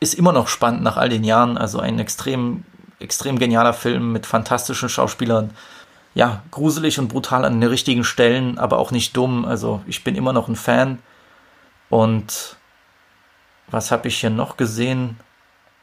ist 0.00 0.14
immer 0.14 0.32
noch 0.32 0.48
spannend 0.48 0.82
nach 0.82 0.96
all 0.96 1.10
den 1.10 1.24
Jahren. 1.24 1.58
Also 1.58 1.78
ein 1.78 1.98
extrem, 1.98 2.64
extrem 3.00 3.38
genialer 3.38 3.74
Film 3.74 4.12
mit 4.12 4.24
fantastischen 4.24 4.88
Schauspielern. 4.88 5.50
Ja, 6.14 6.42
gruselig 6.50 6.98
und 6.98 7.08
brutal 7.08 7.44
an 7.44 7.60
den 7.60 7.68
richtigen 7.68 8.02
Stellen, 8.02 8.56
aber 8.56 8.78
auch 8.78 8.92
nicht 8.92 9.14
dumm. 9.14 9.44
Also 9.44 9.82
ich 9.86 10.04
bin 10.04 10.14
immer 10.14 10.32
noch 10.32 10.48
ein 10.48 10.56
Fan. 10.56 11.00
Und 11.90 12.56
was 13.70 13.90
habe 13.90 14.08
ich 14.08 14.16
hier 14.18 14.30
noch 14.30 14.56
gesehen? 14.56 15.18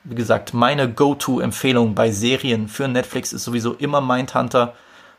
Wie 0.04 0.16
gesagt, 0.16 0.56
meine 0.56 0.91
Go-To-Empfehlung 0.91 1.93
bei 1.93 2.10
Serien 2.10 2.70
für 2.70 2.88
Netflix 2.88 3.34
ist 3.34 3.43
sowieso 3.43 3.74
immer 3.74 4.02
Mindhunter. 4.02 4.74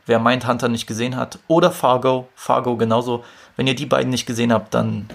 Wer 0.07 0.19
Mindhunter 0.19 0.67
nicht 0.67 0.89
gesehen 0.89 1.15
hat, 1.15 1.39
oder 1.47 1.71
Fargo, 1.71 2.29
Fargo 2.35 2.77
genauso. 2.77 3.23
Wenn 3.61 3.67
ihr 3.67 3.75
die 3.75 3.85
beiden 3.85 4.09
nicht 4.09 4.25
gesehen 4.25 4.55
habt, 4.55 4.73
dann 4.73 5.11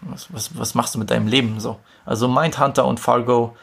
was, 0.00 0.26
was, 0.32 0.58
was 0.58 0.74
machst 0.74 0.96
du 0.96 0.98
mit 0.98 1.12
deinem 1.12 1.28
Leben 1.28 1.60
so? 1.60 1.78
Also 2.04 2.26
Mindhunter 2.26 2.84
und 2.84 2.98
Fargo, 2.98 3.56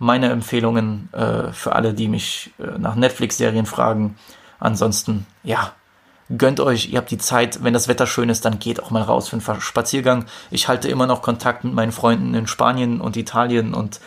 meine 0.00 0.28
Empfehlungen 0.30 1.08
äh, 1.12 1.52
für 1.52 1.76
alle, 1.76 1.94
die 1.94 2.08
mich 2.08 2.50
äh, 2.58 2.76
nach 2.80 2.96
Netflix-Serien 2.96 3.64
fragen. 3.64 4.16
Ansonsten, 4.58 5.24
ja, 5.44 5.70
gönnt 6.36 6.58
euch, 6.58 6.90
ihr 6.90 6.98
habt 6.98 7.12
die 7.12 7.18
Zeit, 7.18 7.62
wenn 7.62 7.74
das 7.74 7.86
Wetter 7.86 8.08
schön 8.08 8.28
ist, 8.28 8.44
dann 8.44 8.58
geht 8.58 8.82
auch 8.82 8.90
mal 8.90 9.02
raus 9.02 9.28
für 9.28 9.36
einen 9.36 9.60
Spaziergang. 9.60 10.24
Ich 10.50 10.66
halte 10.66 10.88
immer 10.88 11.06
noch 11.06 11.22
Kontakt 11.22 11.62
mit 11.62 11.74
meinen 11.74 11.92
Freunden 11.92 12.34
in 12.34 12.48
Spanien 12.48 13.00
und 13.00 13.16
Italien 13.16 13.72
und 13.72 14.00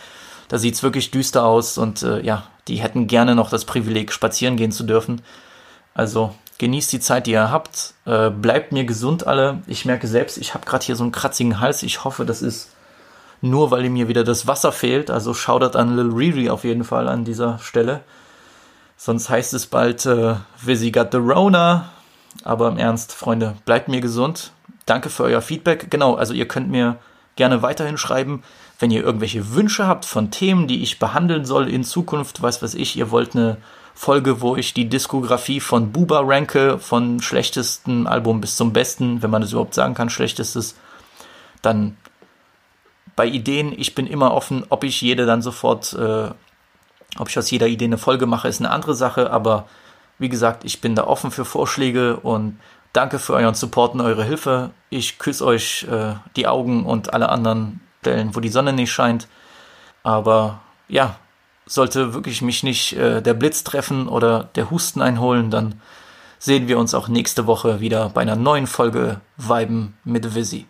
da 0.50 0.58
sieht 0.58 0.74
es 0.74 0.84
wirklich 0.84 1.10
düster 1.10 1.46
aus 1.46 1.78
und 1.78 2.04
äh, 2.04 2.20
ja, 2.20 2.44
die 2.68 2.78
hätten 2.78 3.08
gerne 3.08 3.36
noch 3.36 3.50
das 3.50 3.66
Privileg, 3.66 4.12
spazieren 4.12 4.58
gehen 4.58 4.72
zu 4.72 4.84
dürfen. 4.84 5.22
Also 5.94 6.34
genießt 6.58 6.92
die 6.94 7.00
Zeit, 7.00 7.28
die 7.28 7.32
ihr 7.32 7.52
habt. 7.52 7.94
Äh, 8.06 8.30
bleibt 8.30 8.72
mir 8.72 8.86
gesund 8.86 9.28
alle. 9.28 9.62
Ich 9.68 9.86
merke 9.86 10.08
selbst, 10.08 10.38
ich 10.38 10.54
habe 10.54 10.66
gerade 10.66 10.86
hier 10.86 10.96
so 10.96 11.04
einen 11.04 11.12
kratzigen 11.12 11.60
Hals. 11.60 11.84
Ich 11.84 12.04
hoffe, 12.04 12.26
das 12.26 12.42
ist 12.42 12.72
nur, 13.42 13.72
weil 13.72 13.90
mir 13.90 14.08
wieder 14.08 14.24
das 14.24 14.48
Wasser 14.48 14.72
fehlt. 14.72 15.12
Also 15.12 15.34
schaudert 15.34 15.76
an 15.76 15.96
Lil 15.96 16.12
Riri 16.12 16.50
auf 16.50 16.64
jeden 16.64 16.84
Fall 16.84 17.08
an 17.08 17.24
dieser 17.24 17.60
Stelle. 17.60 18.02
Sonst 18.98 19.30
heißt 19.30 19.54
es 19.54 19.68
bald, 19.68 20.06
äh, 20.06 20.36
Vizzy 20.62 20.92
got 20.92 21.10
the 21.12 21.18
Rona. 21.18 21.90
Aber 22.44 22.68
im 22.68 22.78
Ernst, 22.78 23.14
Freunde, 23.14 23.56
bleibt 23.66 23.88
mir 23.88 24.02
gesund. 24.02 24.52
Danke 24.86 25.10
für 25.10 25.24
euer 25.24 25.42
Feedback. 25.42 25.90
Genau, 25.90 26.16
also 26.16 26.34
ihr 26.34 26.48
könnt 26.48 26.70
mir 26.70 26.98
gerne 27.36 27.62
weiterhin 27.62 27.98
schreiben, 27.98 28.44
wenn 28.80 28.92
ihr 28.92 29.04
irgendwelche 29.04 29.54
Wünsche 29.54 29.88
habt 29.88 30.06
von 30.06 30.32
Themen, 30.32 30.68
die 30.68 30.84
ich 30.84 31.00
behandeln 31.00 31.46
soll 31.46 31.70
in 31.70 31.84
Zukunft, 31.84 32.42
was 32.42 32.62
weiß 32.62 32.74
ich, 32.76 32.98
ihr 32.98 33.12
wollt 33.12 33.36
eine 33.36 33.58
Folge, 33.94 34.42
wo 34.42 34.58
ich 34.58 34.74
die 34.74 34.90
Diskografie 34.90 35.62
von 35.62 35.92
Buba 35.94 36.22
ranke, 36.22 36.80
von 36.80 37.22
schlechtesten 37.22 38.08
Album 38.08 38.42
bis 38.42 38.58
zum 38.58 38.74
besten, 38.74 39.24
wenn 39.24 39.30
man 39.30 39.42
das 39.42 39.54
überhaupt 39.54 39.74
sagen 39.74 39.94
kann, 39.94 40.10
schlechtestes, 40.10 40.76
dann 41.62 41.96
bei 43.16 43.26
Ideen, 43.26 43.74
ich 43.78 43.96
bin 43.96 44.08
immer 44.08 44.34
offen, 44.34 44.66
ob 44.68 44.84
ich 44.84 45.00
jede 45.02 45.26
dann 45.26 45.42
sofort, 45.42 45.94
äh, 45.94 46.30
ob 47.18 47.30
ich 47.30 47.40
aus 47.40 47.50
jeder 47.50 47.68
Idee 47.68 47.86
eine 47.86 47.98
Folge 47.98 48.26
mache, 48.26 48.50
ist 48.50 48.60
eine 48.60 48.72
andere 48.72 48.94
Sache, 48.94 49.32
aber 49.32 49.68
wie 50.20 50.28
gesagt, 50.30 50.66
ich 50.66 50.82
bin 50.82 50.96
da 50.96 51.06
offen 51.06 51.32
für 51.32 51.46
Vorschläge 51.46 52.18
und 52.18 52.60
danke 52.92 53.20
für 53.20 53.34
euren 53.34 53.56
Support 53.56 53.94
und 53.94 54.02
eure 54.02 54.26
Hilfe. 54.26 54.72
Ich 54.90 55.20
küsse 55.20 55.46
euch 55.46 55.86
äh, 55.90 56.16
die 56.36 56.48
Augen 56.48 56.86
und 56.86 57.14
alle 57.14 57.30
anderen 57.30 57.80
Stellen, 58.06 58.36
wo 58.36 58.40
die 58.40 58.50
Sonne 58.50 58.72
nicht 58.72 58.92
scheint. 58.92 59.28
Aber 60.04 60.62
ja, 60.88 61.16
sollte 61.66 62.14
wirklich 62.14 62.44
mich 62.44 62.62
nicht 62.62 62.94
äh, 62.94 63.22
der 63.22 63.34
Blitz 63.34 63.64
treffen 63.64 64.08
oder 64.08 64.50
der 64.54 64.70
Husten 64.70 65.02
einholen, 65.02 65.50
dann 65.50 65.82
sehen 66.38 66.68
wir 66.68 66.78
uns 66.78 66.94
auch 66.94 67.08
nächste 67.08 67.48
Woche 67.48 67.80
wieder 67.80 68.10
bei 68.10 68.22
einer 68.22 68.36
neuen 68.36 68.68
Folge 68.68 69.22
Weiben 69.38 69.98
mit 70.04 70.36
Visi. 70.36 70.68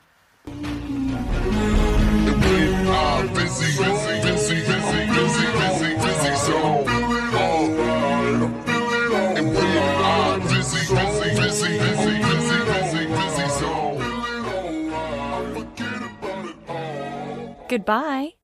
Goodbye. 17.75 18.37